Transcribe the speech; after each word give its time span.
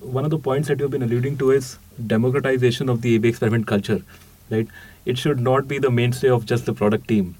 One 0.00 0.24
of 0.24 0.30
the 0.30 0.38
points 0.38 0.68
that 0.68 0.80
you've 0.80 0.90
been 0.90 1.02
alluding 1.02 1.38
to 1.38 1.50
is 1.50 1.78
democratization 2.06 2.88
of 2.88 3.02
the 3.02 3.14
A/B 3.16 3.28
experiment 3.28 3.66
culture, 3.66 4.02
right? 4.50 4.68
It 5.04 5.18
should 5.18 5.40
not 5.40 5.68
be 5.68 5.78
the 5.78 5.90
mainstay 5.90 6.28
of 6.28 6.46
just 6.46 6.66
the 6.66 6.72
product 6.72 7.08
team 7.08 7.34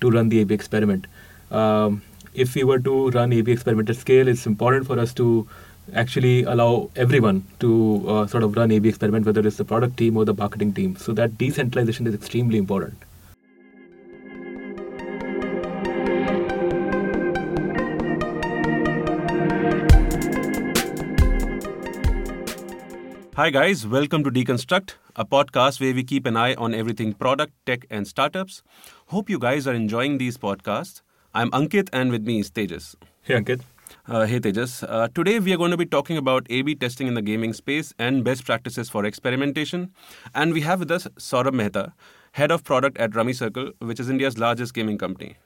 to 0.00 0.10
run 0.10 0.28
the 0.28 0.40
A/B 0.40 0.54
experiment. 0.54 1.06
Um, 1.50 2.02
if 2.34 2.54
we 2.54 2.64
were 2.64 2.78
to 2.80 3.10
run 3.10 3.32
A/B 3.32 3.52
experiment 3.52 3.90
at 3.90 3.96
scale, 3.96 4.28
it's 4.28 4.46
important 4.46 4.86
for 4.86 4.98
us 4.98 5.14
to 5.14 5.46
actually 5.94 6.42
allow 6.44 6.90
everyone 6.96 7.44
to 7.60 8.04
uh, 8.08 8.26
sort 8.26 8.42
of 8.42 8.56
run 8.56 8.70
A/B 8.72 8.88
experiment, 8.88 9.26
whether 9.26 9.46
it's 9.46 9.56
the 9.56 9.64
product 9.64 9.96
team 9.96 10.16
or 10.16 10.24
the 10.24 10.34
marketing 10.34 10.72
team. 10.72 10.96
So 10.96 11.12
that 11.12 11.38
decentralization 11.38 12.06
is 12.06 12.14
extremely 12.14 12.58
important. 12.58 12.94
Hi, 23.42 23.50
guys. 23.50 23.84
Welcome 23.84 24.22
to 24.22 24.30
Deconstruct, 24.30 24.90
a 25.16 25.24
podcast 25.24 25.80
where 25.80 25.92
we 25.92 26.04
keep 26.04 26.26
an 26.26 26.36
eye 26.36 26.54
on 26.54 26.72
everything 26.72 27.12
product, 27.12 27.52
tech, 27.66 27.84
and 27.90 28.06
startups. 28.06 28.62
Hope 29.06 29.28
you 29.28 29.40
guys 29.40 29.66
are 29.66 29.74
enjoying 29.74 30.18
these 30.18 30.38
podcasts. 30.38 31.02
I'm 31.34 31.50
Ankit, 31.50 31.88
and 31.92 32.12
with 32.12 32.24
me 32.24 32.38
is 32.38 32.52
Tejas. 32.52 32.94
Hey, 33.22 33.34
Ankit. 33.34 33.62
Uh, 34.06 34.26
hey, 34.26 34.38
Tejas. 34.38 34.84
Uh, 34.88 35.08
today 35.12 35.40
we 35.40 35.52
are 35.52 35.56
going 35.56 35.72
to 35.72 35.76
be 35.76 35.86
talking 35.86 36.16
about 36.16 36.46
A 36.50 36.62
B 36.62 36.76
testing 36.76 37.08
in 37.08 37.14
the 37.14 37.20
gaming 37.20 37.52
space 37.52 37.92
and 37.98 38.22
best 38.22 38.44
practices 38.44 38.88
for 38.88 39.04
experimentation. 39.04 39.90
And 40.36 40.52
we 40.52 40.60
have 40.60 40.78
with 40.78 40.92
us 40.92 41.08
Saurabh 41.18 41.52
Mehta, 41.52 41.94
head 42.30 42.52
of 42.52 42.62
product 42.62 42.96
at 42.98 43.16
Rummy 43.16 43.32
Circle, 43.32 43.72
which 43.80 43.98
is 43.98 44.08
India's 44.08 44.38
largest 44.38 44.72
gaming 44.72 44.98
company. 44.98 45.36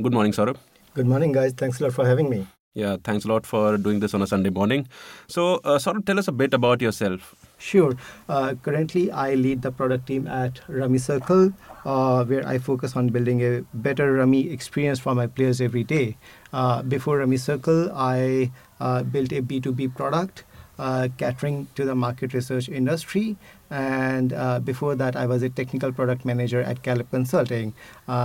Good 0.00 0.14
morning, 0.14 0.32
Saurabh. 0.32 0.56
Good 0.94 1.06
morning, 1.06 1.32
guys. 1.32 1.52
Thanks 1.52 1.80
a 1.80 1.84
lot 1.84 1.92
for 1.92 2.06
having 2.06 2.30
me. 2.30 2.46
Yeah, 2.72 2.96
thanks 3.04 3.26
a 3.26 3.28
lot 3.28 3.44
for 3.44 3.76
doing 3.76 4.00
this 4.00 4.14
on 4.14 4.22
a 4.22 4.26
Sunday 4.26 4.48
morning. 4.48 4.88
So, 5.26 5.56
uh, 5.56 5.78
sort 5.78 5.98
of 5.98 6.06
tell 6.06 6.18
us 6.18 6.26
a 6.26 6.32
bit 6.32 6.54
about 6.54 6.80
yourself. 6.80 7.34
Sure. 7.62 7.96
Uh, 8.28 8.54
currently, 8.60 9.12
I 9.12 9.34
lead 9.34 9.62
the 9.62 9.70
product 9.70 10.08
team 10.08 10.26
at 10.26 10.60
Rummy 10.68 10.98
Circle, 10.98 11.52
uh, 11.84 12.24
where 12.24 12.44
I 12.44 12.58
focus 12.58 12.96
on 12.96 13.10
building 13.10 13.40
a 13.40 13.62
better 13.72 14.12
Rummy 14.14 14.50
experience 14.50 14.98
for 14.98 15.14
my 15.14 15.28
players 15.28 15.60
every 15.60 15.84
day. 15.84 16.16
Uh, 16.52 16.82
before 16.82 17.18
Rummy 17.18 17.36
Circle, 17.36 17.92
I 17.94 18.50
uh, 18.80 19.04
built 19.04 19.30
a 19.30 19.42
B2B 19.42 19.94
product. 19.94 20.44
Uh, 20.78 21.06
catering 21.16 21.68
to 21.76 21.84
the 21.84 21.94
market 21.94 22.32
research 22.34 22.68
industry. 22.68 23.36
And 23.70 24.32
uh, 24.32 24.58
before 24.58 24.96
that, 24.96 25.14
I 25.14 25.26
was 25.26 25.42
a 25.42 25.50
technical 25.50 25.92
product 25.92 26.24
manager 26.24 26.60
at 26.60 26.82
Gallup 26.82 27.10
Consulting, 27.10 27.74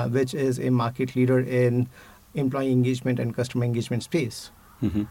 which 0.09 0.33
is 0.33 0.57
a 0.57 0.71
market 0.71 1.15
leader 1.15 1.39
in 1.39 1.87
employee 2.33 2.71
engagement 2.71 3.19
and 3.19 3.35
customer 3.35 3.65
engagement 3.65 4.01
space. 4.01 4.49
Mm-hmm. 4.83 5.03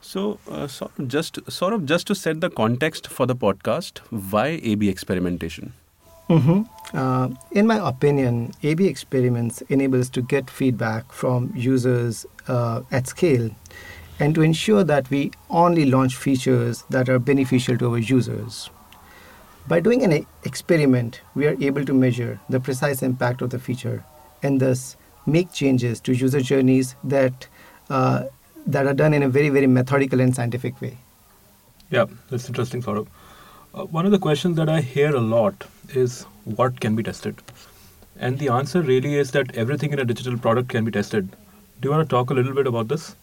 So, 0.00 0.38
uh, 0.50 0.66
sort 0.66 0.98
of 0.98 1.08
just 1.08 1.38
sort 1.50 1.72
of 1.72 1.86
just 1.86 2.06
to 2.08 2.14
set 2.14 2.40
the 2.40 2.50
context 2.50 3.06
for 3.06 3.26
the 3.26 3.36
podcast, 3.36 3.98
why 4.10 4.60
A/B 4.62 4.88
experimentation? 4.88 5.72
Mm-hmm. 6.28 6.62
Uh, 6.96 7.28
in 7.52 7.66
my 7.66 7.76
opinion, 7.88 8.52
A/B 8.62 8.86
experiments 8.86 9.62
enable 9.68 10.00
us 10.00 10.10
to 10.10 10.22
get 10.22 10.50
feedback 10.50 11.12
from 11.12 11.52
users 11.54 12.26
uh, 12.48 12.82
at 12.90 13.06
scale, 13.06 13.50
and 14.18 14.34
to 14.34 14.42
ensure 14.42 14.82
that 14.82 15.08
we 15.10 15.30
only 15.50 15.84
launch 15.84 16.16
features 16.16 16.82
that 16.90 17.08
are 17.08 17.18
beneficial 17.18 17.78
to 17.78 17.90
our 17.90 17.98
users. 17.98 18.70
By 19.68 19.78
doing 19.78 20.02
an 20.02 20.26
experiment, 20.42 21.20
we 21.36 21.46
are 21.46 21.56
able 21.60 21.84
to 21.84 21.94
measure 21.94 22.40
the 22.48 22.58
precise 22.58 23.02
impact 23.02 23.42
of 23.42 23.50
the 23.50 23.58
feature, 23.60 24.04
and 24.42 24.58
thus 24.58 24.96
make 25.26 25.52
changes 25.52 26.00
to 26.00 26.12
user 26.12 26.40
journeys 26.40 26.96
that 27.04 27.46
uh, 27.88 28.24
that 28.66 28.86
are 28.86 28.94
done 28.94 29.14
in 29.14 29.22
a 29.22 29.28
very 29.28 29.48
very 29.48 29.66
methodical 29.66 30.20
and 30.20 30.34
scientific 30.34 30.80
way. 30.80 30.96
Yeah, 31.90 32.06
that's 32.30 32.48
interesting, 32.48 32.82
Saurabh. 32.82 33.06
Uh, 33.74 33.84
one 33.84 34.06
of 34.06 34.12
the 34.12 34.18
questions 34.18 34.56
that 34.56 34.68
I 34.68 34.80
hear 34.80 35.14
a 35.14 35.20
lot 35.20 35.66
is 35.94 36.22
what 36.44 36.80
can 36.80 36.96
be 36.96 37.02
tested, 37.02 37.36
and 38.18 38.38
the 38.38 38.48
answer 38.48 38.82
really 38.82 39.14
is 39.14 39.32
that 39.32 39.56
everything 39.56 39.92
in 39.92 39.98
a 39.98 40.04
digital 40.04 40.38
product 40.38 40.68
can 40.68 40.84
be 40.84 40.90
tested. 40.90 41.30
Do 41.80 41.88
you 41.88 41.90
want 41.90 42.08
to 42.08 42.16
talk 42.16 42.30
a 42.30 42.34
little 42.34 42.54
bit 42.54 42.66
about 42.66 42.88
this? 42.88 43.16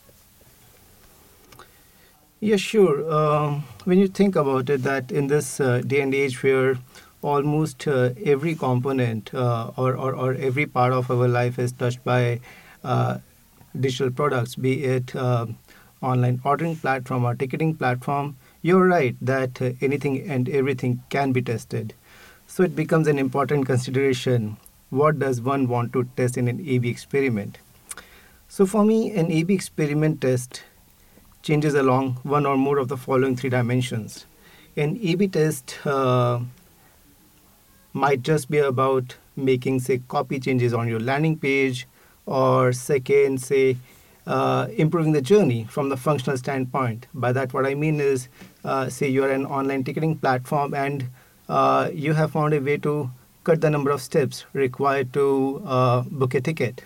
Yeah, 2.42 2.56
sure. 2.56 3.12
Um, 3.12 3.64
when 3.84 4.00
you 4.00 4.08
think 4.08 4.36
about 4.38 4.70
it, 4.70 4.84
that 4.84 5.12
in 5.12 5.28
this 5.28 5.60
uh, 5.60 5.82
day 5.86 6.00
and 6.02 6.16
age 6.16 6.42
where 6.42 6.78
almost 7.22 7.86
uh, 7.86 8.12
every 8.24 8.56
component 8.56 9.34
uh, 9.34 9.72
or, 9.76 9.96
or, 9.96 10.16
or, 10.16 10.34
every 10.36 10.66
part 10.66 10.94
of 10.94 11.12
our 11.12 11.28
life 11.28 11.60
is 11.60 11.74
touched 11.74 12.02
by 12.06 12.40
uh, 12.84 13.18
digital 13.78 14.12
products, 14.12 14.56
be 14.56 14.84
it 14.84 15.16
uh, 15.16 15.48
online 16.02 16.40
ordering 16.44 16.76
platform 16.76 17.26
or 17.26 17.36
ticketing 17.36 17.76
platform, 17.76 18.38
you're 18.62 18.88
right 18.88 19.16
that 19.22 19.62
uh, 19.62 19.72
anything 19.82 20.30
and 20.30 20.50
everything 20.50 21.04
can 21.10 21.32
be 21.32 21.42
tested. 21.42 21.94
So 22.48 22.64
it 22.64 22.76
becomes 22.76 23.08
an 23.08 23.20
important 23.20 23.66
consideration. 23.66 24.58
What 24.90 25.20
does 25.20 25.42
one 25.42 25.68
want 25.68 25.94
to 25.94 26.10
test 26.16 26.38
in 26.38 26.48
an 26.48 26.60
A/B 26.68 26.90
experiment? 26.90 27.60
So 28.48 28.66
for 28.66 28.84
me, 28.84 29.12
an 29.12 29.32
A/B 29.32 29.54
experiment 29.54 30.22
test 30.22 30.64
changes 31.44 31.76
along 31.76 32.20
one 32.24 32.46
or 32.46 32.58
more 32.58 32.80
of 32.80 32.88
the 32.88 32.98
following 32.98 33.36
three 33.36 33.50
dimensions. 33.50 34.26
An 34.76 34.98
A/B 35.02 35.28
test 35.28 35.78
uh, 35.86 36.40
might 37.94 38.24
just 38.24 38.50
be 38.50 38.58
about 38.58 39.16
making, 39.36 39.80
say, 39.80 40.02
copy 40.08 40.40
changes 40.40 40.74
on 40.74 40.88
your 40.88 41.00
landing 41.00 41.38
page, 41.38 41.88
or 42.30 42.72
second, 42.72 43.42
say, 43.42 43.76
uh, 44.28 44.68
improving 44.78 45.12
the 45.12 45.22
journey 45.22 45.66
from 45.70 45.90
the 45.90 45.98
functional 45.98 46.38
standpoint. 46.38 47.08
By 47.14 47.32
that, 47.34 47.54
what 47.54 47.66
I 47.66 47.74
mean 47.74 48.00
is, 48.00 48.30
uh, 48.64 48.90
say, 48.90 49.10
you're 49.10 49.32
an 49.32 49.46
online 49.46 49.84
ticketing 49.84 50.18
platform 50.18 50.74
and 50.76 51.10
uh, 51.48 51.90
you 51.92 52.14
have 52.14 52.32
found 52.32 52.54
a 52.54 52.62
way 52.62 52.78
to 52.78 53.10
cut 53.44 53.62
the 53.62 53.70
number 53.70 53.90
of 53.90 54.02
steps 54.02 54.46
required 54.54 55.12
to 55.14 55.62
uh, 55.66 56.02
book 56.02 56.36
a 56.36 56.42
ticket. 56.42 56.84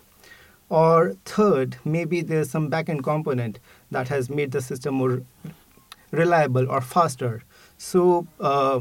Or 0.69 1.17
third, 1.25 1.75
maybe 1.83 2.21
there's 2.21 2.49
some 2.49 2.71
backend 2.71 3.03
component 3.03 3.59
that 3.91 4.07
has 4.07 4.29
made 4.29 4.51
the 4.53 4.61
system 4.61 4.95
more 4.95 5.21
reliable 6.11 6.69
or 6.69 6.79
faster. 6.79 7.43
So 7.77 8.25
uh, 8.39 8.79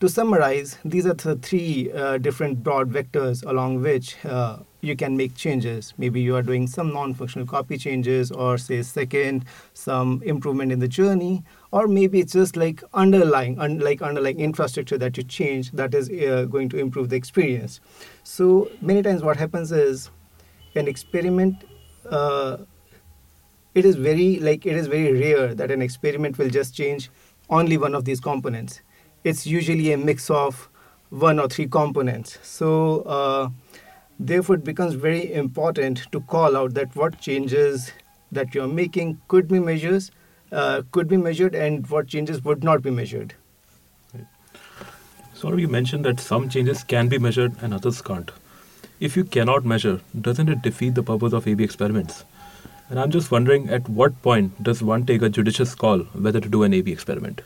to 0.00 0.08
summarize, 0.08 0.78
these 0.84 1.06
are 1.06 1.14
the 1.14 1.36
three 1.36 1.92
uh, 1.92 2.18
different 2.18 2.62
broad 2.62 2.90
vectors 2.90 3.44
along 3.44 3.82
which 3.82 4.16
uh, 4.24 4.58
you 4.86 4.96
can 4.96 5.16
make 5.16 5.34
changes. 5.34 5.92
Maybe 5.98 6.20
you 6.20 6.36
are 6.36 6.42
doing 6.42 6.66
some 6.66 6.92
non-functional 6.92 7.46
copy 7.46 7.76
changes, 7.76 8.30
or 8.30 8.56
say 8.58 8.82
second, 8.82 9.44
some 9.74 10.22
improvement 10.24 10.72
in 10.72 10.78
the 10.78 10.88
journey, 10.88 11.42
or 11.72 11.86
maybe 11.88 12.20
it's 12.20 12.32
just 12.32 12.56
like 12.56 12.82
underlying, 12.94 13.58
un- 13.58 13.80
like 13.80 14.00
underlying 14.02 14.40
infrastructure 14.40 14.98
that 14.98 15.16
you 15.16 15.24
change 15.24 15.72
that 15.72 15.94
is 15.94 16.08
uh, 16.10 16.46
going 16.48 16.68
to 16.68 16.78
improve 16.78 17.08
the 17.08 17.16
experience. 17.16 17.80
So 18.22 18.70
many 18.80 19.02
times, 19.02 19.22
what 19.22 19.36
happens 19.36 19.72
is 19.72 20.10
an 20.74 20.88
experiment. 20.88 21.64
Uh, 22.08 22.58
it 23.74 23.84
is 23.84 23.96
very 23.96 24.40
like 24.40 24.64
it 24.64 24.76
is 24.76 24.86
very 24.86 25.12
rare 25.12 25.54
that 25.54 25.70
an 25.70 25.82
experiment 25.82 26.38
will 26.38 26.48
just 26.48 26.74
change 26.74 27.10
only 27.50 27.76
one 27.76 27.94
of 27.94 28.04
these 28.06 28.20
components 28.20 28.80
it's 29.26 29.44
usually 29.44 29.92
a 29.92 29.98
mix 29.98 30.30
of 30.30 30.68
one 31.10 31.40
or 31.40 31.48
three 31.48 31.66
components. 31.66 32.38
So, 32.42 33.00
uh, 33.02 33.48
therefore, 34.18 34.56
it 34.56 34.64
becomes 34.64 34.94
very 34.94 35.32
important 35.32 36.10
to 36.12 36.20
call 36.20 36.56
out 36.56 36.74
that 36.74 36.94
what 36.96 37.20
changes 37.20 37.92
that 38.32 38.54
you're 38.54 38.68
making 38.68 39.20
could 39.28 39.48
be 39.48 39.58
measures, 39.58 40.10
uh, 40.52 40.82
could 40.92 41.08
be 41.08 41.16
measured, 41.16 41.54
and 41.54 41.86
what 41.88 42.08
changes 42.08 42.44
would 42.44 42.64
not 42.64 42.82
be 42.82 42.90
measured. 42.90 43.34
So, 45.34 45.54
you 45.54 45.68
mentioned 45.68 46.04
that 46.06 46.18
some 46.18 46.48
changes 46.48 46.82
can 46.82 47.08
be 47.08 47.18
measured 47.18 47.54
and 47.60 47.74
others 47.74 48.00
can't. 48.00 48.30
If 49.00 49.16
you 49.16 49.24
cannot 49.24 49.66
measure, 49.66 50.00
doesn't 50.18 50.48
it 50.48 50.62
defeat 50.62 50.94
the 50.94 51.02
purpose 51.02 51.34
of 51.34 51.46
A/B 51.46 51.62
experiments? 51.62 52.24
And 52.88 52.98
I'm 52.98 53.10
just 53.10 53.30
wondering, 53.30 53.68
at 53.68 53.88
what 53.88 54.22
point 54.22 54.62
does 54.62 54.82
one 54.82 55.04
take 55.04 55.20
a 55.20 55.28
judicious 55.28 55.74
call 55.74 56.00
whether 56.14 56.40
to 56.40 56.48
do 56.48 56.62
an 56.62 56.72
A/B 56.72 56.90
experiment? 56.92 57.42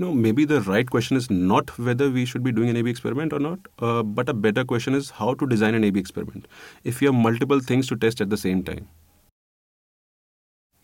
No, 0.00 0.14
maybe 0.14 0.44
the 0.44 0.60
right 0.60 0.88
question 0.88 1.16
is 1.16 1.28
not 1.28 1.76
whether 1.76 2.08
we 2.08 2.24
should 2.24 2.44
be 2.44 2.52
doing 2.52 2.68
an 2.68 2.76
A/B 2.76 2.88
experiment 2.88 3.32
or 3.32 3.40
not, 3.40 3.58
uh, 3.80 4.04
but 4.04 4.28
a 4.28 4.34
better 4.34 4.64
question 4.64 4.94
is 4.94 5.10
how 5.10 5.34
to 5.34 5.46
design 5.46 5.74
an 5.74 5.82
A/B 5.82 5.98
experiment. 5.98 6.46
If 6.84 7.02
you 7.02 7.08
have 7.08 7.16
multiple 7.16 7.58
things 7.58 7.88
to 7.88 7.96
test 7.96 8.20
at 8.20 8.30
the 8.30 8.36
same 8.36 8.62
time. 8.62 8.86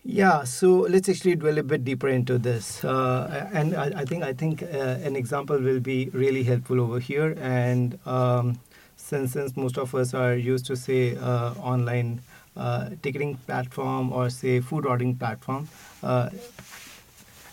Yeah, 0.03 0.43
so 0.44 0.81
let's 0.94 1.09
actually 1.09 1.37
dwell 1.37 1.59
a 1.59 1.62
bit 1.62 1.85
deeper 1.85 2.09
into 2.09 2.38
this, 2.38 2.85
uh, 2.85 3.49
and 3.53 3.75
I, 3.75 4.00
I, 4.00 4.05
think 4.05 4.25
I 4.25 4.33
think 4.33 4.62
uh, 4.62 4.99
an 5.11 5.17
example 5.17 5.59
will 5.59 5.81
be 5.81 6.11
really 6.12 6.43
helpful 6.43 6.81
over 6.81 6.99
here. 6.99 7.37
And 7.41 7.99
um, 8.05 8.59
since 8.97 9.33
since 9.33 9.56
most 9.56 9.79
of 9.79 9.94
us 9.94 10.12
are 10.12 10.35
used 10.35 10.67
to 10.67 10.77
say 10.77 11.17
uh, 11.17 11.55
online 11.55 12.21
uh, 12.56 12.91
ticketing 13.03 13.37
platform 13.47 14.12
or 14.12 14.29
say 14.29 14.61
food 14.61 14.85
ordering 14.85 15.17
platform, 15.17 15.69
uh, 16.03 16.31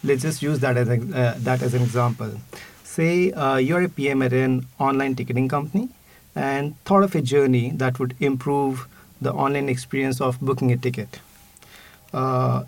let's 0.03 0.21
just 0.21 0.41
use 0.41 0.59
that 0.59 0.77
as 0.77 0.89
a, 0.89 0.95
uh, 0.95 1.35
that 1.39 1.61
as 1.61 1.73
an 1.73 1.81
example. 1.81 2.31
Say 2.83 3.31
uh, 3.31 3.57
you're 3.57 3.83
a 3.83 3.89
PM 3.89 4.21
at 4.21 4.33
an 4.33 4.67
online 4.79 5.15
ticketing 5.15 5.47
company 5.47 5.89
and 6.35 6.75
thought 6.85 7.03
of 7.03 7.15
a 7.15 7.21
journey 7.21 7.71
that 7.75 7.99
would 7.99 8.15
improve 8.19 8.87
the 9.21 9.31
online 9.31 9.69
experience 9.69 10.19
of 10.19 10.39
booking 10.41 10.71
a 10.71 10.77
ticket. 10.77 11.19
Uh, 12.13 12.63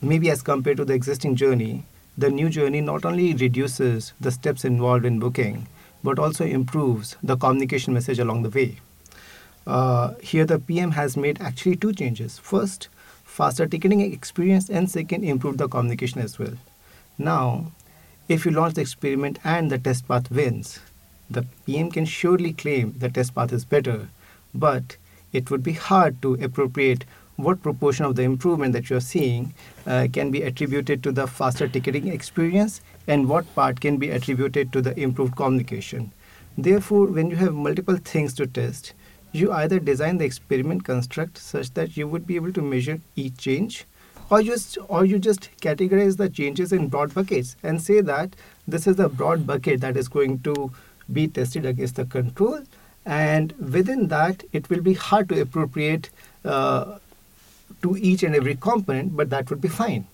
maybe 0.00 0.30
as 0.30 0.42
compared 0.42 0.76
to 0.76 0.84
the 0.84 0.94
existing 0.94 1.36
journey, 1.36 1.84
the 2.16 2.30
new 2.30 2.48
journey 2.48 2.80
not 2.80 3.04
only 3.04 3.34
reduces 3.34 4.12
the 4.20 4.30
steps 4.30 4.64
involved 4.64 5.04
in 5.04 5.18
booking, 5.18 5.66
but 6.02 6.18
also 6.18 6.44
improves 6.44 7.16
the 7.22 7.36
communication 7.36 7.92
message 7.92 8.18
along 8.18 8.42
the 8.42 8.50
way. 8.50 8.80
Uh, 9.66 10.14
here, 10.22 10.46
the 10.46 10.58
PM 10.58 10.92
has 10.92 11.16
made 11.16 11.40
actually 11.40 11.76
two 11.76 11.92
changes. 11.92 12.38
First, 12.38 12.88
faster 13.24 13.66
ticketing 13.66 14.00
experience, 14.00 14.70
and 14.70 14.90
second, 14.90 15.24
improve 15.24 15.58
the 15.58 15.68
communication 15.68 16.20
as 16.20 16.38
well. 16.38 16.54
Now, 17.18 17.72
if 18.28 18.44
you 18.44 18.52
launch 18.52 18.74
the 18.74 18.80
experiment 18.80 19.40
and 19.42 19.70
the 19.70 19.78
test 19.78 20.06
path 20.06 20.30
wins, 20.30 20.78
the 21.28 21.44
PM 21.66 21.90
can 21.90 22.04
surely 22.04 22.52
claim 22.52 22.94
the 22.96 23.08
test 23.08 23.34
path 23.34 23.52
is 23.52 23.64
better, 23.64 24.08
but 24.54 24.96
it 25.32 25.50
would 25.50 25.64
be 25.64 25.72
hard 25.72 26.22
to 26.22 26.34
appropriate 26.34 27.04
what 27.34 27.62
proportion 27.62 28.04
of 28.04 28.14
the 28.14 28.22
improvement 28.22 28.72
that 28.72 28.88
you're 28.88 29.00
seeing 29.00 29.52
uh, 29.86 30.06
can 30.12 30.30
be 30.30 30.42
attributed 30.42 31.02
to 31.02 31.12
the 31.12 31.26
faster 31.26 31.66
ticketing 31.66 32.08
experience 32.08 32.80
and 33.08 33.28
what 33.28 33.52
part 33.54 33.80
can 33.80 33.96
be 33.96 34.10
attributed 34.10 34.72
to 34.72 34.80
the 34.80 34.98
improved 34.98 35.34
communication. 35.34 36.12
Therefore, 36.56 37.06
when 37.06 37.30
you 37.30 37.36
have 37.36 37.54
multiple 37.54 37.96
things 37.96 38.32
to 38.34 38.46
test, 38.46 38.92
you 39.32 39.52
either 39.52 39.78
design 39.78 40.18
the 40.18 40.24
experiment 40.24 40.84
construct 40.84 41.38
such 41.38 41.74
that 41.74 41.96
you 41.96 42.06
would 42.06 42.26
be 42.26 42.36
able 42.36 42.52
to 42.52 42.62
measure 42.62 43.00
each 43.16 43.36
change 43.38 43.86
or 44.30 44.42
just 44.42 44.78
or 44.88 45.04
you 45.04 45.18
just 45.18 45.48
categorize 45.60 46.16
the 46.16 46.28
changes 46.28 46.72
in 46.72 46.88
broad 46.88 47.14
buckets 47.14 47.56
and 47.62 47.82
say 47.82 48.00
that 48.00 48.36
this 48.66 48.86
is 48.86 48.96
the 48.96 49.08
broad 49.08 49.46
bucket 49.46 49.80
that 49.80 49.96
is 49.96 50.08
going 50.08 50.38
to 50.40 50.70
be 51.12 51.26
tested 51.26 51.64
against 51.64 51.96
the 51.96 52.04
control 52.04 52.60
and 53.06 53.52
within 53.72 54.08
that 54.08 54.44
it 54.52 54.68
will 54.68 54.82
be 54.82 54.94
hard 54.94 55.28
to 55.28 55.40
appropriate 55.40 56.10
uh, 56.44 56.98
to 57.82 57.96
each 57.96 58.22
and 58.22 58.34
every 58.34 58.54
component, 58.56 59.16
but 59.16 59.30
that 59.30 59.48
would 59.50 59.60
be 59.60 59.68
fine. 59.68 60.06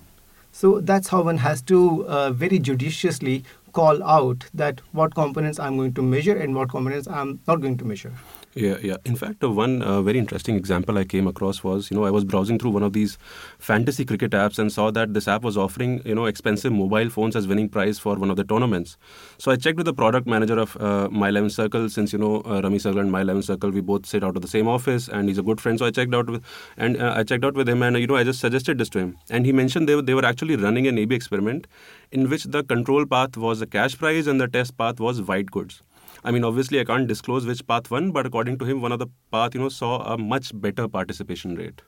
So 0.53 0.81
that's 0.81 1.09
how 1.09 1.23
one 1.23 1.39
has 1.39 1.63
to 1.63 2.07
uh, 2.07 2.31
very 2.31 2.59
judiciously 2.59 3.45
call 3.73 4.03
out 4.05 4.45
that 4.55 4.81
what 4.93 5.15
components 5.15 5.59
I'm 5.59 5.77
going 5.77 5.95
to 5.95 6.03
measure 6.03 6.37
and 6.37 6.55
what 6.55 6.69
components 6.69 7.09
I'm 7.09 7.41
not 7.49 7.61
going 7.61 7.77
to 7.79 7.85
measure. 7.85 8.13
Yeah, 8.55 8.77
yeah. 8.81 8.99
In 9.05 9.17
fact, 9.17 9.43
uh, 9.43 9.51
one 9.51 9.83
uh, 9.83 10.01
very 10.01 10.17
interesting 10.17 10.55
example 10.55 10.97
I 10.97 11.03
came 11.03 11.27
across 11.27 11.65
was, 11.65 11.91
you 11.91 11.97
know, 11.97 12.05
I 12.05 12.11
was 12.11 12.25
browsing 12.25 12.57
through 12.57 12.71
one 12.71 12.85
of 12.85 12.93
these 12.93 13.19
fantasy 13.59 14.05
cricket 14.05 14.31
apps 14.31 14.61
and 14.61 14.73
saw 14.73 14.93
that 14.93 15.13
this 15.13 15.27
app 15.27 15.43
was 15.43 15.57
offering, 15.57 16.03
you 16.05 16.15
know, 16.15 16.27
expensive 16.27 16.73
mobile 16.73 17.11
phones 17.11 17.35
as 17.35 17.49
winning 17.49 17.69
prize 17.69 17.99
for 17.99 18.15
one 18.15 18.31
of 18.31 18.37
the 18.37 18.45
tournaments. 18.45 18.97
So 19.39 19.51
I 19.51 19.57
checked 19.57 19.77
with 19.77 19.87
the 19.87 19.93
product 19.93 20.29
manager 20.29 20.57
of 20.57 20.77
uh, 20.77 21.09
My 21.11 21.31
11 21.31 21.51
Circle, 21.51 21.89
since 21.89 22.13
you 22.13 22.19
know 22.21 22.43
uh, 22.43 22.61
Rummy 22.63 22.79
Circle 22.79 23.01
and 23.01 23.11
My 23.11 23.23
11 23.23 23.43
Circle, 23.43 23.71
we 23.73 23.81
both 23.81 24.07
sit 24.07 24.23
out 24.23 24.37
of 24.37 24.43
the 24.43 24.49
same 24.49 24.69
office, 24.69 25.09
and 25.09 25.29
he's 25.29 25.39
a 25.39 25.43
good 25.43 25.61
friend. 25.61 25.77
So 25.77 25.87
I 25.87 25.91
checked 25.91 26.15
out 26.15 26.31
with, 26.31 26.45
and 26.77 27.03
uh, 27.03 27.13
I 27.17 27.25
checked 27.25 27.45
out 27.45 27.55
with 27.55 27.69
him, 27.69 27.83
and 27.83 27.99
you 27.99 28.07
know, 28.07 28.17
I 28.17 28.23
just 28.23 28.39
suggested 28.39 28.79
this 28.79 28.89
to 28.91 29.01
him, 29.01 29.19
and 29.31 29.45
he 29.45 29.53
mentioned 29.53 29.89
they 29.89 29.97
were, 29.97 30.03
they 30.03 30.15
were 30.15 30.25
actually 30.25 30.55
running 30.55 30.87
an 30.87 30.97
A/B 30.97 31.17
experiment, 31.17 31.67
in 32.13 32.31
which 32.31 32.45
the 32.45 32.63
control 32.63 33.05
path 33.05 33.37
was 33.37 33.61
a 33.61 33.67
cash 33.67 33.99
prize 33.99 34.29
and 34.29 34.41
the 34.41 34.47
test 34.47 34.77
path 34.77 35.01
was 35.01 35.21
white 35.23 35.51
goods. 35.51 35.83
I 36.25 36.31
mean, 36.31 36.45
obviously, 36.45 36.81
I 36.81 36.85
can't 36.85 37.07
disclose 37.07 37.45
which 37.45 37.67
path 37.67 37.91
won, 37.91 38.11
but 38.11 38.25
according 38.25 38.59
to 38.59 38.65
him, 38.65 38.81
one 38.81 38.93
of 38.93 38.99
the 38.99 39.09
path, 39.31 39.55
you 39.55 39.61
know, 39.61 39.69
saw 39.69 40.03
a 40.15 40.17
much 40.17 40.59
better 40.59 40.89
participation 40.89 41.55
rate. 41.55 41.83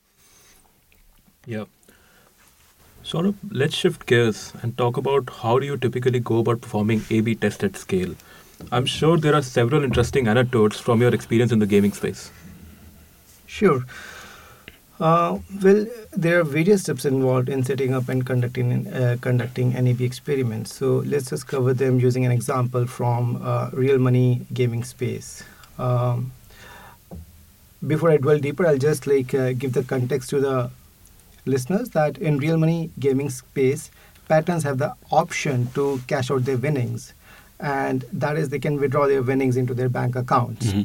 Yeah. 1.47 1.65
So 3.03 3.35
let's 3.51 3.75
shift 3.75 4.07
gears 4.07 4.53
and 4.63 4.77
talk 4.77 4.97
about 4.97 5.31
how 5.31 5.59
do 5.59 5.67
you 5.67 5.77
typically 5.77 6.21
go 6.21 6.41
about 6.41 6.61
performing 6.61 7.03
A/B 7.09 7.37
tests 7.37 7.65
at 7.65 7.77
scale. 7.77 8.15
I'm 8.73 8.85
sure 8.85 9.17
there 9.17 9.35
are 9.35 9.43
several 9.43 9.85
interesting 9.85 10.29
anecdotes 10.29 10.81
from 10.81 11.01
your 11.01 11.15
experience 11.15 11.53
in 11.53 11.61
the 11.61 11.67
gaming 11.67 11.93
space. 11.93 12.31
Sure. 13.47 13.85
Uh, 14.99 15.39
well, 15.63 15.87
there 16.17 16.41
are 16.41 16.45
various 16.45 16.83
steps 16.83 17.05
involved 17.05 17.51
in 17.51 17.63
setting 17.63 17.93
up 17.93 18.09
and 18.09 18.25
conducting 18.25 18.87
uh, 18.87 19.17
conducting 19.21 19.75
an 19.75 19.87
A/B 19.87 20.05
experiments. 20.05 20.75
So 20.75 21.03
let's 21.05 21.29
just 21.31 21.47
cover 21.47 21.75
them 21.75 22.01
using 22.01 22.25
an 22.25 22.33
example 22.33 22.87
from 22.87 23.41
uh, 23.43 23.71
real 23.73 23.99
money 23.99 24.47
gaming 24.55 24.85
space. 24.85 25.45
Um, 25.79 26.33
before 27.87 28.11
I 28.11 28.17
dwell 28.17 28.39
deeper, 28.39 28.67
I'll 28.67 28.79
just 28.79 29.07
like 29.07 29.35
uh, 29.35 29.53
give 29.53 29.75
the 29.75 29.85
context 29.85 30.31
to 30.31 30.41
the 30.41 30.71
listeners 31.45 31.91
that 31.91 32.17
in 32.17 32.39
real 32.39 32.57
money 32.57 32.91
gaming 32.99 33.29
space, 33.29 33.91
patrons 34.29 34.65
have 34.65 34.79
the 34.79 34.95
option 35.11 35.69
to 35.75 36.01
cash 36.07 36.31
out 36.31 36.47
their 36.47 36.57
winnings, 36.57 37.13
and 37.61 38.05
that 38.15 38.39
is 38.39 38.49
they 38.49 38.59
can 38.59 38.81
withdraw 38.81 39.07
their 39.07 39.23
winnings 39.23 39.59
into 39.59 39.75
their 39.75 39.91
bank 39.91 40.17
accounts. 40.17 40.67
Mm-hmm. 40.69 40.83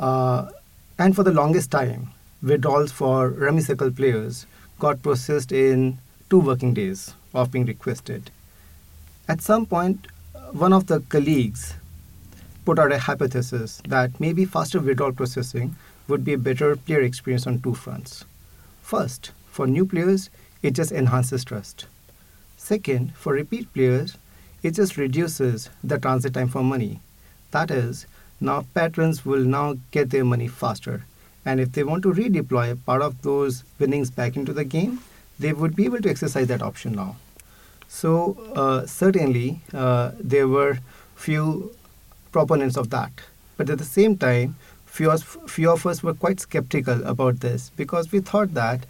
Uh, 0.00 0.50
and 0.98 1.14
for 1.14 1.22
the 1.22 1.32
longest 1.32 1.70
time, 1.70 2.10
withdrawals 2.46 2.92
for 2.92 3.34
Circle 3.60 3.90
players 3.90 4.46
got 4.78 5.02
processed 5.02 5.50
in 5.50 5.98
two 6.30 6.38
working 6.38 6.74
days 6.74 7.12
of 7.34 7.50
being 7.50 7.66
requested. 7.66 8.30
At 9.28 9.40
some 9.40 9.66
point, 9.66 10.06
one 10.52 10.72
of 10.72 10.86
the 10.86 11.00
colleagues 11.00 11.74
put 12.64 12.78
out 12.78 12.92
a 12.92 13.00
hypothesis 13.00 13.82
that 13.88 14.20
maybe 14.20 14.44
faster 14.44 14.78
withdrawal 14.78 15.12
processing 15.12 15.74
would 16.06 16.24
be 16.24 16.34
a 16.34 16.38
better 16.38 16.76
player 16.76 17.00
experience 17.00 17.48
on 17.48 17.60
two 17.60 17.74
fronts. 17.74 18.24
First, 18.80 19.32
for 19.50 19.66
new 19.66 19.84
players, 19.84 20.30
it 20.62 20.70
just 20.70 20.92
enhances 20.92 21.44
trust. 21.44 21.86
Second, 22.56 23.12
for 23.16 23.32
repeat 23.32 23.72
players, 23.74 24.16
it 24.62 24.70
just 24.70 24.96
reduces 24.96 25.68
the 25.82 25.98
transit 25.98 26.34
time 26.34 26.48
for 26.48 26.62
money. 26.62 27.00
That 27.50 27.72
is, 27.72 28.06
now 28.40 28.66
patrons 28.72 29.26
will 29.26 29.44
now 29.44 29.78
get 29.90 30.10
their 30.10 30.24
money 30.24 30.46
faster 30.46 31.02
and 31.46 31.60
if 31.60 31.72
they 31.72 31.84
want 31.84 32.02
to 32.02 32.12
redeploy 32.12 32.76
part 32.84 33.00
of 33.00 33.22
those 33.22 33.62
winnings 33.78 34.10
back 34.10 34.36
into 34.36 34.52
the 34.52 34.64
game, 34.64 35.00
they 35.38 35.52
would 35.52 35.76
be 35.76 35.84
able 35.84 36.02
to 36.02 36.10
exercise 36.10 36.48
that 36.48 36.60
option 36.60 36.92
now. 36.92 37.16
So 37.88 38.36
uh, 38.54 38.84
certainly 38.86 39.60
uh, 39.72 40.10
there 40.18 40.48
were 40.48 40.78
few 41.14 41.72
proponents 42.32 42.76
of 42.76 42.90
that, 42.90 43.12
but 43.56 43.70
at 43.70 43.78
the 43.78 43.84
same 43.84 44.18
time, 44.18 44.56
few 44.86 45.10
of, 45.10 45.22
few 45.46 45.70
of 45.70 45.86
us 45.86 46.02
were 46.02 46.14
quite 46.14 46.40
skeptical 46.40 47.06
about 47.06 47.40
this 47.40 47.70
because 47.76 48.10
we 48.10 48.20
thought 48.20 48.54
that 48.54 48.84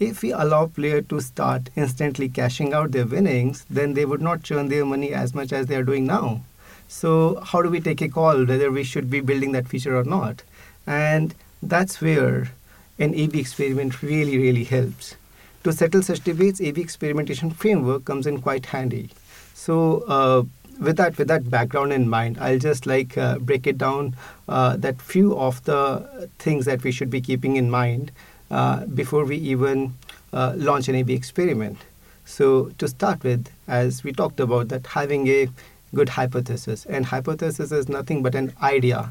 if 0.00 0.22
we 0.22 0.32
allow 0.32 0.66
player 0.66 1.02
to 1.02 1.20
start 1.20 1.70
instantly 1.76 2.28
cashing 2.28 2.72
out 2.72 2.92
their 2.92 3.04
winnings, 3.04 3.66
then 3.68 3.94
they 3.94 4.04
would 4.04 4.22
not 4.22 4.44
churn 4.44 4.68
their 4.68 4.86
money 4.86 5.12
as 5.12 5.34
much 5.34 5.52
as 5.52 5.66
they 5.66 5.74
are 5.74 5.82
doing 5.82 6.06
now. 6.06 6.40
So 6.86 7.40
how 7.44 7.60
do 7.60 7.68
we 7.68 7.80
take 7.80 8.00
a 8.00 8.08
call 8.08 8.46
whether 8.46 8.70
we 8.70 8.84
should 8.84 9.10
be 9.10 9.20
building 9.20 9.52
that 9.52 9.68
feature 9.68 9.96
or 9.96 10.04
not? 10.04 10.42
And 10.86 11.34
that's 11.62 12.00
where 12.00 12.50
an 12.98 13.14
A-B 13.14 13.38
experiment 13.38 14.02
really, 14.02 14.38
really 14.38 14.64
helps. 14.64 15.16
To 15.64 15.72
settle 15.72 16.02
such 16.02 16.20
debates, 16.20 16.60
A-B 16.60 16.80
experimentation 16.80 17.50
framework 17.50 18.04
comes 18.04 18.26
in 18.26 18.40
quite 18.40 18.66
handy. 18.66 19.10
So 19.54 20.04
uh, 20.08 20.44
with 20.80 20.96
that 20.96 21.18
with 21.18 21.28
that 21.28 21.50
background 21.50 21.92
in 21.92 22.08
mind, 22.08 22.38
I'll 22.40 22.58
just 22.58 22.86
like 22.86 23.18
uh, 23.18 23.38
break 23.38 23.66
it 23.66 23.78
down 23.78 24.14
uh, 24.48 24.76
that 24.76 25.02
few 25.02 25.36
of 25.36 25.62
the 25.64 26.28
things 26.38 26.64
that 26.66 26.84
we 26.84 26.92
should 26.92 27.10
be 27.10 27.20
keeping 27.20 27.56
in 27.56 27.70
mind 27.70 28.12
uh, 28.50 28.86
before 28.86 29.24
we 29.24 29.36
even 29.36 29.94
uh, 30.32 30.52
launch 30.56 30.88
an 30.88 30.94
A/B 30.94 31.12
experiment. 31.12 31.78
So 32.24 32.70
to 32.78 32.86
start 32.86 33.24
with, 33.24 33.48
as 33.66 34.04
we 34.04 34.12
talked 34.12 34.38
about, 34.38 34.68
that 34.68 34.86
having 34.86 35.26
a 35.28 35.48
good 35.94 36.10
hypothesis, 36.10 36.86
and 36.86 37.06
hypothesis 37.06 37.72
is 37.72 37.88
nothing 37.88 38.22
but 38.22 38.34
an 38.34 38.52
idea 38.62 39.10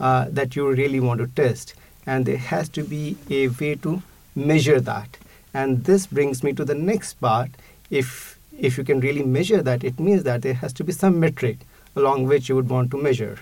uh, 0.00 0.26
that 0.30 0.56
you 0.56 0.68
really 0.68 0.98
want 0.98 1.20
to 1.20 1.26
test 1.28 1.74
and 2.06 2.26
there 2.26 2.36
has 2.36 2.68
to 2.68 2.82
be 2.82 3.16
a 3.30 3.48
way 3.48 3.74
to 3.74 4.02
measure 4.34 4.80
that 4.80 5.16
and 5.52 5.84
this 5.84 6.06
brings 6.06 6.42
me 6.42 6.52
to 6.52 6.64
the 6.64 6.74
next 6.74 7.14
part 7.14 7.50
if 7.90 8.38
if 8.58 8.78
you 8.78 8.84
can 8.84 9.00
really 9.00 9.22
measure 9.22 9.62
that 9.62 9.84
it 9.84 9.98
means 9.98 10.22
that 10.22 10.42
there 10.42 10.54
has 10.54 10.72
to 10.72 10.84
be 10.84 10.92
some 10.92 11.18
metric 11.18 11.58
along 11.96 12.26
which 12.26 12.48
you 12.48 12.54
would 12.54 12.68
want 12.68 12.90
to 12.90 12.96
measure 12.96 13.38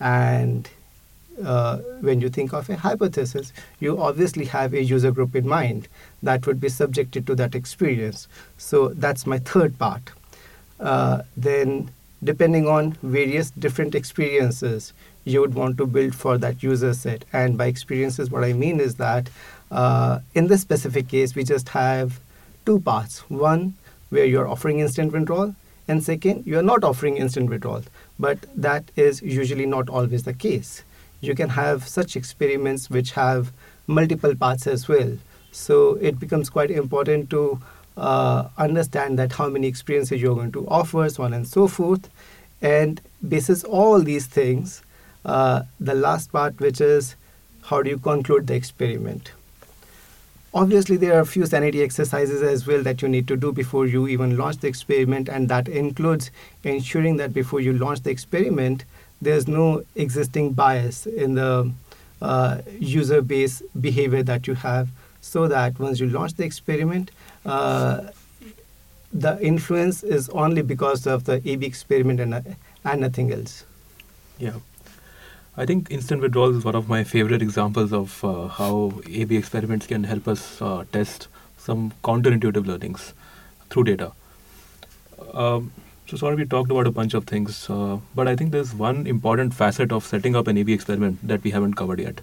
and 0.00 0.68
uh, 1.44 1.78
when 2.00 2.20
you 2.20 2.28
think 2.28 2.52
of 2.52 2.68
a 2.70 2.76
hypothesis, 2.76 3.52
you 3.78 4.00
obviously 4.00 4.46
have 4.46 4.72
a 4.72 4.82
user 4.82 5.10
group 5.10 5.36
in 5.36 5.46
mind 5.46 5.88
that 6.22 6.46
would 6.46 6.60
be 6.60 6.68
subjected 6.68 7.26
to 7.26 7.34
that 7.34 7.54
experience. 7.54 8.28
So 8.56 8.88
that's 8.88 9.26
my 9.26 9.38
third 9.38 9.78
part. 9.78 10.12
Uh, 10.80 11.22
then, 11.36 11.90
depending 12.22 12.66
on 12.66 12.92
various 13.02 13.50
different 13.50 13.94
experiences, 13.94 14.92
you 15.26 15.40
would 15.40 15.54
want 15.54 15.76
to 15.76 15.86
build 15.86 16.14
for 16.14 16.38
that 16.38 16.62
user 16.62 16.94
set. 16.94 17.24
And 17.32 17.58
by 17.58 17.66
experiences, 17.66 18.30
what 18.30 18.44
I 18.44 18.52
mean 18.52 18.80
is 18.80 18.94
that 18.94 19.28
uh, 19.70 20.20
in 20.34 20.46
this 20.46 20.62
specific 20.62 21.08
case, 21.08 21.34
we 21.34 21.42
just 21.42 21.68
have 21.70 22.20
two 22.64 22.80
parts. 22.80 23.28
One, 23.28 23.74
where 24.10 24.24
you're 24.24 24.48
offering 24.48 24.78
instant 24.78 25.12
withdrawal, 25.12 25.54
and 25.88 26.02
second, 26.02 26.46
you're 26.46 26.62
not 26.62 26.84
offering 26.84 27.16
instant 27.16 27.50
withdrawal. 27.50 27.82
But 28.18 28.38
that 28.54 28.84
is 28.94 29.20
usually 29.20 29.66
not 29.66 29.88
always 29.88 30.22
the 30.22 30.32
case. 30.32 30.84
You 31.20 31.34
can 31.34 31.48
have 31.50 31.88
such 31.88 32.14
experiments 32.14 32.88
which 32.88 33.12
have 33.12 33.52
multiple 33.88 34.34
parts 34.36 34.66
as 34.68 34.86
well. 34.86 35.18
So 35.50 35.94
it 35.94 36.20
becomes 36.20 36.50
quite 36.50 36.70
important 36.70 37.30
to 37.30 37.60
uh, 37.96 38.48
understand 38.58 39.18
that 39.18 39.32
how 39.32 39.48
many 39.48 39.66
experiences 39.66 40.22
you're 40.22 40.36
going 40.36 40.52
to 40.52 40.68
offer, 40.68 41.08
so 41.08 41.24
on 41.24 41.32
and 41.32 41.48
so 41.48 41.66
forth. 41.66 42.08
And 42.62 43.00
basis 43.26 43.64
all 43.64 44.00
these 44.00 44.26
things, 44.26 44.82
uh, 45.26 45.62
the 45.78 45.94
last 45.94 46.32
part, 46.32 46.58
which 46.60 46.80
is 46.80 47.14
how 47.64 47.82
do 47.82 47.90
you 47.90 47.98
conclude 47.98 48.46
the 48.46 48.54
experiment. 48.54 49.32
obviously, 50.56 50.96
there 50.96 51.14
are 51.16 51.20
a 51.20 51.26
few 51.26 51.46
sanity 51.46 51.82
exercises 51.82 52.42
as 52.42 52.66
well 52.66 52.82
that 52.82 53.02
you 53.02 53.08
need 53.08 53.28
to 53.28 53.36
do 53.36 53.52
before 53.52 53.86
you 53.86 54.08
even 54.08 54.36
launch 54.36 54.56
the 54.58 54.68
experiment, 54.68 55.28
and 55.28 55.48
that 55.48 55.68
includes 55.68 56.30
ensuring 56.64 57.18
that 57.18 57.34
before 57.34 57.60
you 57.60 57.74
launch 57.74 58.02
the 58.02 58.10
experiment, 58.10 58.84
there's 59.20 59.46
no 59.46 59.82
existing 59.94 60.52
bias 60.52 61.06
in 61.06 61.34
the 61.34 61.70
uh, 62.22 62.58
user 62.78 63.20
base 63.20 63.62
behavior 63.80 64.22
that 64.22 64.46
you 64.46 64.54
have, 64.54 64.88
so 65.20 65.46
that 65.48 65.78
once 65.78 66.00
you 66.00 66.08
launch 66.08 66.34
the 66.34 66.44
experiment, 66.44 67.10
uh, 67.44 68.00
the 69.12 69.38
influence 69.40 70.02
is 70.02 70.28
only 70.30 70.62
because 70.62 71.06
of 71.06 71.24
the 71.24 71.36
A/B 71.44 71.66
experiment 71.66 72.20
and, 72.20 72.34
uh, 72.34 72.40
and 72.84 73.00
nothing 73.02 73.32
else. 73.32 73.64
Yeah. 74.38 74.54
I 75.58 75.64
think 75.64 75.90
instant 75.90 76.20
withdrawal 76.20 76.54
is 76.54 76.66
one 76.66 76.74
of 76.74 76.86
my 76.86 77.02
favorite 77.02 77.40
examples 77.40 77.90
of 77.90 78.22
uh, 78.22 78.48
how 78.48 78.92
A/B 79.08 79.38
experiments 79.38 79.86
can 79.86 80.04
help 80.04 80.28
us 80.28 80.60
uh, 80.60 80.84
test 80.92 81.28
some 81.56 81.94
counterintuitive 82.04 82.66
learnings 82.66 83.14
through 83.70 83.84
data. 83.84 84.12
Um, 85.32 85.72
so 86.06 86.18
Saurabh 86.18 86.36
we 86.36 86.44
talked 86.44 86.70
about 86.70 86.86
a 86.86 86.90
bunch 86.90 87.14
of 87.14 87.24
things, 87.24 87.70
uh, 87.70 87.96
but 88.14 88.28
I 88.28 88.36
think 88.36 88.52
there's 88.52 88.74
one 88.74 89.06
important 89.06 89.54
facet 89.54 89.92
of 89.92 90.04
setting 90.04 90.36
up 90.36 90.46
an 90.46 90.58
A/B 90.58 90.74
experiment 90.74 91.26
that 91.26 91.42
we 91.42 91.52
haven't 91.52 91.72
covered 91.72 92.00
yet, 92.00 92.20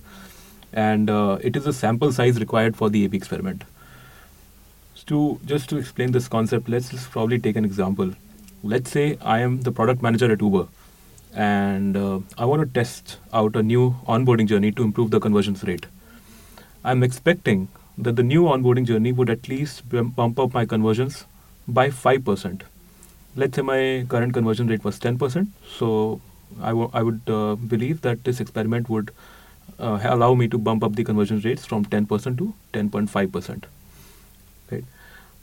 and 0.72 1.10
uh, 1.10 1.40
it 1.42 1.56
is 1.56 1.64
the 1.64 1.74
sample 1.74 2.12
size 2.12 2.40
required 2.40 2.76
for 2.76 2.92
the 2.92 3.04
A/B 3.06 3.18
experiment. 3.18 3.64
So 4.94 5.04
to 5.08 5.40
just 5.48 5.70
to 5.70 5.78
explain 5.78 6.12
this 6.12 6.28
concept, 6.28 6.70
let's 6.70 7.08
probably 7.08 7.40
take 7.40 7.56
an 7.56 7.66
example. 7.66 8.14
Let's 8.62 8.92
say 8.92 9.18
I 9.24 9.40
am 9.40 9.62
the 9.62 9.72
product 9.72 10.04
manager 10.04 10.32
at 10.32 10.40
Uber 10.40 10.68
and 11.36 11.98
uh, 11.98 12.20
I 12.38 12.46
want 12.46 12.62
to 12.62 12.68
test 12.68 13.18
out 13.34 13.56
a 13.56 13.64
new 13.64 13.96
onboarding 14.08 14.48
journey 14.48 14.72
to 14.72 14.84
improve 14.84 15.12
the 15.12 15.20
conversions 15.20 15.64
rate. 15.64 15.86
I'm 16.84 17.04
expecting 17.04 17.70
that 17.98 18.16
the 18.16 18.24
new 18.24 18.44
onboarding 18.44 18.86
journey 18.86 19.12
would 19.12 19.30
at 19.30 19.48
least 19.48 19.84
bump 19.90 20.40
up 20.40 20.54
my 20.54 20.66
conversions 20.66 21.26
by 21.68 21.90
5%. 21.90 22.62
Let's 23.36 23.56
say 23.56 23.62
my 23.62 24.06
current 24.10 24.34
conversion 24.34 24.68
rate 24.68 24.84
was 24.84 25.00
10%, 25.00 25.48
so 25.68 26.22
I, 26.62 26.70
w- 26.70 26.90
I 26.94 27.02
would 27.02 27.22
uh, 27.28 27.56
believe 27.56 28.02
that 28.02 28.24
this 28.24 28.40
experiment 28.40 28.90
would 28.90 29.12
uh, 29.80 30.00
allow 30.04 30.36
me 30.36 30.48
to 30.50 30.58
bump 30.58 30.84
up 30.84 30.96
the 30.96 31.04
conversion 31.04 31.40
rates 31.40 31.66
from 31.66 31.86
10% 31.86 32.38
to 32.38 32.54
10.5%. 32.74 33.64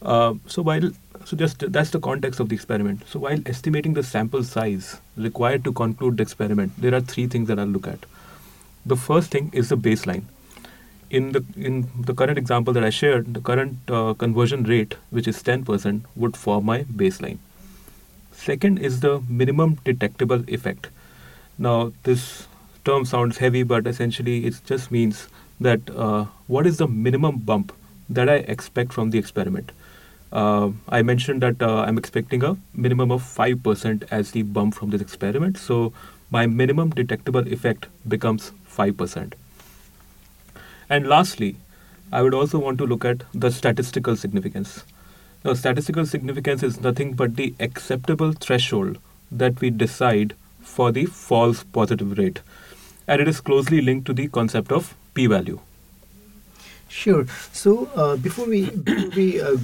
Uh, 0.02 0.34
so 0.46 0.62
while 0.62 0.90
so 1.24 1.36
just 1.36 1.70
that's 1.72 1.90
the 1.90 2.00
context 2.00 2.40
of 2.40 2.48
the 2.48 2.54
experiment. 2.54 3.02
So 3.06 3.18
while 3.18 3.38
estimating 3.46 3.94
the 3.94 4.02
sample 4.02 4.42
size 4.42 5.00
required 5.16 5.64
to 5.64 5.72
conclude 5.72 6.16
the 6.16 6.22
experiment, 6.22 6.72
there 6.78 6.94
are 6.94 7.00
three 7.00 7.26
things 7.26 7.48
that 7.48 7.58
I'll 7.58 7.66
look 7.66 7.86
at. 7.86 8.06
The 8.86 8.96
first 8.96 9.30
thing 9.30 9.50
is 9.52 9.68
the 9.68 9.76
baseline. 9.76 10.24
In 11.10 11.32
the 11.32 11.44
in 11.56 11.88
the 12.00 12.14
current 12.14 12.38
example 12.38 12.72
that 12.72 12.84
I 12.84 12.90
shared, 12.90 13.34
the 13.34 13.40
current 13.40 13.76
uh, 13.88 14.14
conversion 14.14 14.62
rate, 14.64 14.94
which 15.10 15.28
is 15.28 15.42
10%, 15.42 16.02
would 16.16 16.36
form 16.36 16.64
my 16.64 16.84
baseline. 16.84 17.38
Second 18.32 18.78
is 18.78 19.00
the 19.00 19.20
minimum 19.28 19.78
detectable 19.84 20.44
effect. 20.48 20.88
Now 21.58 21.92
this 22.04 22.46
term 22.84 23.04
sounds 23.04 23.36
heavy, 23.38 23.64
but 23.64 23.86
essentially 23.86 24.46
it 24.46 24.60
just 24.64 24.90
means 24.90 25.28
that 25.60 25.90
uh, 25.90 26.24
what 26.46 26.66
is 26.66 26.78
the 26.78 26.88
minimum 26.88 27.38
bump 27.38 27.72
that 28.08 28.30
I 28.30 28.36
expect 28.54 28.94
from 28.94 29.10
the 29.10 29.18
experiment 29.18 29.72
uh, 30.32 30.70
I 30.88 31.02
mentioned 31.02 31.42
that 31.42 31.60
uh, 31.60 31.82
I'm 31.82 31.98
expecting 31.98 32.42
a 32.44 32.56
minimum 32.74 33.10
of 33.10 33.22
5% 33.22 34.06
as 34.10 34.30
the 34.30 34.42
bump 34.42 34.74
from 34.74 34.90
this 34.90 35.00
experiment. 35.00 35.58
So 35.58 35.92
my 36.30 36.46
minimum 36.46 36.90
detectable 36.90 37.46
effect 37.48 37.86
becomes 38.06 38.52
5%. 38.70 39.32
And 40.88 41.06
lastly, 41.06 41.56
I 42.12 42.22
would 42.22 42.34
also 42.34 42.58
want 42.58 42.78
to 42.78 42.86
look 42.86 43.04
at 43.04 43.22
the 43.32 43.50
statistical 43.50 44.16
significance. 44.16 44.84
Now, 45.44 45.54
statistical 45.54 46.06
significance 46.06 46.62
is 46.62 46.80
nothing 46.80 47.14
but 47.14 47.36
the 47.36 47.54
acceptable 47.58 48.32
threshold 48.32 48.98
that 49.32 49.60
we 49.60 49.70
decide 49.70 50.34
for 50.60 50.92
the 50.92 51.06
false 51.06 51.64
positive 51.64 52.18
rate. 52.18 52.40
And 53.06 53.20
it 53.20 53.28
is 53.28 53.40
closely 53.40 53.80
linked 53.80 54.06
to 54.06 54.12
the 54.12 54.28
concept 54.28 54.70
of 54.70 54.94
p 55.14 55.26
value. 55.26 55.60
Sure. 56.90 57.24
So 57.52 57.88
uh, 57.94 58.16
before 58.16 58.46
we 58.46 58.68
before 58.70 59.10
we 59.10 59.40
uh, 59.40 59.56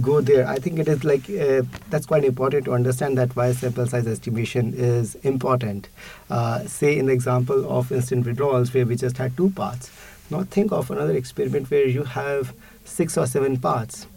go 0.00 0.20
there, 0.20 0.46
I 0.48 0.56
think 0.56 0.80
it 0.80 0.88
is 0.88 1.04
like 1.04 1.30
uh, 1.30 1.62
that's 1.90 2.06
quite 2.06 2.24
important 2.24 2.64
to 2.64 2.74
understand 2.74 3.16
that 3.18 3.34
why 3.36 3.52
sample 3.52 3.86
size 3.86 4.06
estimation 4.06 4.74
is 4.74 5.14
important. 5.22 5.88
Uh, 6.28 6.66
say 6.66 6.98
in 6.98 7.06
the 7.06 7.12
example 7.12 7.70
of 7.70 7.92
instant 7.92 8.26
withdrawals 8.26 8.74
where 8.74 8.84
we 8.84 8.96
just 8.96 9.16
had 9.16 9.36
two 9.36 9.50
parts. 9.50 9.92
Now 10.28 10.42
think 10.42 10.72
of 10.72 10.90
another 10.90 11.14
experiment 11.14 11.70
where 11.70 11.86
you 11.86 12.02
have 12.02 12.52
six 12.84 13.16
or 13.16 13.26
seven 13.26 13.60
parts. 13.60 14.08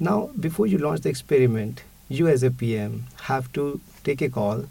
Now 0.00 0.30
before 0.40 0.66
you 0.66 0.78
launch 0.78 1.02
the 1.02 1.10
experiment, 1.10 1.82
you 2.08 2.28
as 2.28 2.42
a 2.42 2.50
PM 2.50 3.04
have 3.24 3.52
to 3.52 3.78
take 4.04 4.22
a 4.22 4.30
call 4.30 4.64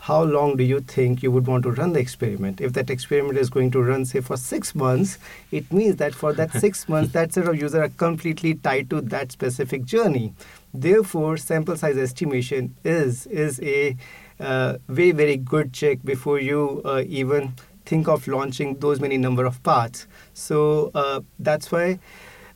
how 0.00 0.22
long 0.22 0.56
do 0.56 0.64
you 0.64 0.80
think 0.80 1.22
you 1.22 1.30
would 1.30 1.46
want 1.46 1.62
to 1.64 1.72
run 1.72 1.92
the 1.92 2.00
experiment? 2.00 2.60
If 2.60 2.72
that 2.72 2.88
experiment 2.88 3.38
is 3.38 3.50
going 3.50 3.70
to 3.72 3.82
run, 3.82 4.06
say, 4.06 4.20
for 4.20 4.38
six 4.38 4.74
months, 4.74 5.18
it 5.50 5.70
means 5.70 5.96
that 5.96 6.14
for 6.14 6.32
that 6.32 6.52
six 6.52 6.88
months, 6.88 7.12
that 7.12 7.34
set 7.34 7.46
of 7.46 7.54
users 7.54 7.74
are 7.74 7.88
completely 7.90 8.54
tied 8.54 8.88
to 8.90 9.02
that 9.02 9.30
specific 9.30 9.84
journey. 9.84 10.32
Therefore, 10.72 11.36
sample 11.36 11.76
size 11.76 11.98
estimation 11.98 12.74
is 12.82 13.26
is 13.26 13.60
a 13.60 13.96
uh, 14.38 14.78
very 14.88 15.12
very 15.12 15.36
good 15.36 15.74
check 15.74 15.98
before 16.02 16.40
you 16.40 16.80
uh, 16.84 17.02
even 17.06 17.52
think 17.84 18.08
of 18.08 18.26
launching 18.26 18.76
those 18.76 19.00
many 19.00 19.18
number 19.18 19.44
of 19.44 19.62
parts. 19.62 20.06
So 20.32 20.92
uh, 20.94 21.20
that's 21.38 21.70
why 21.70 21.98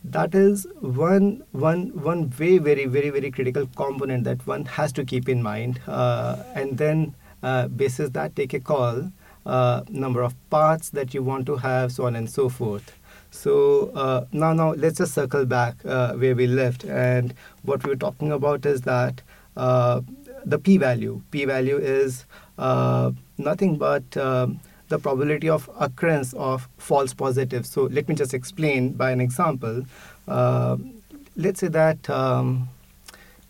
that 0.02 0.34
is 0.34 0.66
one 0.80 1.42
one 1.52 1.88
one 2.02 2.26
very 2.28 2.56
very 2.56 2.86
very 2.86 3.10
very 3.10 3.30
critical 3.30 3.66
component 3.76 4.24
that 4.24 4.46
one 4.46 4.64
has 4.64 4.92
to 4.92 5.04
keep 5.04 5.28
in 5.28 5.42
mind 5.42 5.80
uh, 5.86 6.42
and 6.54 6.78
then 6.78 7.14
uh, 7.44 7.68
basis 7.68 8.08
that 8.10 8.34
take 8.34 8.54
a 8.54 8.60
call, 8.60 9.12
uh, 9.44 9.82
number 9.90 10.22
of 10.22 10.34
parts 10.48 10.88
that 10.90 11.12
you 11.12 11.22
want 11.22 11.44
to 11.44 11.56
have, 11.56 11.92
so 11.92 12.06
on 12.06 12.16
and 12.16 12.30
so 12.30 12.48
forth. 12.48 12.92
So 13.30 13.90
uh, 13.94 14.24
now, 14.32 14.54
now 14.54 14.72
let's 14.72 14.96
just 14.96 15.12
circle 15.12 15.44
back 15.44 15.74
uh, 15.84 16.14
where 16.14 16.34
we 16.34 16.46
left, 16.46 16.84
and 16.84 17.34
what 17.62 17.84
we 17.84 17.90
were 17.90 17.96
talking 17.96 18.32
about 18.32 18.64
is 18.64 18.80
that 18.82 19.20
uh, 19.58 20.00
the 20.46 20.58
p-value. 20.58 21.20
P-value 21.32 21.76
is 21.76 22.24
uh, 22.56 23.10
nothing 23.36 23.76
but 23.76 24.16
um, 24.16 24.58
the 24.88 24.98
probability 24.98 25.50
of 25.50 25.68
occurrence 25.78 26.32
of 26.34 26.66
false 26.78 27.12
positives. 27.12 27.68
So 27.68 27.82
let 27.84 28.08
me 28.08 28.14
just 28.14 28.32
explain 28.32 28.92
by 28.92 29.10
an 29.10 29.20
example. 29.20 29.84
let's 30.26 31.60
say 31.60 31.68
that 31.68 32.08
um, 32.08 32.70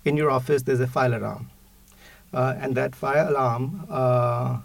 in 0.05 0.17
your 0.17 0.31
office 0.33 0.63
there's 0.63 0.81
a 0.81 0.87
fire 0.89 1.15
alarm 1.15 1.49
uh, 1.49 1.54
and 2.35 2.75
that 2.75 2.95
fire 2.95 3.27
alarm 3.29 3.87
uh, 3.89 4.59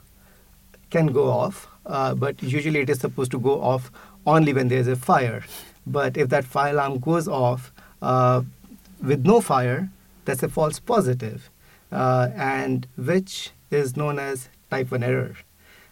can 0.89 1.07
go 1.07 1.29
off, 1.29 1.67
uh, 1.85 2.15
but 2.15 2.41
usually 2.41 2.79
it 2.79 2.89
is 2.89 2.99
supposed 2.99 3.31
to 3.31 3.39
go 3.39 3.61
off 3.61 3.91
only 4.25 4.53
when 4.53 4.67
there 4.67 4.79
is 4.79 4.88
a 4.88 4.95
fire. 4.95 5.43
But 5.85 6.17
if 6.17 6.29
that 6.29 6.45
fire 6.45 6.73
alarm 6.73 6.99
goes 6.99 7.27
off 7.27 7.71
with 9.01 9.25
no 9.25 9.41
fire, 9.41 9.89
that's 10.25 10.43
a 10.43 10.49
false 10.49 10.79
positive, 10.79 11.49
and 11.91 12.85
which 12.97 13.51
is 13.71 13.95
known 13.95 14.19
as 14.19 14.49
type 14.69 14.91
1 14.91 15.03
error. 15.03 15.35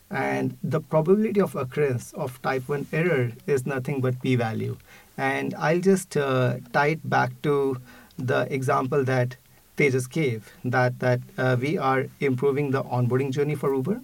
And 0.10 0.58
the 0.64 0.80
probability 0.80 1.42
of 1.42 1.56
occurrence 1.56 2.14
of 2.14 2.42
type 2.42 2.70
1 2.70 2.88
error 2.94 3.32
is 3.46 3.66
nothing 3.66 4.02
but 4.02 4.22
p 4.22 4.36
value. 4.36 4.78
And 5.18 5.54
I'll 5.56 5.80
just 5.80 6.16
uh, 6.16 6.58
tie 6.74 6.88
it 6.88 7.10
back 7.10 7.42
to 7.44 7.82
the 8.18 8.48
example 8.54 9.04
that 9.04 9.36
Tejas 9.78 10.10
gave 10.10 10.52
that 10.66 11.00
that 11.00 11.22
uh, 11.38 11.56
we 11.60 11.78
are 11.78 12.08
improving 12.20 12.72
the 12.72 12.84
onboarding 12.84 13.32
journey 13.32 13.56
for 13.56 13.74
Uber, 13.74 14.02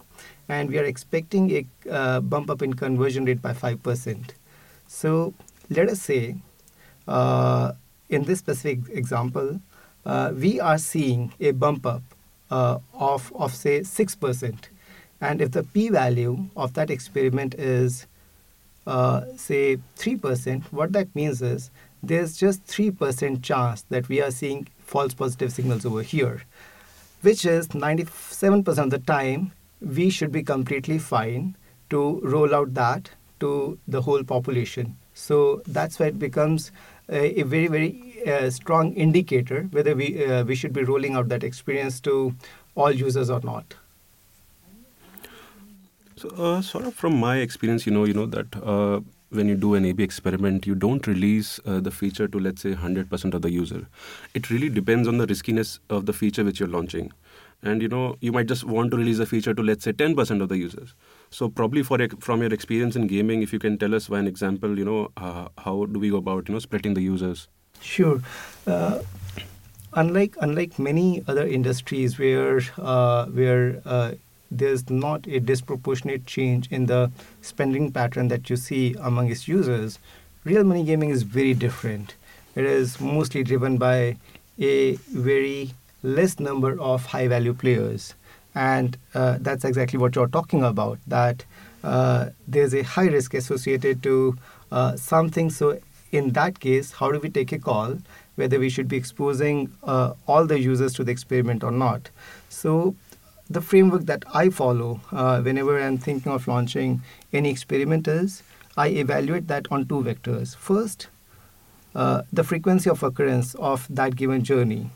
and 0.48 0.70
we 0.70 0.78
are 0.78 0.84
expecting 0.84 1.52
a 1.52 1.66
uh, 1.90 2.20
bump 2.22 2.50
up 2.50 2.62
in 2.62 2.74
conversion 2.74 3.26
rate 3.26 3.42
by 3.42 3.54
five 3.54 3.82
percent. 3.84 4.36
So 4.88 5.34
let 5.70 5.90
us 5.90 6.02
say, 6.02 6.36
uh, 7.08 7.74
in 8.10 8.24
this 8.24 8.40
specific 8.40 8.80
example, 8.90 9.60
uh, 10.06 10.32
we 10.36 10.60
are 10.60 10.78
seeing 10.78 11.34
a 11.40 11.52
bump 11.52 11.86
up 11.86 12.04
uh, 12.52 12.80
of 12.94 13.32
of 13.36 13.54
say 13.54 13.84
six 13.84 14.16
percent, 14.16 14.70
and 15.20 15.42
if 15.42 15.52
the 15.52 15.64
p-value 15.64 16.50
of 16.56 16.74
that 16.74 16.90
experiment 16.92 17.56
is 17.56 18.06
uh, 18.86 19.22
say 19.38 19.78
3%, 19.98 20.64
what 20.72 20.92
that 20.94 21.14
means 21.16 21.42
is 21.42 21.72
there's 22.02 22.36
just 22.38 22.66
3% 22.68 23.42
chance 23.42 23.84
that 23.84 24.10
we 24.10 24.22
are 24.22 24.32
seeing 24.32 24.68
false 24.86 25.14
positive 25.14 25.52
signals 25.52 25.86
over 25.86 26.02
here, 26.02 26.44
which 27.22 27.46
is 27.46 27.68
97% 27.70 28.78
of 28.78 28.90
the 28.90 29.00
time 29.00 29.52
we 29.82 30.10
should 30.10 30.32
be 30.32 30.44
completely 30.44 30.98
fine 30.98 31.56
to 31.90 32.20
roll 32.22 32.56
out 32.56 32.74
that 32.74 33.10
to 33.40 33.78
the 33.88 34.02
whole 34.02 34.24
population. 34.24 34.98
So 35.14 35.62
that's 35.68 36.00
why 36.00 36.08
it 36.08 36.20
becomes 36.20 36.72
a, 37.10 37.42
a 37.42 37.44
very, 37.44 37.68
very 37.68 38.24
uh, 38.26 38.50
strong 38.50 38.94
indicator 38.94 39.64
whether 39.72 39.96
we, 39.96 40.26
uh, 40.26 40.44
we 40.44 40.56
should 40.56 40.74
be 40.74 40.84
rolling 40.84 41.16
out 41.16 41.30
that 41.30 41.44
experience 41.44 42.00
to 42.02 42.34
all 42.76 42.92
users 42.92 43.30
or 43.30 43.42
not. 43.42 43.76
So, 46.16 46.30
uh, 46.30 46.62
sort 46.62 46.86
of 46.86 46.94
from 46.94 47.20
my 47.20 47.38
experience, 47.38 47.86
you 47.86 47.92
know, 47.92 48.06
you 48.06 48.14
know 48.14 48.26
that 48.28 48.56
uh, 48.56 49.02
when 49.34 49.48
you 49.48 49.56
do 49.56 49.76
an 49.76 49.86
A/B 49.86 50.04
experiment, 50.04 50.68
you 50.68 50.76
don't 50.76 51.06
release 51.08 51.60
uh, 51.66 51.80
the 51.80 51.92
feature 51.92 52.28
to 52.28 52.40
let's 52.40 52.62
say 52.62 52.74
100% 52.74 53.34
of 53.34 53.42
the 53.42 53.52
user. 53.52 53.88
It 54.34 54.50
really 54.50 54.70
depends 54.70 55.08
on 55.08 55.18
the 55.18 55.26
riskiness 55.26 55.80
of 55.90 56.06
the 56.06 56.14
feature 56.14 56.44
which 56.44 56.60
you're 56.60 56.70
launching, 56.70 57.12
and 57.62 57.82
you 57.82 57.88
know 57.88 58.16
you 58.22 58.32
might 58.32 58.48
just 58.48 58.64
want 58.64 58.92
to 58.92 58.98
release 58.98 59.20
a 59.20 59.26
feature 59.26 59.54
to 59.54 59.64
let's 59.64 59.84
say 59.84 59.94
10% 59.94 60.42
of 60.42 60.50
the 60.50 60.58
users. 60.58 60.96
So 61.30 61.50
probably 61.50 61.84
for 61.84 62.00
from 62.20 62.42
your 62.42 62.54
experience 62.54 62.96
in 62.96 63.08
gaming, 63.08 63.42
if 63.42 63.54
you 63.54 63.60
can 63.60 63.78
tell 63.78 63.96
us 63.96 64.10
one 64.10 64.28
example, 64.28 64.78
you 64.78 64.86
know 64.86 65.12
uh, 65.18 65.48
how 65.58 65.86
do 65.86 66.00
we 66.00 66.10
go 66.10 66.18
about 66.18 66.48
you 66.50 66.54
know 66.54 66.60
splitting 66.60 66.94
the 66.94 67.02
users? 67.02 67.48
Sure. 67.82 68.22
Uh, 68.66 69.02
unlike 69.94 70.36
unlike 70.42 70.80
many 70.80 71.24
other 71.28 71.48
industries 71.48 72.18
where 72.18 72.62
uh, 72.78 73.26
where 73.28 73.82
uh, 73.86 74.12
there's 74.58 74.90
not 74.90 75.28
a 75.28 75.40
disproportionate 75.40 76.26
change 76.26 76.72
in 76.72 76.86
the 76.86 77.12
spending 77.42 77.92
pattern 77.92 78.28
that 78.30 78.50
you 78.50 78.56
see 78.56 78.96
among 79.00 79.30
its 79.32 79.48
users, 79.48 80.00
real 80.44 80.64
money 80.64 80.84
gaming 80.84 81.10
is 81.10 81.24
very 81.24 81.54
different. 81.54 82.16
It 82.56 82.66
is 82.66 83.00
mostly 83.00 83.44
driven 83.44 83.78
by 83.78 84.18
a 84.60 84.96
very 85.12 85.74
less 86.04 86.40
number 86.40 86.80
of 86.80 87.06
high 87.08 87.28
value 87.28 87.54
players. 87.54 88.14
And 88.56 88.98
uh, 89.16 89.38
that's 89.42 89.66
exactly 89.66 89.98
what 89.98 90.16
you're 90.16 90.28
talking 90.28 90.64
about, 90.64 91.00
that 91.08 91.44
uh, 91.84 92.30
there's 92.48 92.76
a 92.76 92.84
high 92.84 93.08
risk 93.08 93.34
associated 93.34 94.04
to 94.04 94.38
uh, 94.72 94.96
something. 94.96 95.50
So, 95.50 95.80
in 96.12 96.34
that 96.34 96.60
case, 96.60 96.92
how 96.92 97.12
do 97.12 97.20
we 97.20 97.30
take 97.30 97.52
a 97.52 97.58
call 97.58 97.98
whether 98.36 98.60
we 98.60 98.70
should 98.70 98.88
be 98.88 98.98
exposing 98.98 99.72
uh, 99.84 100.14
all 100.28 100.46
the 100.46 100.60
users 100.60 100.94
to 100.94 101.04
the 101.04 101.12
experiment 101.12 101.64
or 101.64 101.72
not? 101.72 102.10
So, 102.50 102.96
the 103.54 103.62
framework 103.62 104.06
that 104.06 104.24
I 104.34 104.50
follow 104.50 105.02
uh, 105.12 105.42
whenever 105.42 105.80
I'm 105.80 105.98
thinking 105.98 106.32
of 106.32 106.48
launching 106.48 107.02
any 107.32 107.50
experiment 107.50 108.08
is 108.08 108.44
I 108.76 108.88
evaluate 108.88 109.48
that 109.48 109.68
on 109.72 109.88
two 109.88 110.02
vectors. 110.04 110.56
First, 110.56 111.08
uh, 111.96 112.24
the 112.32 112.44
frequency 112.44 112.90
of 112.90 113.04
occurrence 113.04 113.54
of 113.56 113.88
that 113.90 114.16
given 114.16 114.44
journey. 114.44 114.90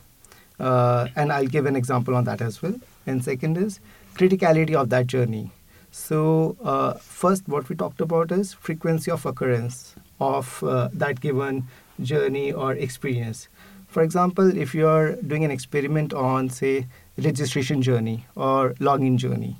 Uh, 0.59 1.07
and 1.15 1.31
I'll 1.31 1.45
give 1.45 1.67
an 1.67 1.75
example 1.75 2.15
on 2.15 2.23
that 2.23 2.41
as 2.41 2.61
well. 2.61 2.75
And 3.05 3.23
second 3.23 3.57
is 3.57 3.79
criticality 4.15 4.73
of 4.73 4.89
that 4.89 5.05
journey. 5.05 5.51
So, 5.91 6.57
uh, 6.63 6.93
first, 6.93 7.47
what 7.47 7.69
we 7.69 7.75
talked 7.75 8.01
about 8.01 8.31
is 8.31 8.53
frequency 8.53 9.11
of 9.11 9.25
occurrence 9.25 9.95
of 10.19 10.63
uh, 10.63 10.89
that 10.93 11.21
given 11.21 11.67
journey 12.01 12.51
or 12.51 12.73
experience. 12.73 13.47
For 13.87 14.01
example, 14.01 14.57
if 14.57 14.73
you're 14.73 15.15
doing 15.21 15.45
an 15.45 15.51
experiment 15.51 16.13
on, 16.13 16.49
say, 16.49 16.87
registration 17.17 17.81
journey 17.81 18.25
or 18.35 18.73
login 18.75 19.17
journey. 19.17 19.57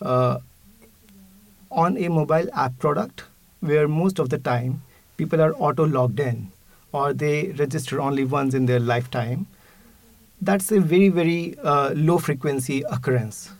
Uh, 0.00 0.38
on 1.70 1.96
a 1.96 2.08
mobile 2.08 2.48
app 2.54 2.78
product, 2.78 3.24
where 3.60 3.86
most 3.86 4.18
of 4.18 4.30
the 4.30 4.38
time 4.38 4.82
people 5.16 5.40
are 5.40 5.52
auto 5.54 5.86
logged 5.86 6.18
in 6.18 6.50
or 6.92 7.12
they 7.12 7.52
register 7.52 8.00
only 8.00 8.24
once 8.24 8.54
in 8.54 8.66
their 8.66 8.80
lifetime, 8.80 9.46
that's 10.42 10.72
a 10.72 10.80
very, 10.80 11.08
very 11.08 11.56
uh, 11.62 11.90
low 11.94 12.18
frequency 12.18 12.82
occurrence. 12.90 13.50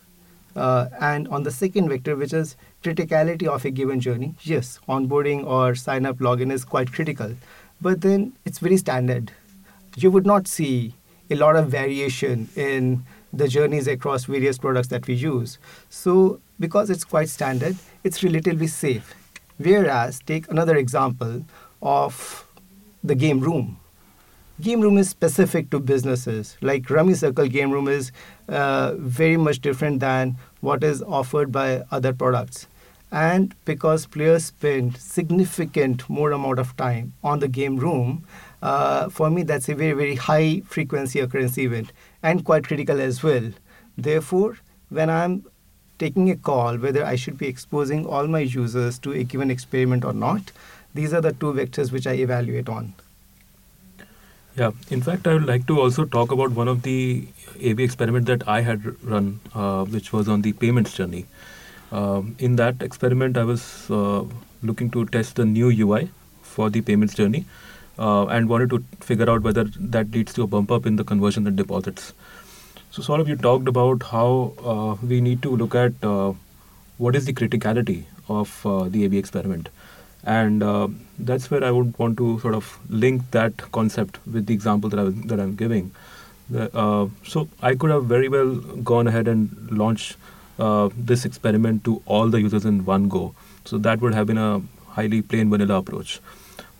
Uh, 0.55 0.87
and 0.99 1.27
on 1.29 1.43
the 1.43 1.51
second 1.51 1.87
vector, 1.87 2.15
which 2.15 2.33
is 2.33 2.57
criticality 2.83 3.47
of 3.47 3.63
a 3.63 3.71
given 3.71 4.01
journey, 4.01 4.35
yes, 4.41 4.79
onboarding 4.89 5.45
or 5.45 5.75
sign 5.75 6.05
up 6.05 6.17
login 6.17 6.51
is 6.51 6.65
quite 6.65 6.91
critical, 6.91 7.33
but 7.79 8.01
then 8.01 8.33
it's 8.43 8.59
very 8.59 8.75
standard. 8.75 9.31
You 9.95 10.11
would 10.11 10.25
not 10.25 10.47
see 10.47 10.95
a 11.31 11.35
lot 11.35 11.55
of 11.55 11.67
variation 11.67 12.49
in 12.55 13.05
the 13.33 13.47
journeys 13.47 13.87
across 13.87 14.25
various 14.25 14.57
products 14.57 14.89
that 14.89 15.07
we 15.07 15.13
use. 15.13 15.57
So, 15.89 16.41
because 16.59 16.89
it's 16.89 17.05
quite 17.05 17.29
standard, 17.29 17.77
it's 18.03 18.23
relatively 18.23 18.67
safe. 18.67 19.15
Whereas, 19.57 20.19
take 20.19 20.49
another 20.49 20.75
example 20.75 21.45
of 21.81 22.45
the 23.03 23.15
game 23.15 23.39
room. 23.39 23.77
Game 24.59 24.81
room 24.81 24.97
is 24.97 25.09
specific 25.09 25.71
to 25.71 25.79
businesses. 25.79 26.57
Like 26.61 26.87
Rummy 26.89 27.15
Circle 27.15 27.47
Game 27.47 27.71
Room 27.71 27.87
is 27.87 28.11
uh, 28.47 28.93
very 28.95 29.35
much 29.35 29.59
different 29.59 30.01
than 30.01 30.37
what 30.59 30.83
is 30.83 31.01
offered 31.01 31.51
by 31.51 31.83
other 31.89 32.13
products. 32.13 32.67
And 33.11 33.55
because 33.65 34.05
players 34.05 34.45
spend 34.45 34.97
significant 34.97 36.07
more 36.09 36.31
amount 36.31 36.59
of 36.59 36.77
time 36.77 37.13
on 37.23 37.39
the 37.39 37.47
game 37.47 37.77
room, 37.77 38.23
uh, 38.61 39.09
for 39.09 39.29
me, 39.29 39.43
that's 39.43 39.69
a 39.69 39.75
very, 39.75 39.93
very 39.93 40.15
high 40.15 40.61
frequency 40.65 41.19
occurrence 41.19 41.57
event 41.57 41.91
and 42.21 42.45
quite 42.45 42.65
critical 42.65 42.99
as 42.99 43.23
well. 43.23 43.51
Therefore, 43.97 44.57
when 44.89 45.09
I'm 45.09 45.45
taking 45.97 46.29
a 46.31 46.35
call 46.35 46.77
whether 46.77 47.05
I 47.05 47.15
should 47.15 47.37
be 47.37 47.47
exposing 47.47 48.05
all 48.05 48.27
my 48.27 48.39
users 48.39 48.97
to 48.99 49.13
a 49.13 49.23
given 49.23 49.51
experiment 49.51 50.03
or 50.03 50.13
not, 50.13 50.51
these 50.93 51.13
are 51.13 51.21
the 51.21 51.33
two 51.33 51.53
vectors 51.53 51.91
which 51.91 52.07
I 52.07 52.13
evaluate 52.13 52.69
on. 52.69 52.93
Yeah, 54.57 54.71
in 54.89 55.01
fact, 55.01 55.27
I 55.27 55.33
would 55.33 55.45
like 55.45 55.65
to 55.67 55.79
also 55.79 56.03
talk 56.03 56.31
about 56.31 56.51
one 56.51 56.67
of 56.67 56.81
the 56.81 57.25
A/B 57.59 57.83
experiment 57.83 58.25
that 58.25 58.47
I 58.47 58.61
had 58.61 58.83
run, 59.03 59.39
uh, 59.55 59.85
which 59.85 60.11
was 60.11 60.27
on 60.27 60.41
the 60.41 60.51
payments 60.51 60.93
journey. 60.93 61.25
Um, 61.91 62.35
in 62.37 62.57
that 62.57 62.81
experiment, 62.81 63.37
I 63.37 63.45
was 63.45 63.89
uh, 63.89 64.23
looking 64.61 64.89
to 64.91 65.05
test 65.05 65.37
the 65.37 65.45
new 65.45 65.69
UI 65.69 66.09
for 66.41 66.69
the 66.69 66.81
payments 66.81 67.13
journey, 67.13 67.45
uh, 68.01 68.25
and 68.35 68.49
wanted 68.49 68.71
to 68.71 68.83
figure 69.07 69.29
out 69.29 69.43
whether 69.47 69.63
that 69.95 70.11
leads 70.11 70.33
to 70.33 70.43
a 70.43 70.47
bump 70.47 70.71
up 70.77 70.85
in 70.91 70.95
the 71.01 71.03
conversion 71.03 71.47
and 71.47 71.55
deposits. 71.55 72.13
So, 72.91 73.01
sort 73.01 73.21
of, 73.21 73.29
you 73.29 73.35
talked 73.35 73.67
about 73.67 74.03
how 74.03 74.53
uh, 74.71 75.05
we 75.11 75.21
need 75.21 75.43
to 75.43 75.55
look 75.55 75.75
at 75.75 75.93
uh, 76.03 76.33
what 76.97 77.15
is 77.15 77.25
the 77.25 77.33
criticality 77.33 77.99
of 78.27 78.65
uh, 78.65 78.89
the 78.95 79.05
A/B 79.05 79.17
experiment, 79.17 79.69
and 80.23 80.63
uh, 80.63 80.87
that's 81.19 81.51
where 81.51 81.63
I 81.63 81.71
would 81.77 81.93
want 81.99 82.17
to 82.23 82.39
sort 82.39 82.53
of 82.55 82.73
link 82.89 83.29
that 83.37 83.63
concept 83.77 84.19
with 84.25 84.45
the 84.47 84.53
example 84.53 84.89
that 84.95 84.99
I 84.99 85.05
that 85.33 85.39
I'm 85.45 85.55
giving. 85.55 85.91
So, 86.51 87.47
I 87.61 87.75
could 87.75 87.91
have 87.91 88.05
very 88.05 88.27
well 88.27 88.55
gone 88.91 89.07
ahead 89.07 89.29
and 89.35 89.71
launched 89.83 90.17
this 91.11 91.23
experiment 91.31 91.85
to 91.85 92.01
all 92.05 92.35
the 92.35 92.41
users 92.41 92.65
in 92.65 92.83
one 92.85 93.07
go. 93.07 93.33
So 93.65 93.77
that 93.77 94.01
would 94.01 94.13
have 94.13 94.27
been 94.27 94.37
a 94.37 94.61
highly 94.95 95.21
plain 95.21 95.49
vanilla 95.49 95.75
approach. 95.75 96.19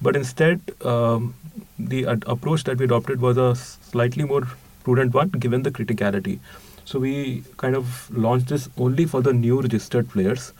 But 0.02 0.16
instead, 0.16 0.62
um, 0.84 1.36
the 1.78 2.08
ad- 2.08 2.24
approach 2.28 2.64
that 2.66 2.78
we 2.78 2.86
adopted 2.86 3.22
was 3.22 3.38
a 3.38 3.56
slightly 3.56 4.24
more 4.24 4.48
prudent 4.84 5.14
one 5.14 5.30
given 5.30 5.64
the 5.64 5.72
criticality. 5.72 6.40
So 6.86 7.00
we 7.00 7.44
kind 7.58 7.76
of 7.76 8.10
launched 8.16 8.48
this 8.48 8.70
only 8.78 9.06
for 9.06 9.22
the 9.22 9.34
new 9.34 9.62
registered 9.62 10.10
players. 10.10 10.54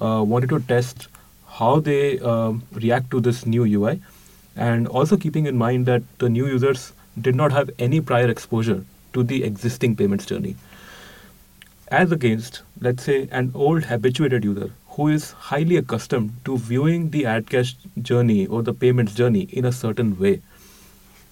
Uh, 0.00 0.22
wanted 0.26 0.50
to 0.50 0.60
test 0.60 1.08
how 1.46 1.80
they 1.80 2.18
um, 2.20 2.62
react 2.72 3.10
to 3.10 3.20
this 3.20 3.46
new 3.46 3.64
UI, 3.64 4.00
and 4.56 4.88
also 4.88 5.16
keeping 5.16 5.46
in 5.46 5.56
mind 5.56 5.86
that 5.86 6.02
the 6.18 6.28
new 6.28 6.46
users 6.46 6.92
did 7.20 7.34
not 7.34 7.52
have 7.52 7.70
any 7.78 8.00
prior 8.00 8.28
exposure 8.28 8.84
to 9.12 9.22
the 9.22 9.42
existing 9.44 9.96
payments 9.96 10.26
journey. 10.26 10.56
As 11.88 12.12
against, 12.12 12.62
let's 12.80 13.02
say, 13.02 13.28
an 13.32 13.50
old 13.54 13.84
habituated 13.84 14.44
user 14.44 14.70
who 14.90 15.08
is 15.08 15.30
highly 15.32 15.76
accustomed 15.76 16.32
to 16.44 16.58
viewing 16.58 17.10
the 17.10 17.24
add 17.26 17.48
cash 17.48 17.76
journey 18.02 18.46
or 18.46 18.62
the 18.62 18.74
payments 18.74 19.14
journey 19.14 19.42
in 19.52 19.64
a 19.64 19.72
certain 19.72 20.18
way. 20.18 20.40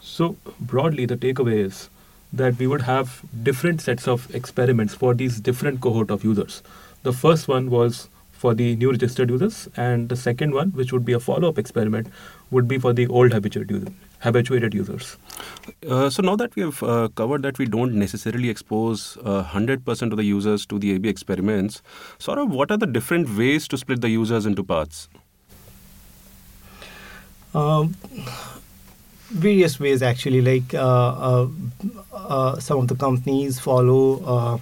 So, 0.01 0.37
broadly, 0.61 1.07
the 1.07 1.16
takeaway 1.16 1.64
is 1.64 1.88
that 2.33 2.59
we 2.59 2.66
would 2.66 2.83
have 2.83 3.23
different 3.42 3.81
sets 3.81 4.07
of 4.07 4.33
experiments 4.35 4.94
for 4.94 5.14
these 5.14 5.40
different 5.40 5.81
cohort 5.81 6.11
of 6.11 6.25
users. 6.25 6.62
The 7.03 7.12
first 7.12 7.49
one 7.49 7.71
was 7.71 8.09
for 8.33 8.55
the 8.55 8.77
new 8.77 8.92
registered 8.92 9.31
users, 9.31 9.68
and 9.77 10.09
the 10.09 10.16
second 10.16 10.55
one, 10.55 10.71
which 10.71 10.92
would 10.92 11.05
be 11.05 11.12
a 11.12 11.21
follow 11.21 11.49
up 11.49 11.59
experiment, 11.59 12.07
would 12.51 12.68
be 12.68 12.79
for 12.79 12.92
the 12.92 13.07
old 13.09 13.33
habituated 13.33 13.71
users 13.71 13.94
habituated 14.21 14.75
users. 14.75 15.17
Uh, 15.89 16.11
so 16.11 16.23
now 16.23 16.37
that 16.37 16.55
we 16.57 16.63
have 16.63 16.83
uh, 16.83 17.09
covered 17.15 17.43
that 17.43 17.59
we 17.59 17.67
don't 17.67 17.95
necessarily 17.95 18.49
expose 18.49 19.17
uh, 19.25 19.45
100% 19.45 20.11
of 20.11 20.17
the 20.17 20.25
users 20.25 20.67
to 20.67 20.79
the 20.79 20.95
A/B 20.95 21.09
experiments, 21.09 21.83
sort 22.19 22.39
of 22.39 22.51
what 22.51 22.71
are 22.71 22.77
the 22.77 22.87
different 22.87 23.37
ways 23.37 23.69
to 23.69 23.79
split 23.79 24.01
the 24.01 24.09
users 24.09 24.47
into 24.47 24.65
parts? 24.65 25.09
Um, 27.55 27.97
various 29.31 29.79
ways 29.81 30.03
actually. 30.03 30.41
Like 30.41 30.75
uh, 30.75 30.79
uh, 30.81 31.49
uh, 32.13 32.61
some 32.61 32.79
of 32.79 32.89
the 32.89 32.95
companies 32.95 33.59
follow 33.59 34.61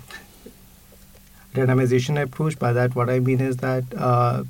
randomization 1.55 2.21
approach. 2.23 2.59
By 2.59 2.73
that, 2.73 2.95
what 2.95 3.09
I 3.11 3.19
mean 3.19 3.41
is 3.41 3.57
that 3.59 4.47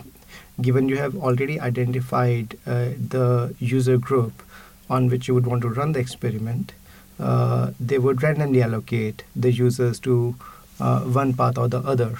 given 0.60 0.88
you 0.88 0.96
have 0.96 1.14
already 1.16 1.60
identified 1.60 2.50
the 2.64 3.54
user 3.58 3.98
group 3.98 4.42
on 4.88 5.08
which 5.08 5.28
you 5.28 5.34
would 5.34 5.46
want 5.46 5.62
to 5.62 5.68
run 5.68 5.92
the 5.92 6.00
experiment, 6.00 6.72
uh, 7.18 7.70
they 7.80 7.98
would 7.98 8.22
randomly 8.22 8.62
allocate 8.62 9.24
the 9.34 9.50
users 9.50 9.98
to 10.00 10.34
uh, 10.80 11.00
one 11.00 11.32
path 11.32 11.58
or 11.58 11.68
the 11.68 11.78
other. 11.78 12.16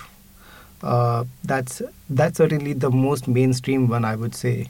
Uh, 0.83 1.25
that's 1.45 1.83
that's 2.11 2.37
certainly 2.37 2.73
the 2.73 2.91
most 2.91 3.29
mainstream 3.29 3.89
one, 3.89 4.05
I 4.05 4.17
would 4.17 4.35
say. 4.35 4.69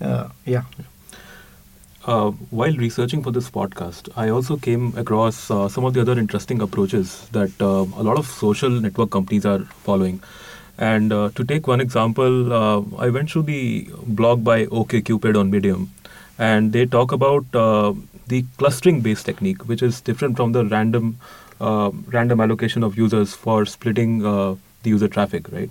Uh, 0.00 0.28
yeah. 0.44 0.62
Uh, 2.06 2.30
while 2.50 2.74
researching 2.76 3.22
for 3.22 3.30
this 3.30 3.50
podcast, 3.50 4.08
I 4.16 4.30
also 4.30 4.56
came 4.56 4.96
across 4.96 5.50
uh, 5.50 5.68
some 5.68 5.84
of 5.84 5.92
the 5.92 6.00
other 6.00 6.18
interesting 6.18 6.62
approaches 6.62 7.28
that 7.32 7.52
a 7.60 7.84
lot 8.02 8.16
of 8.16 8.26
social 8.26 8.70
network 8.70 9.10
companies 9.10 9.44
are 9.44 9.60
following. 9.84 10.22
And 10.78 11.12
uh, 11.12 11.30
to 11.34 11.44
take 11.44 11.66
one 11.66 11.80
example, 11.80 12.52
uh, 12.54 12.82
I 12.96 13.10
went 13.10 13.30
through 13.30 13.42
the 13.42 13.90
blog 14.06 14.42
by 14.42 14.64
OKCupid 14.64 15.38
on 15.38 15.50
Medium, 15.50 15.90
and 16.40 16.72
they 16.72 16.84
talk 16.86 17.12
about 17.12 17.54
uh, 17.54 17.92
the 18.26 18.44
clustering-based 18.58 19.26
technique, 19.26 19.68
which 19.68 19.82
is 19.82 20.00
different 20.00 20.36
from 20.36 20.52
the 20.52 20.64
random 20.64 21.18
uh, 21.60 21.90
random 22.06 22.40
allocation 22.40 22.82
of 22.82 22.96
users 22.96 23.34
for 23.34 23.64
splitting 23.66 24.26
uh, 24.26 24.54
the 24.82 24.90
user 24.90 25.08
traffic, 25.08 25.50
right? 25.52 25.70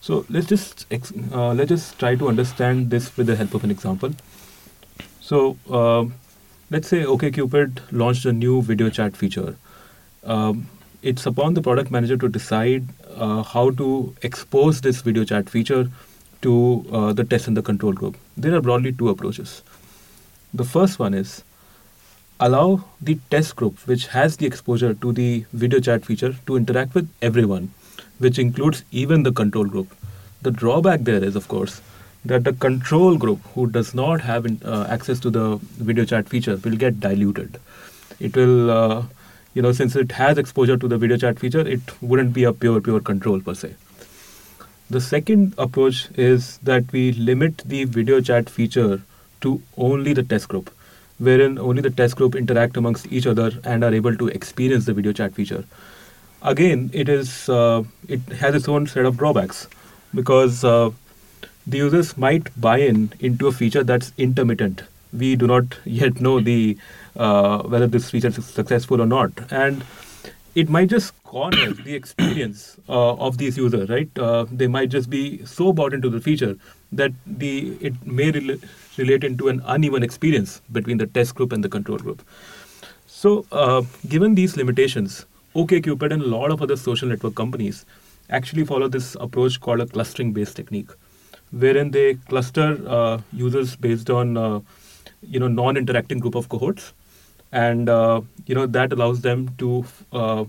So 0.00 0.24
let's 0.30 0.46
just 0.46 0.86
let's 0.90 1.68
just 1.68 1.98
try 1.98 2.14
to 2.14 2.28
understand 2.28 2.90
this 2.90 3.16
with 3.16 3.26
the 3.26 3.36
help 3.36 3.54
of 3.54 3.64
an 3.64 3.70
example. 3.70 4.14
So 5.20 5.56
let's 6.70 6.88
say 6.88 7.02
OKCupid 7.04 7.80
launched 7.92 8.24
a 8.24 8.32
new 8.32 8.62
video 8.62 8.88
chat 8.90 9.16
feature. 9.16 9.56
Um, 10.24 10.68
it's 11.02 11.26
upon 11.26 11.54
the 11.54 11.62
product 11.62 11.90
manager 11.90 12.16
to 12.16 12.28
decide 12.28 12.84
uh, 13.14 13.42
how 13.42 13.70
to 13.70 14.14
expose 14.22 14.80
this 14.80 15.02
video 15.02 15.24
chat 15.24 15.48
feature 15.48 15.88
to 16.42 16.84
uh, 16.92 17.12
the 17.12 17.24
test 17.24 17.46
and 17.46 17.56
the 17.56 17.62
control 17.62 17.92
group. 17.92 18.16
There 18.36 18.54
are 18.54 18.60
broadly 18.60 18.92
two 18.92 19.08
approaches. 19.08 19.62
The 20.56 20.64
first 20.64 20.98
one 20.98 21.12
is 21.12 21.44
allow 22.40 22.82
the 22.98 23.18
test 23.30 23.56
group, 23.56 23.78
which 23.86 24.06
has 24.06 24.38
the 24.38 24.46
exposure 24.46 24.94
to 24.94 25.12
the 25.12 25.44
video 25.52 25.80
chat 25.80 26.06
feature, 26.06 26.34
to 26.46 26.56
interact 26.56 26.94
with 26.94 27.10
everyone, 27.20 27.74
which 28.20 28.38
includes 28.38 28.82
even 28.90 29.22
the 29.22 29.32
control 29.32 29.66
group. 29.66 29.94
The 30.40 30.50
drawback 30.50 31.00
there 31.00 31.22
is, 31.22 31.36
of 31.36 31.46
course, 31.48 31.82
that 32.24 32.44
the 32.44 32.54
control 32.54 33.18
group 33.18 33.42
who 33.54 33.66
does 33.66 33.94
not 33.94 34.22
have 34.22 34.46
uh, 34.64 34.86
access 34.88 35.20
to 35.20 35.30
the 35.30 35.58
video 35.88 36.06
chat 36.06 36.26
feature 36.26 36.56
will 36.64 36.76
get 36.76 37.00
diluted. 37.00 37.58
It 38.18 38.34
will, 38.34 38.70
uh, 38.70 39.02
you 39.52 39.60
know, 39.60 39.72
since 39.72 39.94
it 39.94 40.12
has 40.12 40.38
exposure 40.38 40.78
to 40.78 40.88
the 40.88 40.96
video 40.96 41.18
chat 41.18 41.38
feature, 41.38 41.66
it 41.68 41.82
wouldn't 42.00 42.32
be 42.32 42.44
a 42.44 42.54
pure, 42.54 42.80
pure 42.80 43.00
control 43.00 43.40
per 43.40 43.52
se. 43.52 43.74
The 44.88 45.02
second 45.02 45.52
approach 45.58 46.08
is 46.16 46.56
that 46.62 46.90
we 46.92 47.12
limit 47.12 47.58
the 47.66 47.84
video 47.84 48.22
chat 48.22 48.48
feature 48.48 49.02
to 49.46 49.60
only 49.90 50.12
the 50.20 50.26
test 50.34 50.48
group 50.48 50.70
wherein 51.18 51.58
only 51.58 51.82
the 51.82 51.90
test 51.90 52.16
group 52.16 52.34
interact 52.34 52.76
amongst 52.76 53.10
each 53.10 53.26
other 53.26 53.50
and 53.64 53.84
are 53.84 53.94
able 53.94 54.16
to 54.16 54.28
experience 54.28 54.84
the 54.84 54.92
video 54.92 55.12
chat 55.12 55.32
feature. 55.32 55.64
Again, 56.42 56.90
it 56.92 57.08
is 57.08 57.48
uh, 57.48 57.82
it 58.08 58.20
has 58.40 58.54
its 58.54 58.68
own 58.68 58.86
set 58.86 59.04
of 59.04 59.16
drawbacks 59.16 59.66
because 60.14 60.64
uh, 60.64 60.90
the 61.66 61.78
users 61.78 62.16
might 62.16 62.48
buy 62.60 62.78
in 62.78 63.12
into 63.20 63.48
a 63.48 63.52
feature 63.52 63.82
that's 63.82 64.12
intermittent. 64.18 64.82
We 65.12 65.36
do 65.36 65.46
not 65.46 65.64
yet 65.84 66.20
know 66.20 66.40
the 66.40 66.76
uh, 67.16 67.62
whether 67.62 67.86
this 67.86 68.10
feature 68.10 68.28
is 68.28 68.44
successful 68.44 69.00
or 69.00 69.06
not, 69.06 69.32
and 69.50 69.84
it 70.54 70.68
might 70.68 70.88
just 70.88 71.22
corner 71.24 71.72
the 71.72 71.94
experience 71.94 72.76
uh, 72.88 73.14
of 73.14 73.38
these 73.38 73.56
users. 73.56 73.88
Right? 73.88 74.10
Uh, 74.18 74.44
they 74.52 74.66
might 74.66 74.90
just 74.90 75.08
be 75.08 75.44
so 75.46 75.72
bought 75.72 75.94
into 75.94 76.10
the 76.10 76.20
feature 76.20 76.56
that 76.92 77.12
the 77.26 77.76
it 77.80 78.06
may 78.06 78.30
re- 78.30 78.60
relate 78.98 79.24
into 79.24 79.48
an 79.48 79.62
uneven 79.66 80.02
experience 80.02 80.60
between 80.72 80.98
the 80.98 81.06
test 81.06 81.34
group 81.34 81.52
and 81.52 81.62
the 81.62 81.68
control 81.68 81.98
group. 81.98 82.22
So, 83.06 83.46
uh, 83.52 83.82
given 84.08 84.34
these 84.34 84.56
limitations, 84.56 85.26
OKCupid 85.54 86.12
and 86.12 86.22
a 86.22 86.26
lot 86.26 86.50
of 86.50 86.60
other 86.60 86.76
social 86.76 87.08
network 87.08 87.34
companies 87.34 87.86
actually 88.30 88.64
follow 88.64 88.88
this 88.88 89.16
approach 89.20 89.60
called 89.60 89.80
a 89.80 89.86
clustering-based 89.86 90.56
technique, 90.56 90.90
wherein 91.50 91.90
they 91.90 92.14
cluster 92.28 92.78
uh, 92.86 93.20
users 93.32 93.76
based 93.76 94.10
on 94.10 94.36
uh, 94.36 94.60
you 95.22 95.40
know 95.40 95.48
non-interacting 95.48 96.18
group 96.18 96.34
of 96.34 96.48
cohorts, 96.48 96.92
and 97.52 97.88
uh, 97.88 98.20
you 98.46 98.54
know 98.54 98.66
that 98.66 98.92
allows 98.92 99.20
them 99.22 99.48
to 99.58 99.84
uh, 100.12 100.44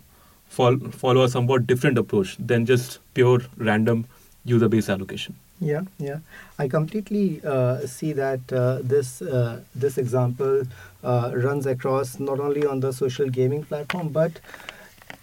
fol- 0.48 0.80
follow 0.92 1.24
a 1.24 1.30
somewhat 1.30 1.68
different 1.68 1.98
approach 1.98 2.36
than 2.38 2.66
just 2.66 3.00
pure 3.14 3.40
random 3.58 4.06
user-based 4.44 4.90
allocation. 4.90 5.36
Yeah, 5.60 5.82
yeah. 5.98 6.20
I 6.60 6.68
completely 6.68 7.42
uh, 7.44 7.88
see 7.88 8.14
that 8.14 8.42
uh, 8.54 8.80
this 8.84 9.22
uh, 9.24 9.62
this 9.76 9.98
example 9.98 10.64
uh, 11.04 11.32
runs 11.34 11.66
across 11.66 12.20
not 12.20 12.40
only 12.40 12.66
on 12.66 12.80
the 12.80 12.94
social 12.94 13.28
gaming 13.30 13.64
platform, 13.64 14.10
but 14.10 14.40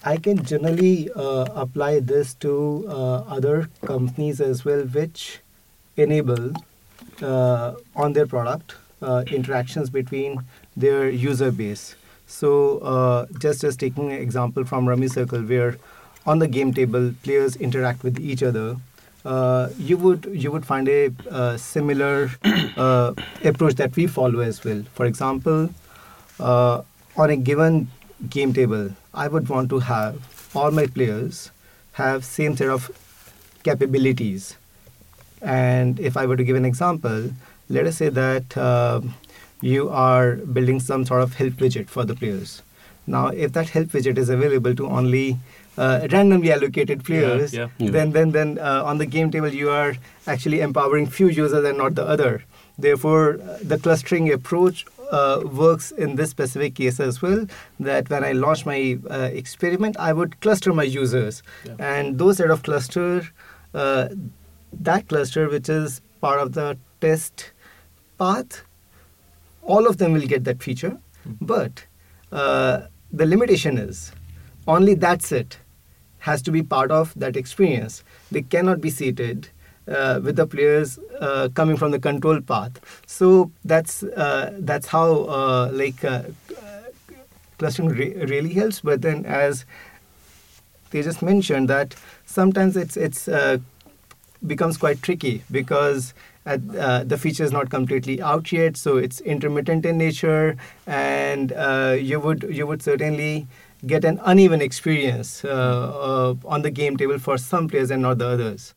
I 0.03 0.17
can 0.17 0.43
generally 0.45 1.09
uh, 1.15 1.47
apply 1.55 2.01
this 2.01 2.35
to 2.47 2.85
uh, 2.89 3.19
other 3.37 3.69
companies 3.87 4.41
as 4.41 4.65
well, 4.65 4.83
which 4.83 5.39
enable 5.97 6.53
on 7.23 8.13
their 8.13 8.27
product 8.27 8.75
interactions 9.31 9.89
between 9.89 10.41
their 10.77 11.09
user 11.09 11.53
base. 11.53 11.95
So, 12.27 13.29
just 13.39 13.63
as 13.63 13.77
taking 13.77 14.11
an 14.11 14.21
example 14.21 14.65
from 14.65 14.89
Rummy 14.89 15.07
Circle, 15.07 15.43
where 15.43 15.77
on 16.27 16.41
the 16.41 16.49
game 16.49 16.75
table 16.75 17.15
players 17.23 17.55
interact 17.55 18.03
with 18.03 18.19
each 18.19 18.43
other 18.43 18.77
uh, 19.25 19.69
you 19.79 19.97
would 19.97 20.29
you 20.33 20.51
would 20.51 20.67
find 20.67 20.89
a 20.89 21.11
uh, 21.31 21.57
similar 21.57 22.31
uh, 22.77 23.15
approach 23.43 23.75
that 23.77 23.97
we 23.97 24.07
follow 24.07 24.41
as 24.41 24.65
well. 24.65 24.83
For 24.95 25.07
example, 25.07 25.71
uh, 26.39 26.83
on 27.17 27.31
a 27.31 27.37
given 27.37 27.89
game 28.29 28.53
table, 28.53 28.91
I 29.13 29.29
would 29.29 29.49
want 29.49 29.71
to 29.71 29.79
have 29.81 30.51
all 30.55 30.71
my 30.71 30.87
players 30.87 31.51
have 31.93 32.25
same 32.25 32.57
set 32.57 32.69
of 32.69 32.91
capabilities. 33.63 34.57
And 35.41 36.01
if 36.01 36.17
I 36.17 36.27
were 36.27 36.37
to 36.37 36.45
give 36.45 36.57
an 36.57 36.65
example, 36.65 37.31
let 37.69 37.87
us 37.87 37.97
say 37.97 38.09
that 38.09 38.57
uh, 38.57 39.01
you 39.61 39.89
are 39.91 40.37
building 40.37 40.81
some 40.81 41.05
sort 41.07 41.23
of 41.23 41.35
help 41.35 41.55
widget 41.55 41.89
for 41.89 42.05
the 42.05 42.15
players. 42.15 42.63
Now, 43.07 43.29
if 43.29 43.53
that 43.53 43.69
help 43.69 43.89
widget 43.89 44.19
is 44.19 44.29
available 44.29 44.75
to 44.75 44.87
only 44.87 45.39
uh, 45.77 46.07
randomly 46.13 46.53
allocated 46.53 47.05
players, 47.05 47.53
yeah, 47.53 47.69
yeah. 47.79 47.91
then 47.91 48.13
then 48.13 48.31
then 48.33 48.59
uh, 48.59 48.83
on 48.85 48.99
the 48.99 49.07
game 49.07 49.31
table 49.31 49.49
you 49.49 49.71
are 49.71 49.95
actually 50.27 50.61
empowering 50.61 51.07
few 51.07 51.29
users 51.29 51.65
and 51.65 51.79
not 51.79 51.95
the 51.95 52.05
other. 52.07 52.45
Therefore, 52.79 53.35
uh, 53.41 53.59
the 53.63 53.79
clustering 53.79 54.33
approach 54.33 54.85
uh, 55.11 55.43
works 55.45 55.91
in 55.93 56.17
this 56.17 56.31
specific 56.31 56.75
case 56.75 56.99
as 56.99 57.23
well. 57.23 57.47
That 57.79 58.11
when 58.11 58.25
I 58.25 58.33
launch 58.33 58.67
my 58.67 58.99
uh, 59.11 59.31
experiment, 59.33 59.97
I 59.99 60.13
would 60.13 60.41
cluster 60.41 60.73
my 60.73 60.83
users, 60.83 61.43
Yeah. 61.65 61.77
and 61.79 62.19
those 62.19 62.39
set 62.39 62.51
of 62.51 62.63
cluster, 62.63 63.23
uh, 63.75 64.09
that 64.73 65.09
cluster 65.09 65.49
which 65.49 65.69
is 65.69 66.01
part 66.21 66.41
of 66.41 66.53
the 66.55 66.77
test 67.01 67.53
path, 68.19 68.63
all 69.63 69.87
of 69.87 69.99
them 69.99 70.13
will 70.13 70.27
get 70.27 70.45
that 70.45 70.63
feature, 70.63 70.99
but 71.41 71.85
uh, 72.33 72.83
the 73.13 73.27
limitation 73.27 73.79
is 73.79 74.13
only 74.67 74.95
that's 74.95 75.29
set 75.29 75.59
has 76.29 76.43
to 76.43 76.51
be 76.51 76.63
part 76.63 76.91
of 76.91 77.13
that 77.17 77.37
experience. 77.37 78.03
They 78.33 78.43
cannot 78.43 78.81
be 78.81 78.91
seated 78.91 79.49
uh, 79.87 80.21
with 80.23 80.37
the 80.37 80.47
players 80.47 80.99
uh, 81.21 81.49
coming 81.55 81.77
from 81.77 81.91
the 81.91 81.99
control 81.99 82.41
path. 82.41 82.81
So 83.07 83.51
that's 83.65 84.03
uh, 84.03 84.57
that's 84.59 84.87
how 84.87 85.09
uh, 85.25 85.71
like 85.73 86.05
uh, 86.05 86.23
clustering 87.59 87.89
re- 87.89 88.15
really 88.35 88.53
helps. 88.55 88.81
But 88.81 89.03
then, 89.03 89.25
as 89.27 89.65
they 90.91 91.03
just 91.03 91.23
mentioned, 91.23 91.69
that 91.69 91.95
sometimes 92.25 92.77
it's 92.77 92.97
it's 92.97 93.29
uh, 93.29 93.59
becomes 94.47 94.77
quite 94.77 95.03
tricky 95.03 95.43
because 95.51 96.15
at, 96.47 96.61
uh, 96.77 97.05
the 97.05 97.17
feature 97.17 97.45
is 97.45 97.53
not 97.53 97.71
completely 97.71 98.21
out 98.21 98.53
yet, 98.53 98.77
so 98.77 98.97
it's 98.99 99.21
intermittent 99.21 99.87
in 99.87 99.99
nature, 99.99 100.57
and 100.87 101.53
uh, 101.53 101.97
you 101.99 102.21
would 102.21 102.43
you 102.51 102.67
would 102.67 102.83
certainly 102.83 103.47
get 103.87 104.05
an 104.05 104.21
uneven 104.25 104.61
experience 104.61 105.45
uh, 105.45 105.49
uh, 105.49 106.35
on 106.45 106.63
the 106.63 106.71
game 106.71 106.97
table 106.97 107.19
for 107.19 107.39
some 107.39 107.69
players 107.69 107.91
and 107.91 108.03
not 108.03 108.19
the 108.19 108.27
others. 108.27 108.75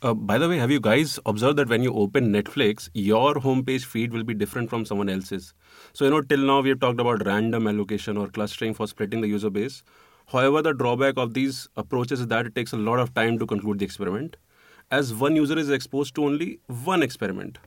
Uh, 0.00 0.14
by 0.14 0.38
the 0.38 0.48
way, 0.48 0.58
have 0.58 0.70
you 0.70 0.78
guys 0.78 1.18
observed 1.26 1.58
that 1.58 1.68
when 1.68 1.82
you 1.82 1.92
open 1.92 2.32
Netflix, 2.32 2.88
your 2.94 3.34
homepage 3.34 3.84
feed 3.84 4.12
will 4.12 4.22
be 4.22 4.32
different 4.32 4.70
from 4.70 4.84
someone 4.84 5.08
else's? 5.08 5.54
So, 5.92 6.04
you 6.04 6.12
know, 6.12 6.22
till 6.22 6.38
now 6.38 6.60
we 6.60 6.68
have 6.68 6.78
talked 6.78 7.00
about 7.00 7.26
random 7.26 7.66
allocation 7.66 8.16
or 8.16 8.28
clustering 8.28 8.74
for 8.74 8.86
splitting 8.86 9.22
the 9.22 9.26
user 9.26 9.50
base. 9.50 9.82
However, 10.26 10.62
the 10.62 10.72
drawback 10.72 11.16
of 11.16 11.34
these 11.34 11.68
approaches 11.76 12.20
is 12.20 12.28
that 12.28 12.46
it 12.46 12.54
takes 12.54 12.72
a 12.72 12.76
lot 12.76 13.00
of 13.00 13.12
time 13.14 13.40
to 13.40 13.46
conclude 13.46 13.80
the 13.80 13.84
experiment, 13.84 14.36
as 14.92 15.12
one 15.12 15.34
user 15.34 15.58
is 15.58 15.68
exposed 15.68 16.14
to 16.14 16.24
only 16.24 16.60
one 16.84 17.02
experiment. 17.02 17.58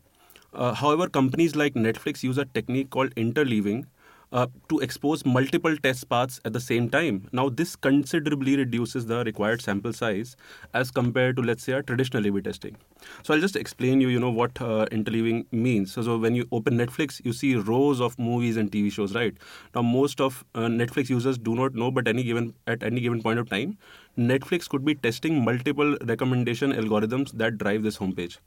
Uh, 0.54 0.74
however, 0.74 1.10
companies 1.10 1.56
like 1.56 1.74
Netflix 1.74 2.24
use 2.24 2.38
a 2.38 2.46
technique 2.46 2.92
called 2.92 3.14
interleaving 3.16 3.86
uh, 4.32 4.48
to 4.70 4.80
expose 4.80 5.26
multiple 5.26 5.76
test 5.78 6.08
paths 6.10 6.40
at 6.46 6.54
the 6.54 6.60
same 6.60 6.90
time. 6.90 7.28
Now, 7.32 7.50
this 7.50 7.76
considerably 7.76 8.56
reduces 8.56 9.06
the 9.06 9.24
required 9.24 9.62
sample 9.62 9.94
size 9.94 10.36
as 10.74 10.92
compared 10.92 11.36
to, 11.36 11.42
let's 11.42 11.64
say, 11.64 11.74
a 11.74 11.84
traditional 11.84 12.26
A/B 12.26 12.42
testing. 12.42 12.78
So, 13.24 13.34
I'll 13.34 13.42
just 13.42 13.56
explain 13.56 14.02
you, 14.02 14.08
you 14.10 14.20
know, 14.20 14.30
what 14.30 14.62
uh, 14.62 14.86
interleaving 14.92 15.46
means. 15.52 15.92
So, 15.94 16.02
so, 16.02 16.18
when 16.18 16.36
you 16.36 16.48
open 16.52 16.78
Netflix, 16.78 17.24
you 17.26 17.34
see 17.34 17.56
rows 17.56 18.00
of 18.00 18.18
movies 18.18 18.58
and 18.58 18.72
TV 18.72 18.92
shows, 18.92 19.14
right? 19.16 19.36
Now, 19.76 19.82
most 19.82 20.22
of 20.22 20.44
uh, 20.56 20.62
Netflix 20.62 21.10
users 21.10 21.38
do 21.38 21.56
not 21.56 21.76
know, 21.76 21.92
but 21.92 22.08
any 22.08 22.24
given 22.24 22.54
at 22.68 22.84
any 22.84 23.02
given 23.02 23.22
point 23.22 23.40
of 23.40 23.50
time, 23.50 23.78
Netflix 24.18 24.70
could 24.70 24.86
be 24.86 24.96
testing 24.96 25.44
multiple 25.44 25.98
recommendation 26.06 26.72
algorithms 26.74 27.32
that 27.34 27.58
drive 27.58 27.84
this 27.84 27.98
homepage 27.98 28.38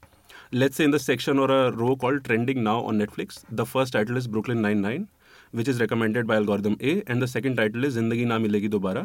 let's 0.52 0.76
say 0.76 0.84
in 0.84 0.90
the 0.90 0.98
section 0.98 1.38
or 1.38 1.50
a 1.50 1.72
row 1.72 1.96
called 1.96 2.24
trending 2.24 2.62
now 2.62 2.80
on 2.82 2.98
netflix 2.98 3.42
the 3.50 3.64
first 3.64 3.92
title 3.92 4.16
is 4.16 4.26
brooklyn 4.26 4.60
99 4.60 5.08
which 5.58 5.68
is 5.72 5.80
recommended 5.84 6.26
by 6.32 6.36
algorithm 6.42 6.76
a 6.92 6.94
and 7.06 7.26
the 7.26 7.30
second 7.36 7.62
title 7.62 7.88
is 7.88 7.96
zindagi 8.00 8.26
na 8.32 8.38
milegi 8.46 8.70
dobara 8.76 9.04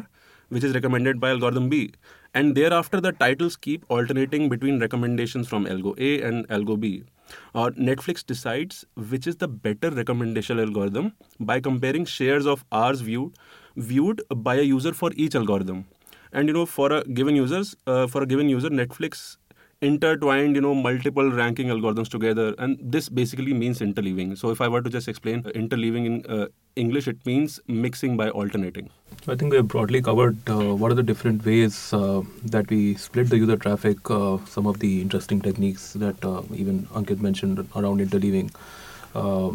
which 0.50 0.64
is 0.64 0.74
recommended 0.74 1.20
by 1.20 1.30
algorithm 1.30 1.68
B. 1.68 1.92
And 2.34 2.54
thereafter, 2.54 3.00
the 3.00 3.12
titles 3.12 3.56
keep 3.56 3.84
alternating 3.88 4.48
between 4.48 4.80
recommendations 4.80 5.48
from 5.48 5.66
algo 5.66 5.94
A 5.98 6.22
and 6.22 6.48
algo 6.48 6.78
B. 6.78 7.04
Uh, 7.54 7.70
Netflix 7.70 8.26
decides 8.26 8.84
which 8.96 9.26
is 9.26 9.36
the 9.36 9.48
better 9.48 9.90
recommendation 9.90 10.58
algorithm 10.58 11.12
by 11.38 11.60
comparing 11.60 12.04
shares 12.04 12.46
of 12.46 12.64
hours 12.72 13.00
viewed 13.00 13.36
viewed 13.76 14.22
by 14.48 14.56
a 14.56 14.62
user 14.62 14.92
for 14.92 15.12
each 15.14 15.36
algorithm. 15.36 15.84
And 16.32 16.48
you 16.48 16.54
know, 16.54 16.66
for 16.66 16.92
a 16.92 17.04
given 17.04 17.36
users, 17.36 17.76
uh, 17.86 18.06
for 18.08 18.22
a 18.22 18.26
given 18.26 18.48
user, 18.48 18.70
Netflix 18.70 19.36
intertwined 19.82 20.54
you 20.54 20.60
know 20.60 20.74
multiple 20.74 21.30
ranking 21.30 21.68
algorithms 21.68 22.08
together 22.08 22.54
and 22.58 22.78
this 22.80 23.08
basically 23.08 23.54
means 23.54 23.80
interleaving. 23.80 24.36
So 24.36 24.50
if 24.50 24.60
i 24.60 24.68
were 24.68 24.82
to 24.82 24.90
just 24.90 25.08
explain 25.08 25.42
interleaving 25.42 26.06
in 26.06 26.26
uh, 26.28 26.48
english 26.76 27.08
it 27.08 27.24
means 27.24 27.60
mixing 27.66 28.16
by 28.16 28.28
alternating. 28.28 28.90
So 29.24 29.32
i 29.32 29.36
think 29.36 29.52
we 29.52 29.56
have 29.56 29.68
broadly 29.68 30.02
covered 30.02 30.36
uh, 30.50 30.74
what 30.74 30.92
are 30.92 30.94
the 30.94 31.02
different 31.02 31.46
ways 31.46 31.94
uh, 31.94 32.20
that 32.44 32.68
we 32.68 32.94
split 32.96 33.30
the 33.30 33.38
user 33.38 33.56
traffic 33.56 34.10
uh, 34.10 34.36
some 34.44 34.66
of 34.66 34.80
the 34.80 35.00
interesting 35.00 35.40
techniques 35.40 35.94
that 35.94 36.22
uh, 36.24 36.42
even 36.54 36.86
ankit 36.88 37.20
mentioned 37.20 37.66
around 37.74 38.06
interleaving. 38.06 38.50
Uh, 39.14 39.50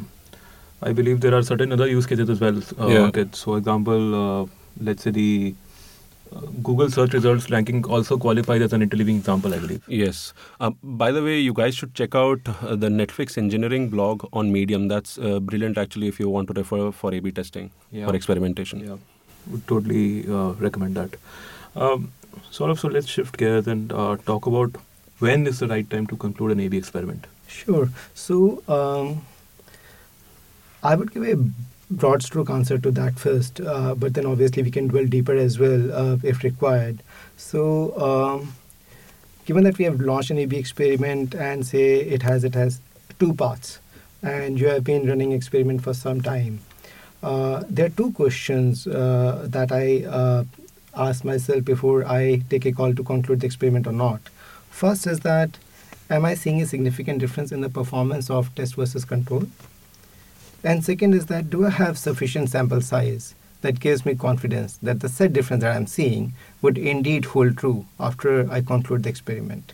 i 0.82 0.92
believe 0.92 1.22
there 1.22 1.36
are 1.36 1.44
certain 1.44 1.72
other 1.72 1.88
use 1.88 2.06
cases 2.06 2.30
as 2.30 2.40
well 2.40 2.56
yeah. 2.56 3.10
ankit. 3.10 3.36
So 3.36 3.56
example 3.56 4.50
let's 4.82 5.04
say 5.04 5.12
the 5.12 5.56
Google 6.64 6.90
search 6.90 7.14
results 7.14 7.50
ranking 7.50 7.86
also 7.86 8.18
qualifies 8.18 8.62
as 8.62 8.74
an 8.74 8.88
interleaving 8.88 9.18
example, 9.18 9.54
I 9.54 9.60
believe. 9.60 9.84
Yes. 9.88 10.34
Uh, 10.60 10.72
by 10.84 11.12
the 11.12 11.24
way, 11.24 11.40
you 11.40 11.54
guys 11.54 11.76
should 11.76 11.94
check 11.94 12.16
out 12.16 12.42
uh, 12.48 12.76
the 12.76 12.90
Netflix 12.90 13.38
engineering 13.38 13.90
blog 13.90 14.28
on 14.34 14.52
Medium. 14.52 14.88
That's 14.88 15.18
uh, 15.18 15.40
brilliant, 15.40 15.78
actually, 15.78 16.08
if 16.08 16.20
you 16.20 16.30
want 16.30 16.48
to 16.48 16.54
refer 16.54 16.92
for 16.92 17.14
A/B 17.14 17.32
testing 17.32 17.72
yeah. 17.92 18.08
for 18.08 18.16
experimentation. 18.16 18.80
Yeah, 18.80 18.98
would 19.48 19.68
totally 19.68 20.28
uh, 20.28 20.54
recommend 20.54 20.96
that. 20.96 21.16
Um, 21.76 22.12
sort 22.52 22.72
of. 22.72 22.80
So 22.80 22.88
let's 22.88 23.08
shift 23.08 23.38
gears 23.38 23.68
and 23.68 23.92
uh, 23.94 24.18
talk 24.26 24.46
about 24.46 24.76
when 25.20 25.48
is 25.48 25.60
the 25.60 25.68
right 25.68 25.90
time 25.90 26.08
to 26.08 26.18
conclude 26.18 26.52
an 26.52 26.60
A/B 26.60 26.78
experiment. 26.78 27.28
Sure. 27.48 27.90
So 28.14 28.64
um, 28.68 29.26
I 30.84 30.96
would 30.96 31.14
give 31.14 31.24
a 31.24 31.38
broad 31.90 32.24
stroke 32.24 32.50
answer 32.50 32.78
to 32.78 32.92
that 32.92 33.20
first, 33.20 33.62
uh, 33.62 33.96
but 33.96 34.14
then 34.14 34.26
obviously 34.26 34.64
we 34.64 34.72
can 34.72 34.88
dwell 34.88 35.06
deeper 35.06 35.36
as 35.36 35.60
well 35.60 35.94
uh, 35.94 36.18
if 36.24 36.44
required. 36.44 37.04
So, 37.38 37.96
um, 38.02 38.54
given 39.46 39.64
that 39.64 39.78
we 39.78 39.86
have 39.86 40.00
launched 40.00 40.32
an 40.32 40.38
A/B 40.40 40.58
experiment 40.58 41.36
and 41.36 41.66
say 41.66 42.00
it 42.00 42.24
has 42.24 42.44
it 42.44 42.56
has 42.56 42.82
two 43.20 43.34
parts, 43.34 43.80
and 44.24 44.60
you 44.60 44.68
have 44.68 44.84
been 44.84 45.08
running 45.08 45.32
experiment 45.32 45.84
for 45.84 45.94
some 45.94 46.22
time, 46.22 46.60
uh, 47.22 47.64
there 47.70 47.86
are 47.86 47.90
two 47.90 48.12
questions 48.14 48.88
uh, 48.88 49.46
that 49.50 49.72
I 49.72 50.06
uh, 50.06 50.44
ask 50.96 51.24
myself 51.24 51.64
before 51.64 52.06
I 52.06 52.42
take 52.50 52.66
a 52.66 52.72
call 52.72 52.94
to 52.96 53.04
conclude 53.04 53.42
the 53.42 53.46
experiment 53.46 53.86
or 53.86 53.94
not. 53.94 54.22
First 54.70 55.08
is 55.08 55.20
that, 55.22 55.58
am 56.10 56.26
I 56.26 56.34
seeing 56.36 56.62
a 56.62 56.66
significant 56.66 57.20
difference 57.20 57.52
in 57.52 57.62
the 57.62 57.70
performance 57.70 58.30
of 58.30 58.54
test 58.56 58.76
versus 58.76 59.06
control? 59.06 59.48
And 60.66 60.84
second 60.84 61.14
is 61.14 61.28
that 61.28 61.52
do 61.52 61.64
I 61.68 61.70
have 61.70 61.96
sufficient 61.96 62.50
sample 62.50 62.82
size 62.82 63.36
that 63.62 63.80
gives 63.80 64.04
me 64.04 64.16
confidence 64.16 64.78
that 64.78 65.00
the 65.00 65.10
set 65.10 65.32
difference 65.32 65.62
that 65.62 65.76
I'm 65.76 65.86
seeing 65.86 66.34
would 66.62 66.80
indeed 66.80 67.26
hold 67.26 67.58
true 67.58 67.86
after 68.00 68.52
I 68.52 68.62
conclude 68.62 69.04
the 69.04 69.10
experiment. 69.10 69.74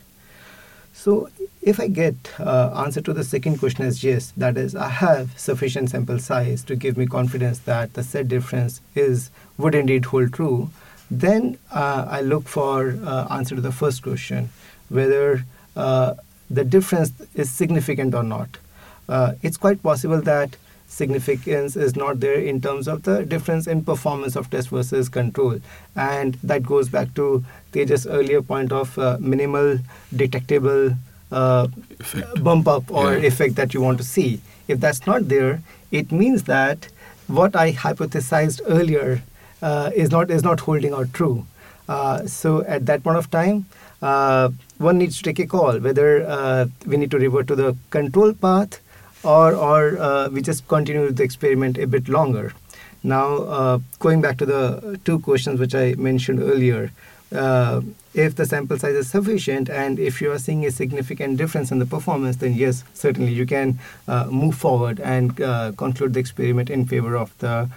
So 0.93 1.30
if 1.62 1.80
I 1.80 1.88
get 1.88 2.15
uh, 2.39 2.71
answer 2.75 2.99
to 3.01 3.13
the 3.13 3.23
second 3.23 3.60
question 3.60 3.86
as 3.86 4.04
yes, 4.04 4.34
that 4.36 4.58
is 4.58 4.75
I 4.75 4.89
have 4.89 5.39
sufficient 5.39 5.91
sample 5.91 6.19
size 6.19 6.62
to 6.65 6.75
give 6.75 6.97
me 6.97 7.06
confidence 7.06 7.60
that 7.60 7.93
the 7.93 8.04
set 8.04 8.27
difference 8.27 8.82
is 8.93 9.32
would 9.58 9.75
indeed 9.75 10.06
hold 10.06 10.34
true, 10.34 10.71
then 11.10 11.58
uh, 11.71 12.06
I 12.10 12.19
look 12.19 12.49
for 12.49 12.97
uh, 13.04 13.27
answer 13.30 13.56
to 13.56 13.62
the 13.62 13.71
first 13.71 14.04
question, 14.04 14.49
whether 14.89 15.45
uh, 15.77 16.15
the 16.49 16.65
difference 16.65 17.13
is 17.34 17.49
significant 17.49 18.13
or 18.13 18.23
not. 18.23 18.58
Uh, 19.08 19.34
it's 19.41 19.58
quite 19.58 19.82
possible 19.82 20.21
that 20.21 20.58
significance 20.91 21.75
is 21.75 21.95
not 21.95 22.19
there 22.19 22.39
in 22.51 22.62
terms 22.62 22.88
of 22.88 23.04
the 23.04 23.23
difference 23.25 23.65
in 23.65 23.84
performance 23.84 24.36
of 24.36 24.49
test 24.49 24.69
versus 24.69 25.10
control. 25.10 25.60
And 25.95 26.36
that 26.43 26.63
goes 26.63 26.89
back 26.89 27.13
to 27.15 27.43
Tejas' 27.71 28.06
earlier 28.10 28.41
point 28.41 28.71
of 28.71 28.97
uh, 28.99 29.17
minimal 29.19 29.80
detectable 30.15 30.95
uh, 31.32 31.67
bump 32.41 32.67
up 32.67 32.91
or 32.91 33.13
yeah. 33.13 33.27
effect 33.27 33.56
that 33.56 33.73
you 33.73 33.82
want 33.82 33.97
to 33.99 34.04
see. 34.04 34.41
If 34.67 34.80
that's 34.80 35.08
not 35.08 35.30
there, 35.30 35.62
it 35.91 36.12
means 36.12 36.43
that 36.43 36.89
what 37.27 37.56
I 37.56 37.71
hypothesized 37.71 38.62
earlier 38.65 39.23
uh, 39.62 39.91
is 39.95 40.12
not 40.12 40.30
is 40.30 40.43
not 40.43 40.60
holding 40.62 40.93
out 40.93 41.13
true. 41.13 41.45
Uh, 41.88 42.25
so 42.25 42.63
at 42.63 42.86
that 42.86 43.04
point 43.04 43.17
of 43.17 43.30
time, 43.32 43.65
uh, 44.01 44.49
one 44.77 44.97
needs 44.97 45.17
to 45.17 45.23
take 45.23 45.39
a 45.39 45.47
call 45.47 45.80
whether 45.80 46.25
uh, 46.27 46.65
we 46.86 46.97
need 46.97 47.12
to 47.12 47.19
revert 47.19 47.47
to 47.47 47.56
the 47.56 47.75
control 47.89 48.34
path 48.34 48.80
or 49.23 49.53
or 49.53 49.97
uh, 49.97 50.29
we 50.29 50.41
just 50.41 50.67
continue 50.67 51.12
the 51.12 51.23
experiment 51.23 51.77
a 51.77 51.88
bit 51.88 52.07
longer. 52.07 52.53
Now, 53.03 53.38
uh, 53.38 53.79
going 53.99 54.21
back 54.21 54.38
to 54.38 54.45
the 54.45 54.99
two 55.05 55.19
questions 55.19 55.60
which 55.60 55.73
I 55.73 55.95
mentioned 55.95 56.39
earlier, 56.39 56.91
uh, 57.34 57.81
if 58.13 58.36
the 58.36 58.45
sample 58.45 58.77
size 58.77 58.95
is 58.95 59.10
sufficient 59.10 59.69
and 59.69 59.97
if 59.97 60.21
you 60.21 60.31
are 60.31 60.38
seeing 60.38 60.65
a 60.65 60.71
significant 60.71 61.38
difference 61.38 61.71
in 61.71 61.79
the 61.79 61.86
performance, 61.86 62.36
then 62.38 62.53
yes, 62.53 62.84
certainly 62.93 63.31
you 63.31 63.45
can 63.45 63.79
uh, 64.07 64.25
move 64.25 64.55
forward 64.55 64.99
and 64.99 65.41
uh, 65.41 65.71
conclude 65.77 66.13
the 66.13 66.19
experiment 66.19 66.69
in 66.69 66.86
favor 66.86 67.15
of 67.15 67.36
the 67.39 67.69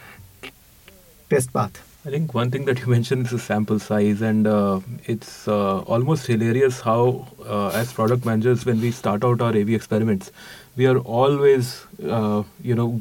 test 1.31 1.53
path. 1.53 1.83
I 2.07 2.11
think 2.11 2.35
one 2.35 2.51
thing 2.51 2.67
that 2.67 2.81
you 2.81 2.87
mentioned 2.99 3.27
is 3.27 3.31
the 3.33 3.39
sample 3.39 3.79
size, 3.79 4.21
and 4.21 4.47
uh, 4.47 4.81
it's 5.07 5.49
uh, 5.49 5.79
almost 5.81 6.27
hilarious 6.27 6.83
how, 6.83 7.27
uh, 7.47 7.69
as 7.69 7.93
product 7.95 8.27
managers, 8.27 8.67
when 8.67 8.79
we 8.79 8.91
start 8.91 9.25
out 9.25 9.41
our 9.41 9.57
A/B 9.57 9.75
experiments, 9.75 10.31
we 10.77 10.87
are 10.87 10.99
always, 10.99 11.85
uh, 12.09 12.43
you 12.63 12.75
know, 12.75 13.01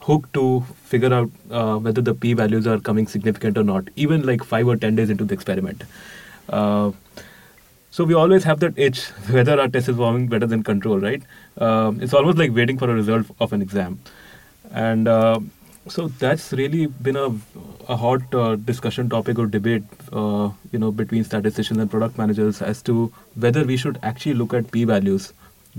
hooked 0.00 0.32
to 0.34 0.62
figure 0.84 1.12
out 1.12 1.30
uh, 1.50 1.76
whether 1.76 2.00
the 2.00 2.14
p 2.14 2.32
values 2.32 2.66
are 2.66 2.78
coming 2.78 3.06
significant 3.06 3.58
or 3.58 3.64
not, 3.64 3.88
even 3.96 4.24
like 4.26 4.44
five 4.44 4.66
or 4.66 4.76
ten 4.76 4.96
days 4.96 5.10
into 5.10 5.24
the 5.24 5.34
experiment. 5.34 5.84
Uh, 6.48 6.92
so 7.90 8.04
we 8.04 8.14
always 8.14 8.44
have 8.44 8.60
that 8.60 8.78
itch 8.78 9.06
whether 9.30 9.60
our 9.60 9.68
test 9.68 9.88
is 9.88 9.96
performing 9.96 10.28
better 10.28 10.46
than 10.46 10.62
control, 10.62 10.98
right? 10.98 11.22
Um, 11.58 12.00
it's 12.00 12.14
almost 12.14 12.38
like 12.38 12.54
waiting 12.54 12.78
for 12.78 12.90
a 12.90 12.94
result 12.94 13.26
of 13.40 13.52
an 13.52 13.62
exam, 13.62 14.00
and 14.72 15.08
uh, 15.08 15.40
so 15.88 16.08
that's 16.08 16.52
really 16.52 16.86
been 16.86 17.16
a, 17.16 17.28
a 17.88 17.96
hot 17.96 18.34
uh, 18.34 18.56
discussion 18.56 19.08
topic 19.08 19.38
or 19.38 19.46
debate, 19.46 19.82
uh, 20.12 20.50
you 20.72 20.78
know, 20.78 20.92
between 20.92 21.24
statisticians 21.24 21.80
and 21.80 21.90
product 21.90 22.18
managers 22.18 22.60
as 22.62 22.82
to 22.82 23.12
whether 23.34 23.64
we 23.64 23.76
should 23.76 23.98
actually 24.02 24.34
look 24.34 24.54
at 24.54 24.70
p 24.70 24.84
values 24.84 25.32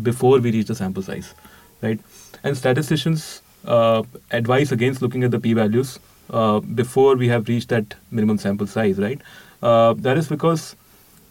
before 0.04 0.40
we 0.40 0.52
reach 0.52 0.68
the 0.68 0.76
sample 0.76 1.04
size, 1.04 1.34
right? 1.82 2.00
And 2.44 2.58
statisticians 2.58 3.42
uh, 3.66 4.04
advise 4.32 4.72
against 4.72 5.02
looking 5.02 5.24
at 5.24 5.32
the 5.32 5.40
p-values 5.40 6.00
uh, 6.30 6.60
before 6.60 7.16
we 7.16 7.28
have 7.28 7.48
reached 7.48 7.70
that 7.70 7.96
minimum 8.12 8.38
sample 8.38 8.68
size, 8.68 8.98
right? 8.98 9.22
Uh, 9.62 9.94
that 9.94 10.18
is 10.18 10.28
because 10.28 10.76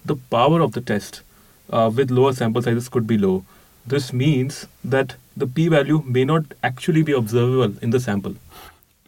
the 0.05 0.17
power 0.31 0.61
of 0.61 0.73
the 0.73 0.81
test 0.81 1.23
uh, 1.71 1.91
with 1.95 2.11
lower 2.11 2.33
sample 2.33 2.63
sizes 2.63 2.89
could 2.89 3.07
be 3.07 3.19
low. 3.19 3.45
This 3.87 4.13
means 4.13 4.67
that 4.85 5.15
the 5.37 5.47
p-value 5.47 6.03
may 6.05 6.25
not 6.25 6.45
actually 6.63 7.03
be 7.03 7.13
observable 7.13 7.79
in 7.81 7.91
the 7.91 8.01
sample. 8.01 8.35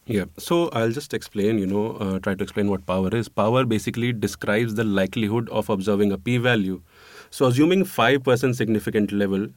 Yeah, 0.06 0.24
so 0.38 0.70
I'll 0.70 0.90
just 0.90 1.14
explain, 1.14 1.58
you 1.58 1.66
know, 1.66 1.92
uh, 1.96 2.18
try 2.18 2.34
to 2.34 2.42
explain 2.42 2.68
what 2.68 2.84
power 2.86 3.14
is. 3.14 3.28
Power 3.28 3.64
basically 3.64 4.12
describes 4.12 4.74
the 4.74 4.84
likelihood 4.84 5.48
of 5.50 5.68
observing 5.68 6.12
a 6.12 6.18
p 6.18 6.36
value 6.36 6.80
so 7.30 7.46
assuming 7.46 7.84
5% 7.84 8.56
significant 8.56 9.12
level, 9.12 9.48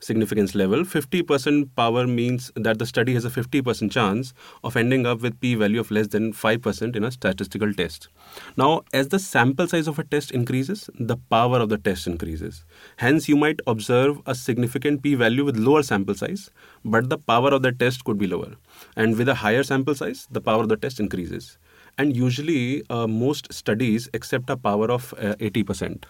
significance 0.00 0.54
level, 0.54 0.84
50% 0.84 1.68
power 1.74 2.06
means 2.06 2.52
that 2.54 2.78
the 2.78 2.86
study 2.86 3.14
has 3.14 3.24
a 3.24 3.30
50% 3.30 3.90
chance 3.90 4.32
of 4.62 4.76
ending 4.76 5.06
up 5.06 5.22
with 5.22 5.40
p-value 5.40 5.80
of 5.80 5.90
less 5.90 6.06
than 6.08 6.32
5% 6.32 6.94
in 6.94 7.02
a 7.02 7.10
statistical 7.10 7.72
test. 7.72 8.08
Now, 8.56 8.82
as 8.92 9.08
the 9.08 9.18
sample 9.18 9.66
size 9.66 9.88
of 9.88 9.98
a 9.98 10.04
test 10.04 10.30
increases, 10.30 10.88
the 10.98 11.16
power 11.16 11.58
of 11.58 11.68
the 11.68 11.78
test 11.78 12.06
increases. 12.06 12.64
Hence, 12.98 13.28
you 13.28 13.36
might 13.36 13.60
observe 13.66 14.20
a 14.26 14.34
significant 14.34 15.02
p-value 15.02 15.44
with 15.44 15.56
lower 15.56 15.82
sample 15.82 16.14
size, 16.14 16.50
but 16.84 17.10
the 17.10 17.18
power 17.18 17.50
of 17.50 17.62
the 17.62 17.72
test 17.72 18.04
could 18.04 18.18
be 18.18 18.26
lower. 18.26 18.52
And 18.94 19.16
with 19.16 19.28
a 19.28 19.34
higher 19.34 19.64
sample 19.64 19.94
size, 19.94 20.28
the 20.30 20.40
power 20.40 20.62
of 20.62 20.68
the 20.68 20.76
test 20.76 21.00
increases. 21.00 21.58
And 21.98 22.14
usually, 22.14 22.84
uh, 22.90 23.06
most 23.06 23.52
studies 23.52 24.08
accept 24.12 24.50
a 24.50 24.56
power 24.56 24.90
of 24.90 25.14
uh, 25.14 25.34
80%. 25.36 26.04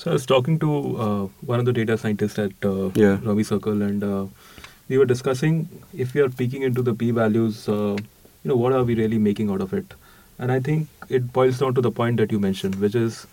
So 0.00 0.10
I 0.10 0.14
was 0.14 0.24
talking 0.24 0.58
to 0.60 0.96
uh, 0.96 1.24
one 1.44 1.58
of 1.60 1.66
the 1.66 1.74
data 1.74 1.98
scientists 1.98 2.38
at 2.38 2.52
uh, 2.64 2.88
yeah. 2.94 3.18
Rummy 3.22 3.42
Circle, 3.42 3.82
and 3.82 4.02
uh, 4.02 4.24
we 4.88 4.96
were 4.96 5.04
discussing 5.04 5.68
if 5.92 6.14
we 6.14 6.22
are 6.22 6.30
peeking 6.30 6.62
into 6.62 6.80
the 6.80 6.94
p 6.94 7.10
values, 7.10 7.68
uh, 7.68 7.98
you 7.98 8.48
know, 8.48 8.56
what 8.56 8.72
are 8.72 8.82
we 8.82 8.94
really 8.94 9.18
making 9.18 9.50
out 9.50 9.60
of 9.60 9.74
it? 9.74 9.92
And 10.38 10.50
I 10.50 10.58
think 10.58 10.88
it 11.10 11.34
boils 11.34 11.58
down 11.58 11.74
to 11.74 11.82
the 11.82 11.90
point 11.90 12.16
that 12.16 12.32
you 12.32 12.38
mentioned, 12.38 12.76
which 12.76 12.94
is 12.94 13.26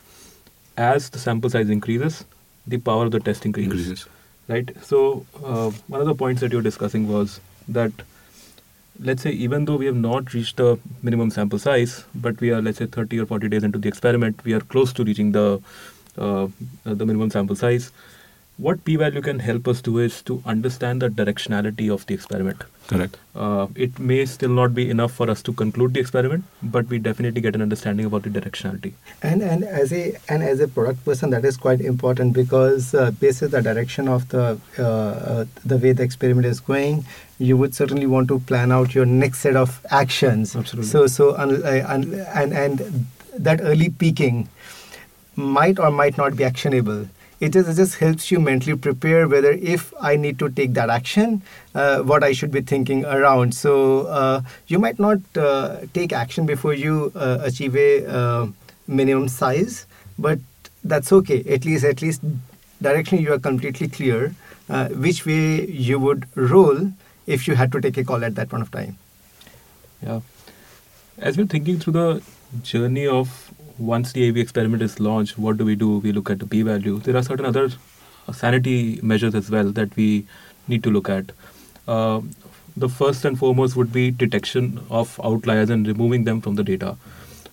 as 0.76 1.10
the 1.10 1.20
sample 1.20 1.50
size 1.50 1.70
increases, 1.70 2.26
the 2.68 2.80
power 2.80 3.06
of 3.06 3.12
the 3.12 3.22
test 3.22 3.46
increases. 3.46 3.72
increases. 3.72 4.06
Right. 4.50 4.70
So 4.84 5.26
uh, 5.46 5.70
one 5.88 6.02
of 6.02 6.08
the 6.08 6.16
points 6.16 6.42
that 6.42 6.52
you 6.52 6.58
were 6.58 6.70
discussing 6.70 7.08
was 7.08 7.40
that 7.70 7.94
let's 9.00 9.22
say 9.22 9.32
even 9.32 9.64
though 9.66 9.78
we 9.78 9.86
have 9.86 9.96
not 9.96 10.34
reached 10.34 10.58
the 10.58 10.78
minimum 11.02 11.30
sample 11.30 11.60
size, 11.60 12.04
but 12.14 12.42
we 12.42 12.52
are 12.52 12.62
let's 12.62 12.80
say 12.80 12.88
30 12.88 13.22
or 13.22 13.26
40 13.26 13.48
days 13.48 13.64
into 13.64 13.80
the 13.80 13.88
experiment, 13.88 14.44
we 14.44 14.54
are 14.54 14.60
close 14.60 14.92
to 14.92 15.06
reaching 15.06 15.32
the 15.32 15.62
the 16.18 17.06
minimum 17.06 17.30
sample 17.30 17.56
size. 17.56 17.92
What 18.58 18.84
p-value 18.86 19.22
can 19.22 19.38
help 19.38 19.68
us 19.68 19.82
do 19.84 20.00
is 20.00 20.24
to 20.24 20.42
understand 20.44 21.04
the 21.04 21.10
directionality 21.10 21.94
of 21.94 22.08
the 22.08 22.16
experiment. 22.16 22.64
Correct. 22.88 23.18
Uh, 23.36 23.68
it 23.76 24.00
may 24.00 24.26
still 24.26 24.50
not 24.50 24.74
be 24.74 24.90
enough 24.90 25.12
for 25.12 25.30
us 25.30 25.44
to 25.44 25.54
conclude 25.54 25.94
the 25.94 26.00
experiment, 26.00 26.44
but 26.64 26.88
we 26.88 26.98
definitely 26.98 27.40
get 27.40 27.54
an 27.54 27.62
understanding 27.62 28.08
about 28.08 28.24
the 28.24 28.30
directionality. 28.30 28.94
And 29.22 29.44
and 29.44 29.64
as 29.64 29.94
a 29.94 30.18
and 30.28 30.42
as 30.42 30.60
a 30.60 30.68
product 30.68 31.06
person, 31.06 31.30
that 31.36 31.46
is 31.46 31.56
quite 31.56 31.82
important 31.82 32.34
because 32.34 32.96
uh, 32.96 33.12
based 33.12 33.44
on 33.44 33.52
the 33.52 33.62
direction 33.62 34.08
of 34.08 34.28
the 34.30 34.60
uh, 34.80 34.84
uh, 34.84 35.46
the 35.64 35.78
way 35.78 35.92
the 35.92 36.02
experiment 36.02 36.48
is 36.48 36.60
going, 36.60 37.06
you 37.38 37.58
would 37.58 37.76
certainly 37.76 38.08
want 38.08 38.28
to 38.30 38.40
plan 38.40 38.72
out 38.72 38.96
your 38.96 39.06
next 39.06 39.40
set 39.40 39.56
of 39.56 39.80
actions. 39.92 40.56
Absolutely. 40.56 40.90
So 40.90 41.06
so 41.06 41.36
un, 41.36 41.64
uh, 41.64 41.86
and 42.34 42.54
and 42.54 43.06
that 43.38 43.62
early 43.62 43.90
peeking 43.90 44.50
might 45.38 45.80
or 45.80 45.92
might 45.92 46.18
not 46.18 46.36
be 46.36 46.44
actionable. 46.44 47.08
It 47.40 47.54
just, 47.54 47.70
it 47.70 47.76
just 47.76 47.96
helps 47.96 48.32
you 48.32 48.40
mentally 48.40 48.76
prepare 48.76 49.28
whether 49.28 49.52
if 49.52 49.94
I 50.02 50.16
need 50.16 50.40
to 50.40 50.50
take 50.50 50.74
that 50.74 50.90
action, 50.90 51.44
uh, 51.76 52.00
what 52.00 52.24
I 52.24 52.32
should 52.32 52.52
be 52.52 52.62
thinking 52.62 53.06
around. 53.06 53.54
So 53.54 54.08
uh, 54.08 54.42
you 54.66 54.80
might 54.80 54.98
not 54.98 55.20
uh, 55.38 55.82
take 55.94 56.12
action 56.12 56.48
before 56.48 56.74
you 56.74 57.12
uh, 57.16 57.38
achieve 57.44 57.76
a 57.76 58.06
uh, 58.08 58.48
minimum 58.88 59.28
size, 59.28 59.86
but 60.18 60.40
that's 60.84 61.12
okay. 61.12 61.44
At 61.48 61.64
least 61.64 61.86
at 61.86 62.02
least 62.02 62.22
directionally 62.82 63.22
you 63.22 63.34
are 63.34 63.40
completely 63.40 63.88
clear 63.88 64.34
uh, 64.70 64.90
which 64.90 65.26
way 65.26 65.68
you 65.68 66.00
would 66.00 66.26
roll 66.36 66.92
if 67.28 67.48
you 67.48 67.54
had 67.54 67.72
to 67.74 67.82
take 67.82 67.98
a 67.98 68.04
call 68.04 68.24
at 68.24 68.34
that 68.36 68.50
point 68.50 68.64
of 68.64 68.72
time. 68.72 68.98
Yeah. 70.02 70.22
As 71.20 71.38
we're 71.38 71.46
thinking 71.46 71.80
through 71.80 71.94
the 71.94 72.24
journey 72.64 73.06
of 73.06 73.52
once 73.78 74.12
the 74.14 74.24
AB 74.26 74.40
experiment 74.40 74.82
is 74.82 75.00
launched, 75.00 75.38
what 75.38 75.58
do 75.58 75.66
we 75.66 75.76
do? 75.76 76.00
We 76.00 76.12
look 76.12 76.30
at 76.30 76.40
the 76.40 76.48
p 76.48 76.62
value. 76.62 77.00
There 77.00 77.16
are 77.16 77.24
certain 77.24 77.46
other 77.46 77.70
uh, 78.28 78.32
sanity 78.32 79.00
measures 79.02 79.36
as 79.36 79.50
well 79.50 79.72
that 79.72 79.96
we 79.96 80.26
need 80.68 80.84
to 80.84 80.90
look 80.92 81.10
at. 81.10 81.32
Uh, 81.88 82.22
the 82.76 82.90
first 82.90 83.26
and 83.26 83.38
foremost 83.38 83.76
would 83.76 83.92
be 83.92 84.12
detection 84.12 84.80
of 84.90 85.20
outliers 85.24 85.70
and 85.70 85.88
removing 85.88 86.24
them 86.26 86.42
from 86.42 86.56
the 86.56 86.64
data. 86.64 86.96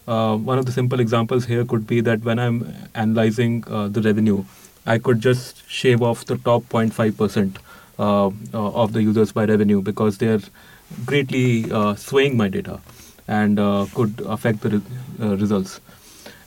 Uh, 0.07 0.37
one 0.37 0.59
of 0.59 0.67
the 0.67 0.73
simple 0.73 1.01
examples 1.01 1.47
here 1.47 1.65
could 1.65 1.87
be 1.87 2.01
that 2.01 2.23
when 2.25 2.39
I'm 2.39 2.75
analyzing 2.95 3.65
uh, 3.67 3.89
the 3.89 4.03
revenue, 4.03 4.45
I 4.85 4.99
could 4.99 5.21
just 5.21 5.63
shave 5.69 6.03
off 6.03 6.27
the 6.27 6.37
top 6.37 6.65
0.5% 6.65 7.57
uh, 7.99 8.27
uh, 8.27 8.31
of 8.53 8.93
the 8.93 9.03
users 9.03 9.33
by 9.33 9.45
revenue 9.47 9.81
because 9.81 10.19
they're 10.19 10.41
greatly 11.07 11.63
swaying 11.97 12.37
my 12.37 12.49
data 12.49 12.81
and 13.27 13.57
could 13.95 14.21
affect 14.27 14.61
the 14.61 14.83
re- 15.19 15.37
results. 15.37 15.81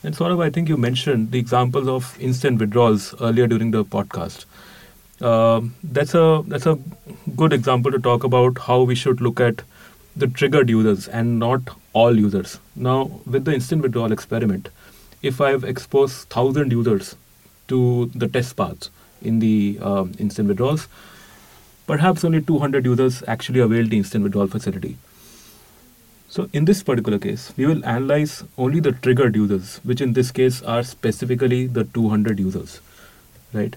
And 0.02 0.18
of, 0.20 0.40
I 0.40 0.50
think 0.50 0.68
you 0.68 0.76
mentioned 0.76 1.32
the 1.32 1.38
examples 1.38 1.88
of 1.88 2.16
instant 2.20 2.60
withdrawals 2.60 3.14
earlier 3.20 3.46
during 3.46 3.72
the 3.72 3.84
podcast. 3.84 4.44
Um 5.20 5.74
that's 5.82 6.14
a 6.14 6.44
that's 6.46 6.66
a 6.66 6.78
good 7.38 7.52
example 7.52 7.90
to 7.94 7.98
talk 7.98 8.26
about 8.26 8.58
how 8.66 8.76
we 8.90 8.94
should 8.94 9.20
look 9.20 9.40
at 9.46 9.62
the 10.24 10.28
triggered 10.28 10.70
users 10.70 11.08
and 11.08 11.40
not 11.40 11.72
all 11.92 12.16
users. 12.16 12.60
Now, 12.76 13.10
with 13.26 13.44
the 13.44 13.54
instant 13.54 13.82
withdrawal 13.82 14.12
experiment, 14.12 14.68
if 15.22 15.40
I've 15.40 15.64
exposed 15.64 16.28
thousand 16.36 16.72
users 16.72 17.16
to 17.68 18.06
the 18.14 18.28
test 18.28 18.56
paths 18.56 18.90
in 19.22 19.40
the 19.40 19.78
um, 19.82 20.12
instant 20.18 20.48
withdrawals, 20.48 20.86
perhaps 21.86 22.24
only 22.24 22.40
200 22.40 22.84
users 22.84 23.22
actually 23.26 23.60
availed 23.60 23.90
the 23.90 23.98
instant 23.98 24.24
withdrawal 24.24 24.46
facility. 24.46 24.96
So 26.30 26.48
in 26.52 26.66
this 26.66 26.82
particular 26.82 27.18
case, 27.18 27.54
we 27.56 27.64
will 27.64 27.84
analyze 27.86 28.44
only 28.58 28.80
the 28.80 28.92
triggered 28.92 29.34
users, 29.34 29.80
which 29.82 30.02
in 30.02 30.12
this 30.12 30.30
case 30.30 30.60
are 30.62 30.82
specifically 30.82 31.66
the 31.66 31.84
200 31.84 32.38
users, 32.38 32.80
right? 33.54 33.74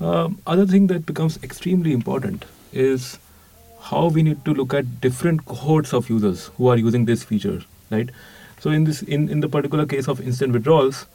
Um, 0.00 0.38
other 0.46 0.66
thing 0.66 0.86
that 0.86 1.04
becomes 1.04 1.38
extremely 1.42 1.92
important 1.92 2.46
is 2.72 3.18
how 3.80 4.08
we 4.08 4.22
need 4.22 4.42
to 4.46 4.54
look 4.54 4.72
at 4.72 5.02
different 5.02 5.44
cohorts 5.44 5.92
of 5.92 6.08
users 6.08 6.46
who 6.56 6.68
are 6.68 6.78
using 6.78 7.04
this 7.04 7.22
feature, 7.22 7.62
right? 7.90 8.08
So 8.58 8.70
in 8.70 8.84
this, 8.84 9.02
in, 9.02 9.28
in 9.28 9.40
the 9.40 9.48
particular 9.48 9.84
case 9.84 10.08
of 10.08 10.20
instant 10.20 10.54
withdrawals, 10.54 11.06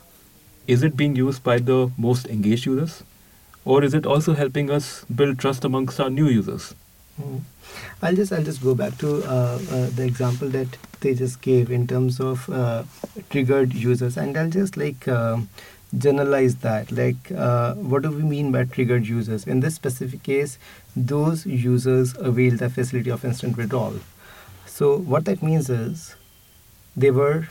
is 0.67 0.83
it 0.83 0.95
being 0.95 1.15
used 1.15 1.43
by 1.43 1.57
the 1.57 1.91
most 1.97 2.27
engaged 2.27 2.67
users, 2.67 3.03
or 3.65 3.83
is 3.83 3.95
it 3.95 4.05
also 4.05 4.35
helping 4.35 4.69
us 4.69 5.05
build 5.05 5.39
trust 5.39 5.65
amongst 5.65 5.99
our 5.99 6.11
new 6.11 6.27
users? 6.27 6.75
Mm. 7.19 7.41
I'll 8.01 8.15
just 8.15 8.31
I'll 8.31 8.43
just 8.43 8.63
go 8.63 8.73
back 8.75 8.97
to 8.99 9.23
uh, 9.23 9.59
uh, 9.71 9.89
the 9.89 10.03
example 10.03 10.49
that 10.49 10.77
they 11.01 11.13
just 11.13 11.41
gave 11.41 11.71
in 11.71 11.87
terms 11.87 12.19
of 12.19 12.49
uh, 12.49 12.83
triggered 13.29 13.73
users, 13.73 14.17
and 14.17 14.37
I'll 14.37 14.49
just 14.49 14.77
like 14.77 15.07
um 15.07 15.49
generalize 15.97 16.55
that. 16.57 16.91
Like, 16.91 17.31
uh, 17.35 17.73
what 17.75 18.03
do 18.03 18.11
we 18.11 18.23
mean 18.23 18.51
by 18.51 18.63
triggered 18.63 19.05
users? 19.07 19.45
In 19.45 19.59
this 19.59 19.75
specific 19.75 20.23
case, 20.23 20.57
those 20.95 21.45
users 21.45 22.15
avail 22.17 22.55
the 22.55 22.69
facility 22.69 23.09
of 23.09 23.25
instant 23.25 23.57
withdrawal. 23.57 23.99
So 24.65 24.97
what 24.97 25.25
that 25.25 25.43
means 25.43 25.69
is 25.69 26.15
they 26.95 27.11
were 27.11 27.47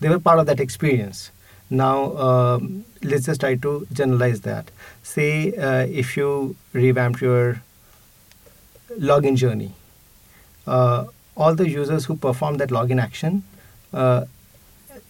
they 0.00 0.08
were 0.08 0.18
part 0.18 0.38
of 0.38 0.46
that 0.46 0.60
experience. 0.60 1.30
Now 1.70 2.16
um, 2.16 2.84
let's 3.02 3.26
just 3.26 3.40
try 3.40 3.54
to 3.56 3.86
generalize 3.92 4.40
that. 4.42 4.70
Say 5.02 5.54
uh, 5.56 5.86
if 5.86 6.16
you 6.16 6.56
revamped 6.72 7.20
your 7.20 7.62
login 8.98 9.36
journey. 9.36 9.72
Uh, 10.66 11.06
all 11.36 11.54
the 11.54 11.68
users 11.68 12.04
who 12.04 12.16
perform 12.16 12.58
that 12.58 12.68
login 12.68 13.00
action 13.00 13.42
uh, 13.92 14.24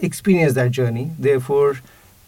experience 0.00 0.54
that 0.54 0.70
journey. 0.70 1.10
Therefore, 1.18 1.78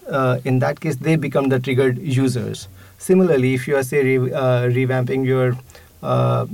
uh, 0.08 0.40
in 0.44 0.58
that 0.58 0.80
case, 0.80 0.96
they 0.96 1.16
become 1.16 1.48
the 1.48 1.58
triggered 1.58 1.98
users. 1.98 2.68
Similarly, 2.98 3.54
if 3.54 3.66
you 3.68 3.76
are 3.76 3.82
say 3.82 4.18
re- 4.18 4.32
uh, 4.32 4.68
revamping 4.68 5.24
your 5.24 5.56
uh, 6.02 6.46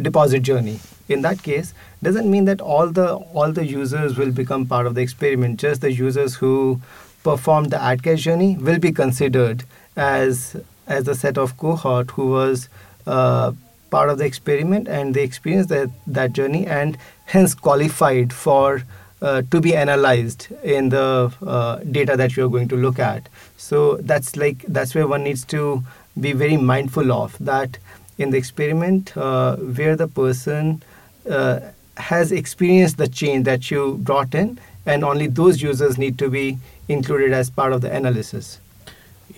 deposit 0.00 0.40
journey, 0.40 0.80
in 1.08 1.22
that 1.22 1.42
case, 1.42 1.74
doesn't 2.02 2.30
mean 2.30 2.44
that 2.46 2.60
all 2.60 2.88
the 2.88 3.14
all 3.14 3.52
the 3.52 3.66
users 3.66 4.16
will 4.16 4.32
become 4.32 4.66
part 4.66 4.86
of 4.86 4.94
the 4.94 5.00
experiment. 5.00 5.60
Just 5.60 5.80
the 5.80 5.92
users 5.92 6.36
who 6.36 6.80
performed 7.22 7.70
the 7.70 7.80
add 7.80 8.02
cash 8.02 8.22
journey 8.22 8.56
will 8.56 8.78
be 8.78 8.92
considered 8.92 9.64
as 9.96 10.56
as 10.86 11.06
a 11.06 11.14
set 11.14 11.38
of 11.38 11.56
cohort 11.56 12.10
who 12.12 12.26
was 12.28 12.68
uh, 13.06 13.52
part 13.92 14.08
of 14.08 14.18
the 14.18 14.24
experiment 14.24 14.88
and 14.88 15.14
they 15.14 15.22
experienced 15.22 15.68
that, 15.68 15.90
that 16.06 16.32
journey 16.32 16.66
and 16.66 16.98
hence 17.26 17.54
qualified 17.54 18.32
for 18.32 18.82
uh, 19.20 19.42
to 19.52 19.60
be 19.60 19.76
analyzed 19.76 20.48
in 20.64 20.88
the 20.88 21.32
uh, 21.46 21.76
data 21.98 22.16
that 22.16 22.36
you're 22.36 22.48
going 22.48 22.68
to 22.68 22.76
look 22.76 22.98
at. 22.98 23.28
So 23.56 23.98
that's 23.98 24.36
like 24.36 24.64
that's 24.66 24.96
where 24.96 25.06
one 25.06 25.22
needs 25.22 25.44
to 25.56 25.84
be 26.20 26.32
very 26.32 26.56
mindful 26.56 27.12
of 27.12 27.36
that 27.38 27.78
in 28.18 28.30
the 28.30 28.38
experiment 28.38 29.16
uh, 29.16 29.56
where 29.56 29.94
the 29.96 30.08
person 30.08 30.82
uh, 31.30 31.60
has 31.96 32.32
experienced 32.32 32.96
the 32.98 33.08
change 33.08 33.44
that 33.44 33.70
you 33.70 33.98
brought 34.10 34.34
in 34.34 34.58
and 34.86 35.04
only 35.04 35.28
those 35.28 35.62
users 35.62 35.98
need 35.98 36.18
to 36.18 36.28
be 36.28 36.58
included 36.88 37.32
as 37.32 37.50
part 37.50 37.72
of 37.72 37.80
the 37.80 37.92
analysis. 37.92 38.58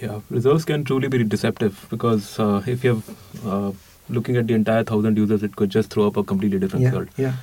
Yeah, 0.00 0.20
results 0.30 0.64
can 0.64 0.84
truly 0.84 1.08
be 1.08 1.22
deceptive 1.24 1.86
because 1.90 2.38
uh, 2.38 2.62
if 2.66 2.82
you 2.82 2.94
have 2.94 3.46
uh, 3.46 3.72
looking 4.08 4.36
at 4.36 4.46
the 4.46 4.54
entire 4.54 4.84
thousand 4.84 5.16
users, 5.16 5.42
it 5.42 5.56
could 5.56 5.70
just 5.70 5.90
throw 5.90 6.06
up 6.06 6.16
a 6.16 6.24
completely 6.24 6.58
different 6.58 6.82
yeah 6.84 6.90
result. 6.90 7.08
yeah 7.16 7.34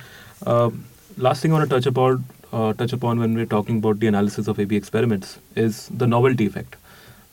Um, 0.46 0.84
last 1.16 1.42
thing 1.42 1.52
I 1.52 1.58
want 1.58 1.68
to 1.70 1.74
touch 1.76 1.86
about 1.86 2.20
uh, 2.52 2.72
touch 2.74 2.92
upon 2.92 3.18
when 3.18 3.34
we're 3.34 3.46
talking 3.46 3.78
about 3.78 4.00
the 4.00 4.06
analysis 4.06 4.48
of 4.48 4.58
A/B 4.58 4.76
experiments 4.76 5.38
is 5.54 5.88
the 5.88 6.06
novelty 6.06 6.46
effect. 6.46 6.76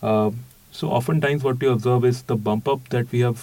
Uh, 0.01 0.31
so 0.71 0.89
oftentimes, 0.89 1.43
what 1.43 1.59
we 1.59 1.67
observe 1.67 2.05
is 2.05 2.21
the 2.23 2.35
bump 2.35 2.67
up 2.67 2.89
that 2.89 3.11
we 3.11 3.19
have 3.21 3.39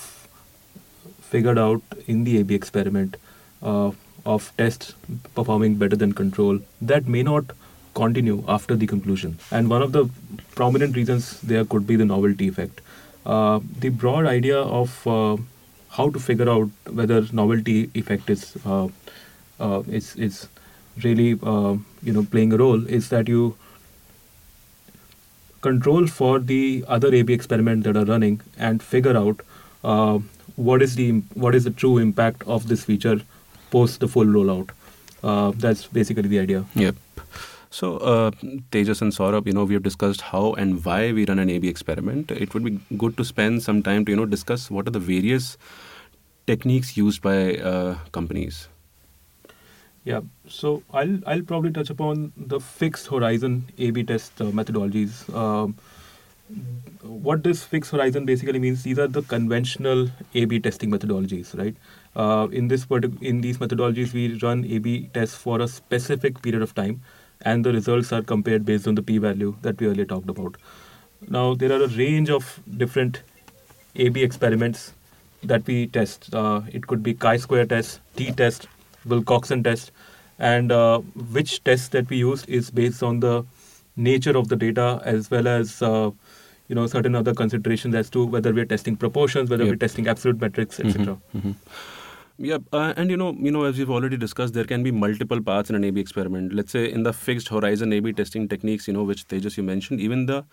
figured 1.20 1.59
out 1.59 1.83
in 2.07 2.25
the 2.25 2.38
A/B 2.40 2.55
experiment 2.55 3.16
uh, 3.62 3.90
of 4.25 4.53
tests 4.57 4.94
performing 5.35 5.75
better 5.77 5.96
than 5.96 6.12
control 6.12 6.61
that 6.81 7.07
may 7.07 7.22
not 7.22 7.44
continue 7.94 8.44
after 8.49 8.77
the 8.77 8.87
conclusion. 8.87 9.38
And 9.51 9.70
one 9.70 9.83
of 9.83 9.92
the 9.92 10.09
prominent 10.55 10.96
reasons 10.96 11.40
there 11.40 11.64
could 11.64 11.87
be 11.87 11.96
the 11.96 12.05
novelty 12.05 12.49
effect. 12.49 12.81
Uh, 13.25 13.61
the 13.81 13.88
broad 13.88 14.27
idea 14.27 14.59
of 14.59 15.07
uh, 15.07 15.37
how 15.90 16.11
to 16.11 16.18
figure 16.18 16.49
out 16.49 16.68
whether 16.90 17.25
novelty 17.33 17.90
effect 17.94 18.31
is 18.31 18.56
uh, 18.65 18.88
uh, 19.61 19.83
is 19.88 20.15
is 20.17 20.48
really 21.02 21.38
uh, 21.42 21.77
you 22.02 22.13
know 22.13 22.25
playing 22.25 22.52
a 22.52 22.56
role 22.56 22.87
is 22.87 23.08
that 23.11 23.29
you 23.29 23.56
control 25.61 26.06
for 26.06 26.38
the 26.38 26.85
other 26.87 27.15
A/B 27.15 27.33
experiment 27.33 27.85
that 27.85 27.96
are 27.96 28.04
running 28.04 28.40
and 28.58 28.83
figure 28.83 29.17
out 29.17 29.40
uh, 29.85 30.19
what 30.56 30.83
is 30.83 30.94
the 30.96 31.11
what 31.35 31.54
is 31.54 31.65
the 31.65 31.71
true 31.71 31.98
impact 31.98 32.42
of 32.46 32.69
this 32.69 32.85
feature 32.85 33.21
post 33.71 34.00
the 34.00 34.08
full 34.08 34.27
rollout. 34.27 34.71
Uh, 35.23 35.52
that's 35.56 35.87
basically 35.87 36.29
the 36.29 36.38
idea. 36.38 36.65
Yep. 36.75 36.96
So, 37.71 37.96
uh, 37.98 38.31
Tejas 38.71 39.02
and 39.02 39.12
Saurabh, 39.12 39.46
you 39.46 39.52
know, 39.52 39.64
we 39.64 39.75
have 39.75 39.83
discussed 39.83 40.21
how 40.21 40.52
and 40.54 40.85
why 40.85 41.12
we 41.12 41.25
run 41.27 41.38
an 41.38 41.50
A/B 41.50 41.69
experiment. 41.69 42.31
It 42.31 42.54
would 42.54 42.64
be 42.64 42.79
good 42.96 43.17
to 43.17 43.25
spend 43.25 43.62
some 43.62 43.83
time 43.83 44.04
to, 44.04 44.12
you 44.12 44.17
know, 44.17 44.27
discuss 44.27 44.71
what 44.71 44.87
are 44.87 44.90
the 44.90 45.00
various 45.00 45.58
techniques 46.46 46.96
used 46.96 47.23
by 47.23 47.56
uh, 47.56 47.96
companies. 48.12 48.69
Yeah, 50.04 50.21
so 50.48 50.85
I'll 50.92 51.19
I'll 51.27 51.42
probably 51.42 51.73
touch 51.73 51.90
upon 51.90 52.33
the 52.37 52.60
fixed 52.60 53.08
horizon 53.08 53.69
A/B 53.77 54.04
test 54.04 54.40
uh, 54.40 54.44
methodologies. 54.44 55.35
Um, 55.35 55.77
what 57.02 57.42
this 57.42 57.64
fixed 57.64 57.90
horizon 57.90 58.25
basically 58.25 58.60
means 58.60 58.85
these 58.85 59.00
are 59.00 59.08
the 59.08 59.23
conventional 59.23 60.08
A/B 60.35 60.60
testing 60.60 60.92
methodologies, 60.92 61.58
right? 61.58 61.75
Uh, 62.14 62.46
in 62.52 62.69
this 62.69 62.87
partic- 62.87 63.21
in 63.21 63.40
these 63.40 63.58
methodologies, 63.58 64.12
we 64.12 64.38
run 64.38 64.64
A/B 64.64 65.10
tests 65.12 65.37
for 65.37 65.60
a 65.60 65.67
specific 65.67 66.40
period 66.40 66.62
of 66.62 66.73
time, 66.77 67.02
and 67.43 67.65
the 67.65 67.73
results 67.73 68.13
are 68.13 68.23
compared 68.23 68.65
based 68.65 68.87
on 68.89 68.95
the 68.95 69.03
p-value 69.03 69.55
that 69.63 69.81
we 69.81 69.87
earlier 69.87 70.05
talked 70.05 70.29
about. 70.29 70.57
Now 71.29 71.55
there 71.55 71.73
are 71.73 71.83
a 71.85 71.89
range 71.89 72.31
of 72.31 72.61
different 72.77 73.23
A/B 73.97 74.23
experiments 74.23 74.93
that 75.43 75.67
we 75.67 75.87
test. 75.87 76.35
Uh, 76.35 76.63
it 76.73 76.87
could 76.87 77.03
be 77.03 77.15
chi-square 77.15 77.67
test, 77.67 78.01
t-test, 78.17 78.67
Wilcoxon 79.07 79.63
test, 79.65 79.93
and 80.39 80.73
uh, 80.73 80.99
which 81.33 81.63
test 81.65 81.93
that 81.93 82.09
we 82.11 82.17
use 82.19 82.45
is 82.47 82.71
based 82.71 83.03
on 83.03 83.21
the 83.21 83.45
nature 83.97 84.37
of 84.37 84.49
the 84.49 84.57
data 84.57 85.01
as 85.05 85.31
well 85.31 85.47
as 85.49 85.81
uh, 85.83 86.11
you 86.69 86.75
know 86.75 86.87
certain 86.87 87.15
other 87.15 87.33
considerations 87.35 87.95
as 87.95 88.11
to 88.11 88.25
whether 88.27 88.53
we're 88.53 88.65
testing 88.67 88.97
proportions, 88.97 89.49
whether 89.51 89.65
Yep. 89.65 89.73
we're 89.73 89.77
testing 89.77 90.09
absolute 90.09 90.41
metrics, 90.41 90.81
etc. 90.81 91.17
Mhm. 91.37 91.55
Yeah, 92.39 92.59
uh, 92.71 92.93
and 92.99 93.11
you 93.11 93.17
know, 93.17 93.35
you 93.39 93.51
know, 93.51 93.65
as 93.65 93.79
we've 93.79 93.89
already 93.91 94.19
discussed, 94.19 94.53
there 94.53 94.65
can 94.65 94.83
be 94.83 94.91
multiple 94.91 95.41
paths 95.41 95.71
in 95.71 95.77
an 95.77 95.85
A/B 95.85 96.01
experiment. 96.01 96.53
Let's 96.53 96.71
say 96.71 96.91
in 96.93 97.03
the 97.03 97.13
fixed 97.15 97.49
horizon 97.49 97.95
A/B 97.95 98.13
testing 98.13 98.47
techniques, 98.47 98.87
you 98.87 98.93
know, 98.93 99.05
which 99.05 99.27
Tejas 99.27 99.57
you 99.57 99.63
mentioned, 99.63 100.01
even 100.01 100.27
the 100.27 100.45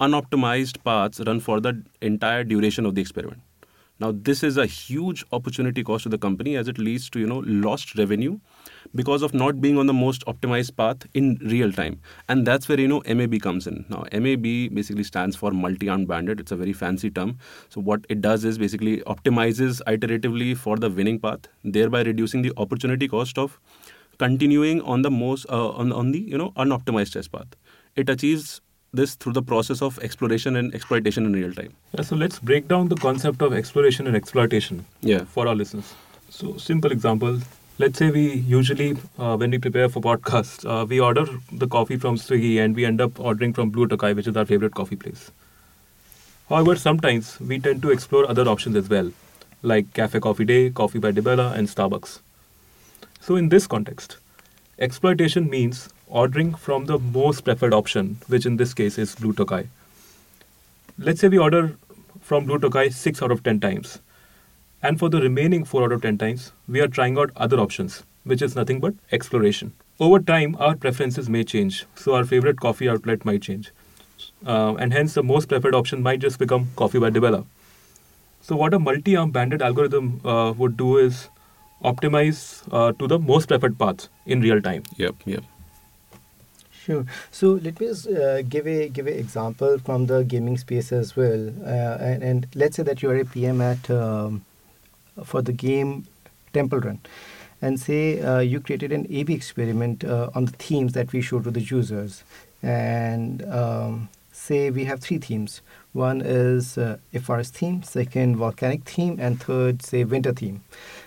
unoptimized 0.00 0.82
paths 0.82 1.20
run 1.28 1.38
for 1.38 1.60
the 1.60 1.80
entire 2.00 2.42
duration 2.42 2.86
of 2.86 2.96
the 2.96 3.00
experiment. 3.00 3.40
Now, 4.00 4.12
this 4.12 4.42
is 4.42 4.56
a 4.56 4.66
huge 4.66 5.24
opportunity 5.32 5.84
cost 5.84 6.04
to 6.04 6.08
the 6.08 6.18
company 6.18 6.56
as 6.56 6.66
it 6.66 6.78
leads 6.78 7.08
to 7.10 7.20
you 7.20 7.26
know 7.26 7.38
lost 7.46 7.96
revenue 7.96 8.38
because 8.94 9.22
of 9.22 9.34
not 9.34 9.60
being 9.60 9.78
on 9.78 9.86
the 9.86 9.92
most 9.92 10.24
optimized 10.26 10.76
path 10.76 11.06
in 11.14 11.38
real 11.42 11.72
time, 11.72 12.00
and 12.28 12.46
that's 12.46 12.68
where 12.68 12.80
you 12.80 12.88
know 12.88 13.02
MAB 13.06 13.40
comes 13.40 13.66
in. 13.66 13.84
Now, 13.88 14.04
MAB 14.12 14.42
basically 14.74 15.04
stands 15.04 15.36
for 15.36 15.50
multi-armed 15.50 16.08
bandit. 16.08 16.40
It's 16.40 16.52
a 16.52 16.56
very 16.56 16.72
fancy 16.72 17.10
term. 17.10 17.38
So 17.68 17.80
what 17.80 18.04
it 18.08 18.20
does 18.20 18.44
is 18.44 18.58
basically 18.58 18.98
optimizes 19.02 19.82
iteratively 19.86 20.56
for 20.56 20.76
the 20.76 20.90
winning 20.90 21.18
path, 21.20 21.40
thereby 21.64 22.02
reducing 22.02 22.42
the 22.42 22.52
opportunity 22.56 23.08
cost 23.08 23.38
of 23.38 23.58
continuing 24.18 24.80
on 24.82 25.02
the 25.02 25.10
most 25.10 25.46
uh, 25.50 25.68
on 25.70 25.92
on 25.92 26.12
the 26.12 26.20
you 26.20 26.38
know 26.38 26.50
unoptimized 26.56 27.12
test 27.12 27.32
path. 27.32 27.46
It 27.96 28.08
achieves 28.08 28.60
this 28.92 29.14
through 29.16 29.34
the 29.34 29.42
process 29.42 29.82
of 29.82 29.98
exploration 29.98 30.56
and 30.56 30.74
exploitation 30.74 31.26
in 31.26 31.32
real 31.34 31.52
time. 31.52 31.74
Yeah, 31.92 32.02
so 32.02 32.16
let's 32.16 32.38
break 32.38 32.68
down 32.68 32.88
the 32.88 32.96
concept 32.96 33.42
of 33.42 33.52
exploration 33.52 34.06
and 34.06 34.16
exploitation 34.16 34.86
Yeah. 35.02 35.24
for 35.24 35.46
our 35.46 35.54
listeners. 35.54 35.94
So, 36.30 36.56
simple 36.56 36.90
example. 36.92 37.38
Let's 37.80 37.96
say 37.96 38.10
we 38.10 38.32
usually, 38.32 38.96
uh, 39.20 39.36
when 39.36 39.52
we 39.52 39.58
prepare 39.58 39.88
for 39.88 40.00
podcasts, 40.00 40.68
uh, 40.68 40.84
we 40.84 40.98
order 40.98 41.26
the 41.52 41.68
coffee 41.68 41.96
from 41.96 42.16
Swiggy 42.16 42.60
and 42.60 42.74
we 42.74 42.84
end 42.84 43.00
up 43.00 43.20
ordering 43.20 43.52
from 43.52 43.70
Blue 43.70 43.86
Tokai, 43.86 44.14
which 44.14 44.26
is 44.26 44.36
our 44.36 44.44
favorite 44.44 44.74
coffee 44.74 44.96
place. 44.96 45.30
However, 46.48 46.74
sometimes 46.74 47.38
we 47.38 47.60
tend 47.60 47.82
to 47.82 47.92
explore 47.92 48.28
other 48.28 48.48
options 48.48 48.74
as 48.74 48.88
well, 48.88 49.12
like 49.62 49.94
Cafe 49.94 50.18
Coffee 50.18 50.44
Day, 50.44 50.70
Coffee 50.70 50.98
by 50.98 51.12
Di 51.12 51.20
Bella, 51.20 51.52
and 51.52 51.68
Starbucks. 51.68 52.18
So, 53.20 53.36
in 53.36 53.48
this 53.48 53.68
context, 53.68 54.16
exploitation 54.80 55.48
means 55.48 55.88
ordering 56.08 56.54
from 56.54 56.86
the 56.86 56.98
most 56.98 57.42
preferred 57.44 57.74
option, 57.74 58.16
which 58.26 58.44
in 58.44 58.56
this 58.56 58.74
case 58.74 58.98
is 58.98 59.14
Blue 59.14 59.32
Tokai. 59.32 59.68
Let's 60.98 61.20
say 61.20 61.28
we 61.28 61.38
order 61.38 61.76
from 62.22 62.46
Blue 62.46 62.58
Tokai 62.58 62.88
6 62.88 63.22
out 63.22 63.30
of 63.30 63.44
10 63.44 63.60
times. 63.60 64.00
And 64.82 64.98
for 64.98 65.08
the 65.08 65.20
remaining 65.20 65.64
4 65.64 65.84
out 65.84 65.92
of 65.92 66.02
10 66.02 66.18
times, 66.18 66.52
we 66.68 66.80
are 66.80 66.88
trying 66.88 67.18
out 67.18 67.30
other 67.36 67.58
options, 67.58 68.04
which 68.24 68.42
is 68.42 68.54
nothing 68.54 68.80
but 68.80 68.94
exploration. 69.10 69.72
Over 69.98 70.20
time, 70.20 70.56
our 70.60 70.76
preferences 70.76 71.28
may 71.28 71.42
change, 71.42 71.84
so 71.96 72.14
our 72.14 72.24
favorite 72.24 72.60
coffee 72.60 72.88
outlet 72.88 73.24
might 73.24 73.42
change. 73.42 73.72
Uh, 74.46 74.74
and 74.76 74.92
hence, 74.92 75.14
the 75.14 75.22
most 75.22 75.48
preferred 75.48 75.74
option 75.74 76.02
might 76.02 76.20
just 76.20 76.38
become 76.38 76.68
Coffee 76.76 77.00
by 77.00 77.10
Di 77.10 77.18
Bella. 77.18 77.44
So, 78.40 78.54
what 78.54 78.72
a 78.72 78.78
multi 78.78 79.16
arm 79.16 79.32
bandit 79.32 79.62
algorithm 79.62 80.20
uh, 80.24 80.52
would 80.52 80.76
do 80.76 80.98
is 80.98 81.28
optimize 81.82 82.62
uh, 82.72 82.92
to 82.92 83.08
the 83.08 83.18
most 83.18 83.48
preferred 83.48 83.78
paths 83.78 84.08
in 84.26 84.40
real 84.40 84.62
time. 84.62 84.84
Yep. 84.96 85.16
Yep. 85.24 85.42
Sure. 86.70 87.04
So 87.30 87.50
let 87.50 87.78
me 87.80 87.86
just, 87.88 88.06
uh, 88.06 88.42
give 88.42 88.66
a 88.66 88.88
give 88.88 89.06
an 89.06 89.14
example 89.14 89.78
from 89.78 90.06
the 90.06 90.24
gaming 90.24 90.56
space 90.56 90.90
as 90.90 91.16
well. 91.16 91.48
Uh, 91.62 91.98
and, 92.00 92.22
and 92.22 92.46
let's 92.54 92.76
say 92.76 92.82
that 92.84 93.02
you 93.02 93.10
are 93.10 93.16
a 93.16 93.24
PM 93.24 93.60
at 93.60 93.90
um, 93.90 94.44
for 95.24 95.42
the 95.42 95.52
game 95.52 96.06
Temple 96.52 96.80
Run, 96.80 97.00
and 97.60 97.78
say 97.78 98.20
uh, 98.20 98.38
you 98.38 98.60
created 98.60 98.92
an 98.92 99.06
A/B 99.10 99.32
experiment 99.34 100.04
uh, 100.04 100.30
on 100.34 100.46
the 100.46 100.52
themes 100.52 100.92
that 100.94 101.12
we 101.12 101.20
show 101.20 101.40
to 101.40 101.50
the 101.50 101.60
users, 101.60 102.24
and 102.62 103.44
um, 103.52 104.08
say 104.32 104.70
we 104.70 104.84
have 104.84 105.00
three 105.00 105.18
themes. 105.18 105.60
One 105.92 106.20
is 106.20 106.78
uh, 106.78 106.98
a 107.12 107.20
forest 107.20 107.54
theme, 107.54 107.82
second 107.82 108.36
volcanic 108.36 108.84
theme, 108.84 109.18
and 109.20 109.42
third 109.42 109.82
say 109.82 110.04
winter 110.04 110.32
theme. 110.32 110.62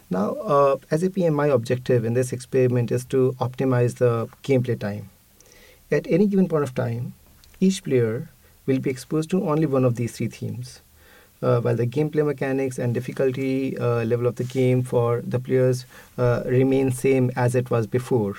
Now, 0.09 0.33
uh, 0.35 0.77
as 0.91 1.03
a 1.03 1.09
PM, 1.09 1.33
my 1.33 1.47
objective 1.47 2.03
in 2.03 2.13
this 2.13 2.33
experiment 2.33 2.91
is 2.91 3.05
to 3.05 3.33
optimize 3.39 3.95
the 3.95 4.27
gameplay 4.43 4.77
time. 4.77 5.09
At 5.89 6.05
any 6.07 6.27
given 6.27 6.47
point 6.49 6.63
of 6.63 6.75
time, 6.75 7.13
each 7.59 7.83
player 7.83 8.29
will 8.65 8.79
be 8.79 8.89
exposed 8.89 9.29
to 9.31 9.47
only 9.49 9.65
one 9.65 9.85
of 9.85 9.95
these 9.95 10.17
three 10.17 10.27
themes. 10.27 10.81
Uh, 11.41 11.59
while 11.61 11.75
the 11.75 11.87
gameplay 11.87 12.23
mechanics 12.23 12.77
and 12.77 12.93
difficulty 12.93 13.75
uh, 13.79 14.03
level 14.03 14.27
of 14.27 14.35
the 14.35 14.43
game 14.43 14.83
for 14.83 15.21
the 15.21 15.39
players 15.39 15.85
uh, 16.17 16.43
remain 16.45 16.91
same 16.91 17.31
as 17.35 17.55
it 17.55 17.71
was 17.71 17.87
before. 17.87 18.35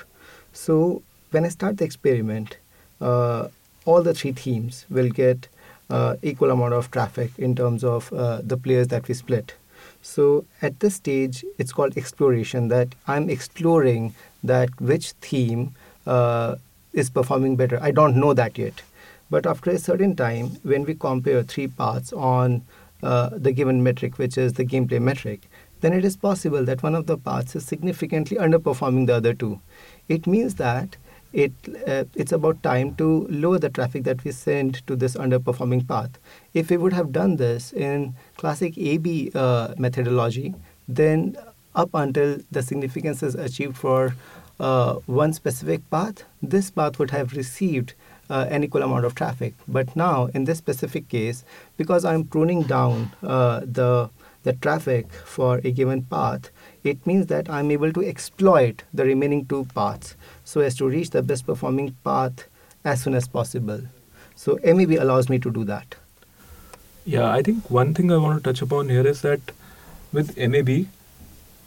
So 0.53 1.03
when 1.33 1.45
I 1.45 1.49
start 1.49 1.79
the 1.79 1.85
experiment, 1.85 2.59
uh, 3.01 3.49
all 3.85 4.03
the 4.03 4.15
three 4.15 4.33
themes 4.33 4.87
will 4.89 5.09
get 5.09 5.49
uh, 5.91 6.17
equal 6.23 6.51
amount 6.51 6.75
of 6.75 6.91
traffic 6.91 7.33
in 7.39 7.55
terms 7.57 7.83
of 7.83 8.13
uh, 8.13 8.41
the 8.43 8.57
players 8.57 8.89
that 8.89 9.09
we 9.09 9.15
split. 9.15 9.55
So 10.01 10.45
at 10.61 10.81
this 10.81 10.95
stage, 10.97 11.45
it's 11.59 11.73
called 11.73 11.97
exploration. 11.97 12.69
That 12.69 12.95
I'm 13.07 13.29
exploring 13.29 14.15
that 14.45 14.81
which 14.81 15.13
theme 15.13 15.75
uh, 16.07 16.57
is 16.93 17.11
performing 17.11 17.57
better. 17.57 17.79
I 17.83 17.91
don't 17.91 18.17
know 18.17 18.35
that 18.35 18.59
yet, 18.59 18.83
but 19.31 19.47
after 19.47 19.71
a 19.71 19.79
certain 19.79 20.15
time, 20.17 20.59
when 20.63 20.85
we 20.85 20.95
compare 20.95 21.43
three 21.43 21.69
paths 21.69 22.13
on 22.13 22.63
uh, 23.03 23.31
the 23.33 23.53
given 23.53 23.83
metric, 23.83 24.19
which 24.19 24.39
is 24.39 24.55
the 24.55 24.65
gameplay 24.65 25.01
metric, 25.01 25.49
then 25.81 25.93
it 25.93 26.05
is 26.05 26.17
possible 26.17 26.65
that 26.65 26.83
one 26.83 26.95
of 26.95 27.07
the 27.07 27.19
paths 27.19 27.57
is 27.57 27.65
significantly 27.65 28.37
underperforming 28.37 29.07
the 29.07 29.15
other 29.15 29.35
two. 29.35 29.61
It 30.09 30.27
means 30.27 30.55
that 30.57 30.97
it 31.33 31.53
uh, 31.87 32.05
it's 32.15 32.33
about 32.33 32.63
time 32.63 32.95
to 32.97 33.27
lower 33.29 33.59
the 33.59 33.71
traffic 33.71 34.05
that 34.05 34.23
we 34.23 34.33
send 34.33 34.87
to 34.87 34.95
this 34.95 35.17
underperforming 35.17 35.89
path. 35.89 36.19
If 36.55 36.71
we 36.71 36.77
would 36.77 36.93
have 36.93 37.11
done 37.11 37.37
this 37.37 37.73
in 37.73 38.15
classic 38.37 38.77
A/B 38.77 39.33
uh, 39.35 39.75
methodology, 39.79 40.55
then 40.87 41.37
up 41.75 41.91
until 41.95 42.39
the 42.51 42.63
significance 42.63 43.23
is 43.23 43.35
achieved 43.35 43.77
for 43.77 44.15
uh, 44.61 44.95
one 45.07 45.33
specific 45.33 45.89
path, 45.91 46.25
this 46.43 46.71
path 46.71 46.99
would 46.99 47.11
have 47.11 47.33
received 47.33 47.95
uh, 48.33 48.47
an 48.49 48.65
equal 48.65 48.83
amount 48.83 49.05
of 49.05 49.15
traffic. 49.15 49.55
But 49.69 49.95
now, 49.95 50.27
in 50.35 50.45
this 50.45 50.59
specific 50.59 51.09
case, 51.09 51.45
because 51.77 52.05
I'm 52.05 52.25
pruning 52.25 52.63
down 52.63 53.13
uh, 53.23 53.61
the 53.61 54.11
the 54.45 54.55
traffic 54.55 55.13
for 55.25 55.61
a 55.63 55.71
given 55.71 56.03
path, 56.03 56.51
it 56.83 57.07
means 57.07 57.27
that 57.27 57.49
I'm 57.49 57.71
able 57.71 57.93
to 57.93 58.05
exploit 58.13 58.83
the 58.93 59.05
remaining 59.05 59.47
two 59.47 59.67
paths 59.73 60.17
so 60.45 60.61
as 60.61 60.75
to 60.79 60.89
reach 60.89 61.11
the 61.11 61.23
best 61.23 61.47
performing 61.47 61.95
path 62.03 62.49
as 62.85 63.03
soon 63.03 63.15
as 63.15 63.29
possible. 63.29 63.83
So 64.35 64.59
MAB 64.65 64.97
allows 64.99 65.29
me 65.29 65.39
to 65.39 65.53
do 65.59 65.63
that. 65.67 65.95
Yeah, 67.05 67.31
I 67.31 67.43
think 67.43 67.71
one 67.71 67.95
thing 67.95 68.11
I 68.11 68.17
want 68.17 68.43
to 68.43 68.49
touch 68.49 68.63
upon 68.63 68.89
here 68.89 69.07
is 69.07 69.23
that 69.23 69.53
with 70.13 70.37
MAB, 70.37 70.87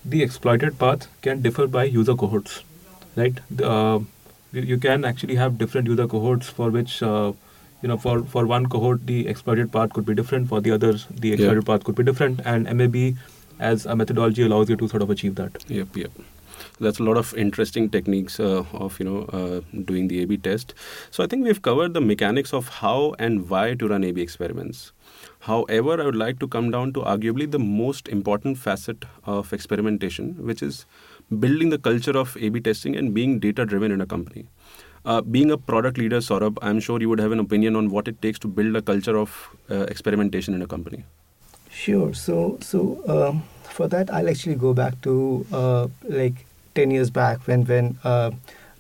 the 0.04 0.22
exploited 0.22 0.78
path 0.78 1.08
can 1.22 1.42
differ 1.42 1.68
by 1.68 1.86
user 1.86 2.16
cohorts, 2.16 2.62
right? 3.16 3.40
The, 3.50 3.70
uh, 3.70 4.00
you, 4.62 4.78
can 4.78 5.06
actually 5.06 5.36
have 5.36 5.58
different 5.58 5.88
user 5.88 6.08
cohorts 6.08 6.48
for 6.48 6.70
which, 6.70 7.02
uh, 7.04 7.34
you 7.82 7.88
know, 7.88 7.98
for, 7.98 8.24
for 8.24 8.46
one 8.46 8.68
cohort, 8.68 9.06
the 9.06 9.28
exploited 9.28 9.72
path 9.72 9.94
could 9.94 10.06
be 10.06 10.16
different, 10.16 10.50
for 10.50 10.62
the 10.62 10.72
others, 10.72 11.08
the 11.10 11.34
exploited 11.34 11.66
path 11.66 11.84
could 11.84 11.96
be 11.96 12.04
different, 12.04 12.42
and 12.46 12.72
MAB 12.78 13.16
as 13.60 13.86
a 13.86 13.96
methodology 13.96 14.44
allows 14.44 14.70
you 14.70 14.76
to 14.76 14.88
sort 14.88 15.02
of 15.02 15.10
achieve 15.10 15.36
that. 15.36 15.64
Yep, 15.70 15.96
yep. 15.96 16.12
That's 16.80 17.00
a 17.00 17.04
lot 17.04 17.16
of 17.16 17.34
interesting 17.36 17.90
techniques 17.90 18.40
uh, 18.40 18.66
of 18.74 19.00
you 19.00 19.06
know 19.06 19.22
uh, 19.32 19.62
doing 19.86 20.10
the 20.10 20.22
A/B 20.24 20.38
test. 20.38 20.74
So 21.10 21.24
I 21.24 21.28
think 21.28 21.46
we've 21.46 21.62
covered 21.62 21.94
the 21.94 22.02
mechanics 22.02 22.54
of 22.54 22.68
how 22.68 23.16
and 23.18 23.50
why 23.50 23.76
to 23.76 23.88
run 23.88 24.04
A/B 24.04 24.22
experiments. 24.22 24.92
However, 25.40 26.02
I 26.02 26.06
would 26.06 26.16
like 26.16 26.40
to 26.40 26.48
come 26.48 26.72
down 26.72 26.92
to 26.94 27.02
arguably 27.02 27.50
the 27.50 27.60
most 27.60 28.10
important 28.10 28.58
facet 28.58 29.06
of 29.26 29.54
experimentation, 29.54 30.36
which 30.46 30.62
is 30.64 30.86
building 31.40 31.70
the 31.70 31.78
culture 31.78 32.18
of 32.18 32.38
A/B 32.38 32.62
testing 32.62 32.96
and 32.96 33.14
being 33.14 33.40
data-driven 33.40 33.92
in 33.92 34.02
a 34.02 34.06
company. 34.06 34.46
Uh, 35.06 35.22
being 35.22 35.52
a 35.52 35.58
product 35.58 35.98
leader, 35.98 36.18
Saurabh, 36.18 36.58
I'm 36.62 36.80
sure 36.80 37.00
you 37.00 37.10
would 37.10 37.20
have 37.20 37.32
an 37.32 37.40
opinion 37.40 37.76
on 37.76 37.90
what 37.90 38.08
it 38.08 38.22
takes 38.22 38.40
to 38.40 38.48
build 38.48 38.76
a 38.76 38.82
culture 38.82 39.18
of 39.18 39.50
uh, 39.70 39.82
experimentation 39.84 40.56
in 40.56 40.62
a 40.64 40.68
company. 40.68 41.04
Sure. 41.70 42.14
So, 42.14 42.58
so 42.62 43.02
um, 43.08 43.44
for 43.64 43.88
that, 43.88 44.12
I'll 44.12 44.30
actually 44.30 44.56
go 44.56 44.74
back 44.74 45.00
to 45.02 45.46
uh, 45.52 45.88
like 46.04 46.46
10 46.74 46.90
years 46.92 47.10
back 47.10 47.46
when 47.48 47.66
when 47.66 47.98
uh, 48.04 48.32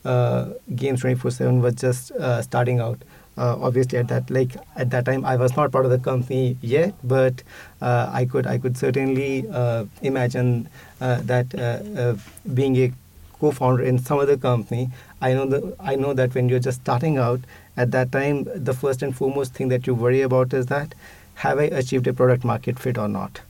uh, 0.03 0.53
Games 0.75 1.03
24/7 1.03 1.61
was 1.61 1.75
just 1.75 2.11
uh, 2.11 2.41
starting 2.41 2.79
out. 2.79 3.03
Uh, 3.37 3.57
obviously, 3.61 3.97
at 3.99 4.07
that 4.07 4.29
like 4.29 4.55
at 4.75 4.89
that 4.91 5.05
time, 5.05 5.25
I 5.25 5.35
was 5.35 5.55
not 5.55 5.71
part 5.71 5.85
of 5.85 5.91
the 5.91 5.99
company 5.99 6.57
yet, 6.61 6.93
but 7.03 7.43
uh, 7.81 8.09
I 8.11 8.25
could 8.25 8.47
I 8.47 8.57
could 8.57 8.77
certainly 8.77 9.45
uh, 9.51 9.85
imagine 10.01 10.69
that 10.99 12.19
being 12.53 12.77
a 12.77 12.93
co-founder 13.39 13.83
in 13.83 13.99
some 13.99 14.19
other 14.19 14.37
company, 14.37 14.89
I 15.21 15.33
know 15.33 15.45
that 15.45 15.75
I 15.79 15.95
know 15.95 16.13
that 16.13 16.33
when 16.33 16.49
you're 16.49 16.59
just 16.59 16.81
starting 16.81 17.17
out, 17.17 17.41
at 17.77 17.91
that 17.91 18.11
time, 18.11 18.45
the 18.55 18.73
first 18.73 19.01
and 19.01 19.15
foremost 19.15 19.53
thing 19.53 19.67
that 19.69 19.85
you 19.87 19.93
worry 19.93 20.21
about 20.21 20.53
is 20.53 20.67
that 20.67 20.95
have 21.35 21.59
I 21.59 21.63
achieved 21.63 22.07
a 22.07 22.13
product 22.13 22.45
market 22.45 22.79
fit 22.79 22.97
or 22.97 23.09
not? 23.09 23.41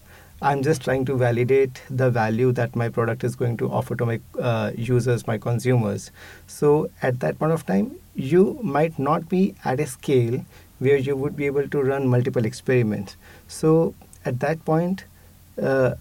I'm 0.41 0.63
just 0.63 0.83
trying 0.83 1.05
to 1.05 1.15
validate 1.15 1.81
the 1.89 2.09
value 2.11 2.51
that 2.51 2.75
my 2.75 2.89
product 2.89 3.23
is 3.23 3.35
going 3.35 3.55
to 3.57 3.71
offer 3.71 3.95
to 3.95 4.05
my 4.05 4.19
uh, 4.39 4.71
users, 4.75 5.25
my 5.25 5.37
consumers. 5.37 6.11
So 6.45 6.89
at 7.01 7.21
that 7.21 7.39
point 7.39 7.53
of 7.53 7.65
time, 7.65 7.95
you 8.15 8.59
might 8.61 8.99
not 8.99 9.29
be 9.29 9.55
at 9.63 9.79
a 9.79 9.87
scale 9.87 10.45
where 10.79 10.97
you 10.97 11.15
would 11.15 11.37
be 11.37 11.45
able 11.45 11.69
to 11.69 11.81
run 11.81 12.07
multiple 12.07 12.43
experiments. 12.43 13.15
So 13.47 13.93
at 14.25 14.41
that 14.41 14.63
point, 14.65 15.05
uh, 15.61 15.95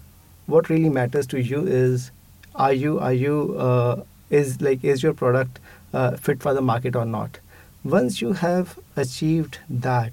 what 0.47 0.69
really 0.69 0.89
matters 0.89 1.27
to 1.27 1.41
you 1.41 1.65
is 1.65 2.11
are 2.55 2.73
you 2.73 2.99
are 2.99 3.13
you 3.13 3.55
uh, 3.57 4.03
is 4.29 4.61
like 4.61 4.83
is 4.83 5.01
your 5.01 5.13
product 5.13 5.59
uh, 5.93 6.17
fit 6.17 6.41
for 6.41 6.53
the 6.53 6.61
market 6.61 6.95
or 6.95 7.05
not? 7.05 7.39
Once 7.85 8.21
you 8.21 8.33
have 8.33 8.77
achieved 8.97 9.59
that, 9.69 10.11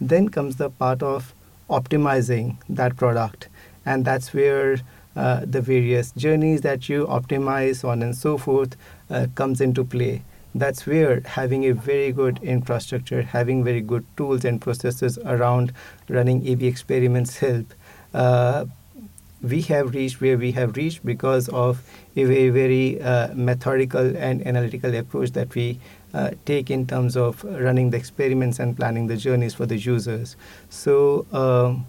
then 0.00 0.28
comes 0.28 0.56
the 0.56 0.70
part 0.70 1.02
of 1.02 1.34
optimizing 1.68 2.56
that 2.68 2.96
product 2.96 3.48
and 3.86 4.04
that's 4.04 4.34
where 4.34 4.76
uh, 5.16 5.40
the 5.46 5.62
various 5.62 6.12
journeys 6.12 6.60
that 6.60 6.88
you 6.88 7.06
optimize 7.06 7.88
on 7.88 8.02
and 8.02 8.14
so 8.14 8.36
forth 8.36 8.76
uh, 9.08 9.26
comes 9.34 9.60
into 9.60 9.84
play 9.84 10.22
that's 10.54 10.86
where 10.86 11.20
having 11.20 11.64
a 11.64 11.72
very 11.72 12.12
good 12.12 12.38
infrastructure 12.42 13.22
having 13.22 13.64
very 13.64 13.80
good 13.80 14.04
tools 14.16 14.44
and 14.44 14.60
processes 14.60 15.18
around 15.24 15.72
running 16.08 16.46
ab 16.48 16.62
experiments 16.62 17.38
help 17.46 17.72
uh, 18.12 18.66
we 19.42 19.60
have 19.62 19.94
reached 19.94 20.20
where 20.20 20.38
we 20.38 20.52
have 20.52 20.76
reached 20.76 21.04
because 21.04 21.48
of 21.50 21.82
a 22.16 22.24
very, 22.24 22.50
very 22.50 23.00
uh, 23.00 23.32
methodical 23.34 24.16
and 24.16 24.46
analytical 24.46 24.94
approach 24.94 25.30
that 25.32 25.54
we 25.54 25.78
uh, 26.14 26.30
take 26.44 26.70
in 26.70 26.86
terms 26.86 27.16
of 27.16 27.44
running 27.44 27.90
the 27.90 27.96
experiments 27.96 28.58
and 28.58 28.76
planning 28.76 29.06
the 29.06 29.16
journeys 29.16 29.54
for 29.54 29.66
the 29.66 29.76
users. 29.76 30.36
So, 30.70 31.26
um, 31.32 31.86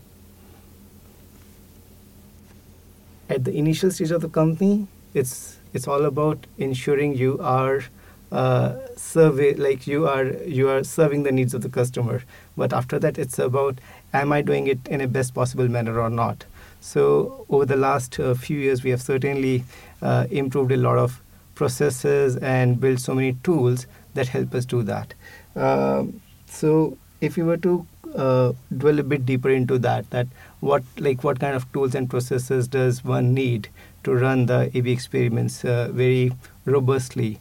at 3.29 3.43
the 3.43 3.55
initial 3.55 3.91
stage 3.91 4.11
of 4.11 4.21
the 4.21 4.29
company, 4.29 4.87
it's 5.13 5.57
it's 5.73 5.87
all 5.87 6.05
about 6.05 6.47
ensuring 6.57 7.15
you 7.15 7.39
are 7.39 7.83
uh, 8.31 8.75
survey 8.95 9.53
like 9.53 9.87
you 9.87 10.07
are 10.07 10.25
you 10.45 10.69
are 10.69 10.83
serving 10.83 11.23
the 11.23 11.31
needs 11.31 11.53
of 11.53 11.61
the 11.61 11.69
customer. 11.69 12.23
But 12.55 12.73
after 12.73 12.99
that, 12.99 13.17
it's 13.17 13.39
about 13.39 13.79
am 14.13 14.31
I 14.31 14.41
doing 14.41 14.67
it 14.67 14.79
in 14.87 15.01
a 15.01 15.07
best 15.07 15.33
possible 15.33 15.67
manner 15.67 15.99
or 15.99 16.09
not. 16.09 16.45
So 16.79 17.45
over 17.49 17.65
the 17.65 17.75
last 17.75 18.19
uh, 18.19 18.33
few 18.33 18.59
years, 18.59 18.83
we 18.83 18.91
have 18.91 19.01
certainly 19.01 19.63
uh, 20.01 20.27
improved 20.29 20.71
a 20.71 20.77
lot 20.77 20.97
of 20.97 21.21
processes 21.55 22.37
and 22.37 22.79
built 22.79 22.99
so 22.99 23.15
many 23.15 23.33
tools 23.43 23.87
that 24.13 24.27
help 24.27 24.53
us 24.53 24.65
do 24.65 24.83
that. 24.83 25.13
Um, 25.55 26.21
so 26.45 26.97
if 27.19 27.37
you 27.37 27.45
were 27.45 27.57
to 27.57 27.85
uh, 28.17 28.53
dwell 28.75 28.99
a 28.99 29.03
bit 29.03 29.25
deeper 29.25 29.49
into 29.49 29.77
that, 29.79 30.09
that 30.09 30.27
what 30.59 30.83
like 30.97 31.23
what 31.23 31.39
kind 31.39 31.55
of 31.55 31.71
tools 31.71 31.95
and 31.95 32.09
processes 32.09 32.67
does 32.67 33.03
one 33.03 33.33
need 33.33 33.69
to 34.03 34.13
run 34.13 34.47
the 34.47 34.71
AB 34.75 34.91
experiments 34.91 35.63
uh, 35.63 35.89
very 35.91 36.31
robustly? 36.65 37.39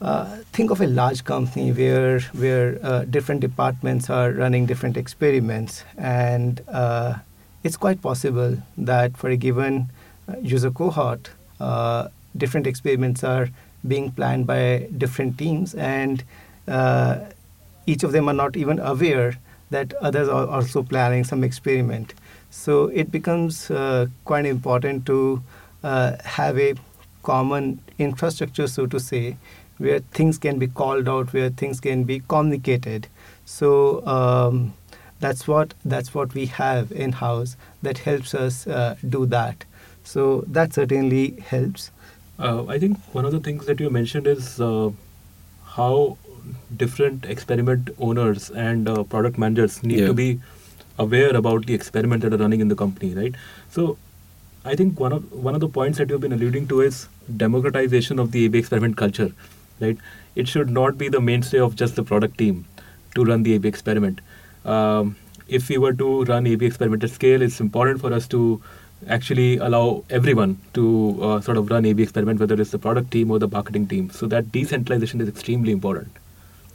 Uh, 0.00 0.36
think 0.52 0.70
of 0.70 0.80
a 0.80 0.86
large 0.86 1.24
company 1.24 1.72
where 1.72 2.20
where 2.34 2.78
uh, 2.82 3.04
different 3.04 3.40
departments 3.40 4.10
are 4.10 4.30
running 4.32 4.66
different 4.66 4.96
experiments, 4.96 5.84
and 5.96 6.60
uh, 6.68 7.14
it's 7.62 7.78
quite 7.78 8.02
possible 8.02 8.58
that 8.76 9.16
for 9.16 9.30
a 9.30 9.36
given 9.36 9.88
uh, 10.28 10.36
user 10.42 10.70
cohort, 10.70 11.30
different 12.36 12.66
experiments 12.66 13.24
are 13.24 13.48
being 13.88 14.10
planned 14.10 14.46
by 14.46 14.86
different 14.98 15.38
teams, 15.38 15.74
and 15.74 16.24
each 17.86 18.02
of 18.02 18.12
them 18.12 18.28
are 18.28 18.34
not 18.34 18.56
even 18.56 18.78
aware 18.80 19.38
that 19.70 19.94
others 19.94 20.28
are 20.28 20.46
also 20.46 20.82
planning 20.82 21.24
some 21.24 21.44
experiment. 21.44 22.14
So 22.50 22.86
it 22.86 23.10
becomes 23.10 23.70
uh, 23.70 24.06
quite 24.24 24.46
important 24.46 25.06
to 25.06 25.42
uh, 25.82 26.16
have 26.24 26.58
a 26.58 26.74
common 27.22 27.80
infrastructure, 27.98 28.66
so 28.68 28.86
to 28.86 29.00
say, 29.00 29.36
where 29.78 30.00
things 30.00 30.38
can 30.38 30.58
be 30.58 30.68
called 30.68 31.08
out, 31.08 31.32
where 31.32 31.50
things 31.50 31.80
can 31.80 32.04
be 32.04 32.20
communicated. 32.20 33.08
So 33.44 34.06
um, 34.06 34.74
that's 35.20 35.46
what 35.46 35.74
that's 35.84 36.14
what 36.14 36.34
we 36.34 36.46
have 36.46 36.92
in 36.92 37.12
house 37.12 37.56
that 37.82 37.98
helps 37.98 38.34
us 38.34 38.66
uh, 38.66 38.96
do 39.08 39.26
that. 39.26 39.64
So 40.04 40.44
that 40.46 40.72
certainly 40.72 41.40
helps. 41.40 41.90
Uh, 42.38 42.66
I 42.66 42.78
think 42.78 42.98
one 43.12 43.24
of 43.24 43.32
the 43.32 43.40
things 43.40 43.66
that 43.66 43.80
you 43.80 43.90
mentioned 43.90 44.26
is 44.26 44.60
uh, 44.60 44.90
how 45.64 46.18
different 46.76 47.24
experiment 47.24 47.90
owners 47.98 48.50
and 48.50 48.88
uh, 48.88 49.02
product 49.04 49.38
managers 49.38 49.82
need 49.82 50.00
yeah. 50.00 50.06
to 50.06 50.14
be 50.14 50.40
aware 50.98 51.34
about 51.36 51.66
the 51.66 51.74
experiment 51.74 52.22
that 52.22 52.32
are 52.32 52.38
running 52.38 52.60
in 52.60 52.68
the 52.68 52.74
company, 52.76 53.14
right? 53.14 53.34
So, 53.70 53.98
I 54.64 54.74
think 54.74 54.98
one 54.98 55.12
of 55.12 55.32
one 55.32 55.54
of 55.54 55.60
the 55.60 55.68
points 55.68 55.98
that 55.98 56.10
you've 56.10 56.20
been 56.20 56.32
alluding 56.32 56.66
to 56.68 56.80
is 56.80 57.08
democratization 57.36 58.18
of 58.18 58.32
the 58.32 58.46
AB 58.46 58.58
experiment 58.58 58.96
culture, 58.96 59.30
right? 59.80 59.96
It 60.34 60.48
should 60.48 60.70
not 60.70 60.98
be 60.98 61.08
the 61.08 61.20
mainstay 61.20 61.58
of 61.58 61.76
just 61.76 61.94
the 61.96 62.02
product 62.02 62.38
team 62.38 62.64
to 63.14 63.24
run 63.24 63.44
the 63.44 63.54
AB 63.54 63.68
experiment. 63.68 64.20
Um, 64.64 65.16
if 65.48 65.68
we 65.68 65.78
were 65.78 65.92
to 65.92 66.24
run 66.24 66.46
AB 66.46 66.66
experiment 66.66 67.04
at 67.04 67.10
scale, 67.10 67.42
it's 67.42 67.60
important 67.60 68.00
for 68.00 68.12
us 68.12 68.26
to 68.28 68.60
actually 69.08 69.58
allow 69.58 70.04
everyone 70.10 70.58
to 70.74 71.18
uh, 71.22 71.40
sort 71.40 71.56
of 71.56 71.70
run 71.70 71.84
AB 71.84 72.02
experiment, 72.02 72.40
whether 72.40 72.60
it's 72.60 72.70
the 72.70 72.78
product 72.78 73.10
team 73.10 73.30
or 73.30 73.38
the 73.38 73.48
marketing 73.48 73.86
team. 73.86 74.10
So 74.10 74.26
that 74.26 74.50
decentralization 74.52 75.20
is 75.20 75.28
extremely 75.28 75.72
important. 75.72 76.10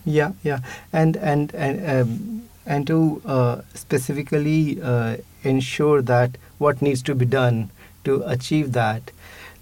Yeah, 0.06 0.32
yeah, 0.43 0.60
and 0.91 1.16
and 1.18 1.54
and 1.54 1.89
um, 1.89 2.49
and 2.66 2.88
to 2.88 3.22
uh, 3.26 3.62
specifically 3.74 4.82
uh, 4.82 5.18
ensure 5.43 6.02
that 6.02 6.38
what 6.58 6.82
needs 6.82 7.02
to 7.04 7.16
be 7.16 7.26
done 7.26 7.70
to 8.06 8.24
achieve 8.26 8.72
that. 8.74 9.12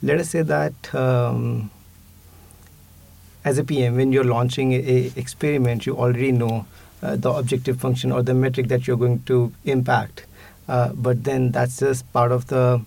Let 0.02 0.20
us 0.20 0.30
say 0.30 0.44
that 0.44 0.96
um, 0.96 1.72
as 3.44 3.58
a 3.58 3.64
PM, 3.64 3.96
when 3.96 4.12
you're 4.12 4.24
launching 4.24 4.74
a, 4.74 4.78
a 4.78 5.12
experiment, 5.16 5.86
you 5.86 5.98
already 5.98 6.32
know 6.32 6.66
uh, 7.02 7.16
the 7.16 7.32
objective 7.32 7.80
function 7.80 8.12
or 8.12 8.24
the 8.24 8.34
metric 8.34 8.68
that 8.70 8.88
you're 8.88 8.98
going 8.98 9.24
to 9.24 9.52
impact. 9.66 10.26
Uh, 10.68 10.94
but 10.94 11.24
then 11.24 11.52
that's 11.52 11.80
just 11.80 12.12
part 12.14 12.32
of 12.32 12.48
the 12.48 12.82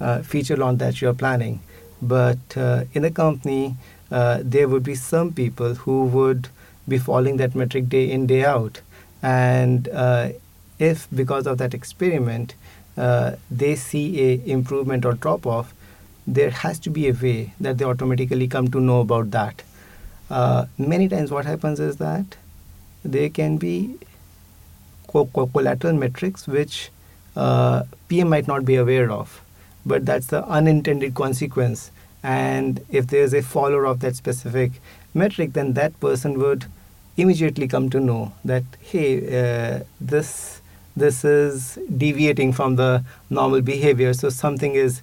uh, 0.00 0.22
feature 0.22 0.56
launch 0.56 0.78
that 0.78 1.00
you're 1.00 1.14
planning. 1.14 1.60
But 2.02 2.38
uh, 2.56 2.84
in 2.92 3.04
a 3.04 3.10
company, 3.10 3.76
there 4.10 4.68
would 4.68 4.82
be 4.82 4.94
some 4.94 5.32
people 5.32 5.74
who 5.74 6.04
would 6.04 6.48
be 6.88 6.98
following 6.98 7.36
that 7.38 7.54
metric 7.54 7.88
day 7.88 8.10
in, 8.10 8.26
day 8.26 8.44
out. 8.44 8.80
And 9.22 9.88
uh, 9.88 10.30
if 10.78 11.08
because 11.14 11.46
of 11.46 11.58
that 11.58 11.74
experiment, 11.74 12.54
uh, 12.96 13.32
they 13.50 13.74
see 13.76 14.20
a 14.20 14.50
improvement 14.50 15.04
or 15.04 15.14
drop 15.14 15.46
off, 15.46 15.74
there 16.26 16.50
has 16.50 16.78
to 16.80 16.90
be 16.90 17.08
a 17.08 17.12
way 17.12 17.54
that 17.60 17.78
they 17.78 17.84
automatically 17.84 18.48
come 18.48 18.68
to 18.68 18.80
know 18.80 19.00
about 19.00 19.30
that. 19.30 19.62
Uh, 20.30 20.66
many 20.76 21.08
times, 21.08 21.30
what 21.30 21.46
happens 21.46 21.80
is 21.80 21.96
that 21.96 22.36
there 23.04 23.28
can 23.30 23.56
be 23.56 23.98
co- 25.06 25.26
co- 25.26 25.46
collateral 25.46 25.94
metrics 25.94 26.46
which 26.46 26.90
uh, 27.36 27.84
PM 28.08 28.28
might 28.28 28.46
not 28.46 28.64
be 28.64 28.76
aware 28.76 29.10
of, 29.10 29.42
but 29.86 30.04
that's 30.04 30.26
the 30.26 30.44
unintended 30.46 31.14
consequence. 31.14 31.90
And 32.22 32.84
if 32.90 33.06
there's 33.06 33.32
a 33.32 33.42
follower 33.42 33.86
of 33.86 34.00
that 34.00 34.16
specific 34.16 34.72
metric, 35.14 35.52
then 35.52 35.74
that 35.74 35.98
person 36.00 36.38
would 36.38 36.66
immediately 37.18 37.68
come 37.68 37.90
to 37.90 38.00
know 38.00 38.32
that 38.44 38.64
hey 38.80 39.08
uh, 39.40 39.80
this 40.00 40.62
this 40.96 41.24
is 41.24 41.78
deviating 41.96 42.52
from 42.52 42.76
the 42.76 43.04
normal 43.30 43.60
behavior. 43.60 44.12
So 44.12 44.30
something 44.30 44.74
is 44.74 45.02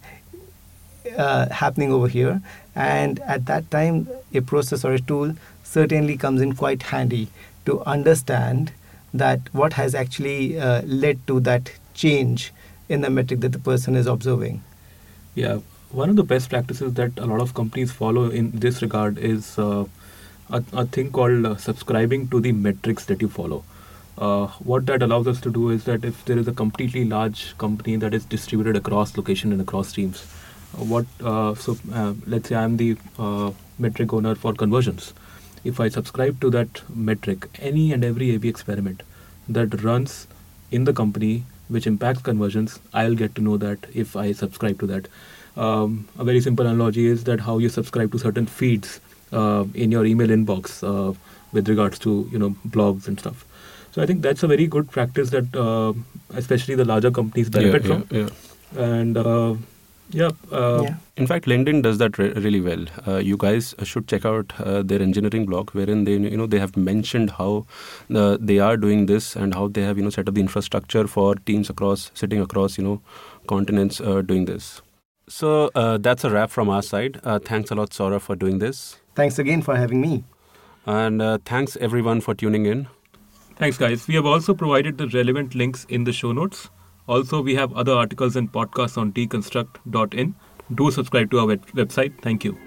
uh, 1.17 1.47
happening 1.49 1.91
over 1.91 2.07
here. 2.07 2.41
And 2.75 3.19
at 3.21 3.45
that 3.45 3.69
time 3.71 4.09
a 4.33 4.41
process 4.41 4.83
or 4.83 4.93
a 4.93 4.99
tool 4.99 5.35
certainly 5.63 6.17
comes 6.17 6.41
in 6.41 6.53
quite 6.53 6.83
handy 6.83 7.29
to 7.65 7.81
understand 7.83 8.71
that 9.13 9.39
what 9.53 9.73
has 9.73 9.95
actually 9.95 10.59
uh, 10.59 10.81
led 10.83 11.25
to 11.27 11.39
that 11.41 11.71
change 11.93 12.51
in 12.89 13.01
the 13.01 13.09
metric 13.09 13.39
that 13.39 13.53
the 13.53 13.59
person 13.59 13.95
is 13.95 14.07
observing. 14.07 14.61
Yeah. 15.33 15.59
One 15.91 16.09
of 16.09 16.17
the 16.17 16.23
best 16.23 16.49
practices 16.49 16.93
that 16.95 17.17
a 17.17 17.25
lot 17.25 17.39
of 17.39 17.53
companies 17.53 17.91
follow 17.91 18.29
in 18.29 18.51
this 18.51 18.81
regard 18.81 19.17
is 19.17 19.57
uh, 19.57 19.85
a, 20.51 20.85
thing 20.85 21.11
called 21.11 21.45
uh, 21.45 21.55
subscribing 21.57 22.27
to 22.29 22.39
the 22.39 22.51
metrics 22.51 23.05
that 23.05 23.21
you 23.21 23.29
follow. 23.29 23.63
Uh, 24.17 24.47
what 24.59 24.85
that 24.85 25.01
allows 25.01 25.27
us 25.27 25.41
to 25.41 25.51
do 25.51 25.69
is 25.69 25.83
that 25.85 26.05
if 26.05 26.23
there 26.25 26.37
is 26.37 26.47
a 26.47 26.53
completely 26.53 27.03
large 27.03 27.57
company 27.57 27.97
that 27.97 28.13
is 28.13 28.23
distributed 28.25 28.77
across 28.77 29.17
location 29.17 29.51
and 29.51 29.61
across 29.61 29.91
teams, 29.91 30.23
what 30.77 31.05
uh, 31.23 31.55
so 31.55 31.77
uh, 31.93 32.13
let's 32.25 32.49
say 32.49 32.55
I'm 32.55 32.77
the 32.77 32.97
uh, 33.19 33.51
metric 33.79 34.13
owner 34.13 34.35
for 34.35 34.53
conversions. 34.53 35.13
If 35.63 35.79
I 35.79 35.89
subscribe 35.89 36.39
to 36.41 36.49
that 36.51 36.81
metric, 36.95 37.47
any 37.59 37.91
and 37.91 38.03
every 38.03 38.35
A/B 38.35 38.47
experiment 38.47 39.03
that 39.49 39.81
runs 39.83 40.27
in 40.71 40.83
the 40.85 40.93
company 40.93 41.43
which 41.67 41.87
impacts 41.87 42.21
conversions, 42.21 42.79
I'll 42.93 43.15
get 43.15 43.35
to 43.35 43.41
know 43.41 43.57
that 43.57 43.87
if 43.93 44.15
I 44.15 44.31
subscribe 44.31 44.79
to 44.79 44.87
that. 44.87 45.07
Um, 45.57 46.07
a 46.19 46.23
very 46.23 46.41
simple 46.41 46.67
analogy 46.67 47.07
is 47.07 47.23
that 47.23 47.39
how 47.39 47.57
you 47.57 47.69
subscribe 47.69 48.11
to 48.11 48.19
certain 48.19 48.45
feeds 48.45 48.99
uh, 48.99 49.04
in 49.73 49.91
your 49.91 50.05
email 50.05 50.27
inbox 50.27 50.81
uh, 50.83 51.13
with 51.51 51.69
regards 51.69 51.99
to 51.99 52.29
you 52.31 52.39
know 52.39 52.49
blogs 52.67 53.07
and 53.07 53.19
stuff. 53.19 53.45
So 53.91 54.01
I 54.01 54.05
think 54.05 54.21
that's 54.21 54.43
a 54.43 54.47
very 54.47 54.67
good 54.67 54.89
practice 54.91 55.29
that 55.29 55.55
uh, 55.55 55.93
especially 56.33 56.75
the 56.75 56.85
larger 56.85 57.11
companies 57.11 57.49
benefit 57.49 57.85
yeah, 57.85 57.99
from. 57.99 58.07
yeah. 58.11 58.29
And 58.75 59.17
uh, 59.17 59.55
yeah, 60.09 60.31
uh, 60.51 60.81
yeah. 60.83 60.95
In 61.17 61.27
fact, 61.27 61.45
LinkedIn 61.45 61.81
does 61.81 61.97
that 61.97 62.17
re- 62.17 62.33
really 62.33 62.61
well. 62.61 62.85
Uh, 63.07 63.17
you 63.17 63.37
guys 63.37 63.73
should 63.83 64.07
check 64.07 64.25
out 64.25 64.53
uh, 64.59 64.81
their 64.83 65.01
engineering 65.01 65.45
blog, 65.45 65.71
wherein 65.71 66.03
they, 66.03 66.13
you 66.13 66.37
know, 66.37 66.45
they 66.45 66.59
have 66.59 66.75
mentioned 66.77 67.31
how 67.31 67.65
uh, 68.13 68.37
they 68.39 68.59
are 68.59 68.77
doing 68.77 69.05
this 69.05 69.35
and 69.35 69.53
how 69.53 69.67
they 69.67 69.81
have, 69.81 69.97
you 69.97 70.03
know, 70.03 70.09
set 70.09 70.27
up 70.27 70.35
the 70.35 70.41
infrastructure 70.41 71.07
for 71.07 71.35
teams 71.35 71.69
across, 71.69 72.11
sitting 72.13 72.41
across, 72.41 72.77
you 72.77 72.83
know, 72.83 73.01
continents 73.47 73.99
uh, 74.01 74.21
doing 74.21 74.45
this. 74.45 74.81
So 75.27 75.71
uh, 75.73 75.97
that's 75.97 76.23
a 76.23 76.29
wrap 76.29 76.51
from 76.51 76.69
our 76.69 76.83
side. 76.83 77.19
Uh, 77.23 77.39
thanks 77.39 77.71
a 77.71 77.75
lot, 77.75 77.89
Saurabh, 77.89 78.21
for 78.21 78.35
doing 78.35 78.59
this, 78.59 78.97
Thanks 79.15 79.39
again 79.39 79.61
for 79.61 79.75
having 79.75 80.01
me. 80.01 80.23
and 80.85 81.21
uh, 81.21 81.37
thanks 81.45 81.75
everyone 81.87 82.21
for 82.21 82.33
tuning 82.35 82.65
in. 82.65 82.87
Thanks, 83.59 83.77
guys. 83.77 84.07
We 84.07 84.15
have 84.15 84.25
also 84.25 84.53
provided 84.53 84.97
the 84.97 85.07
relevant 85.07 85.55
links 85.55 85.85
in 85.89 86.03
the 86.03 86.13
show 86.13 86.31
notes. 86.33 86.69
Also, 87.07 87.41
we 87.41 87.55
have 87.55 87.71
other 87.73 87.93
articles 87.93 88.35
and 88.35 88.51
podcasts 88.51 88.97
on 88.97 89.13
deconstruct.in. 89.13 90.35
Do 90.73 90.91
subscribe 90.91 91.31
to 91.31 91.39
our 91.39 91.47
web- 91.47 91.65
website. 91.67 92.21
Thank 92.21 92.43
you. 92.43 92.57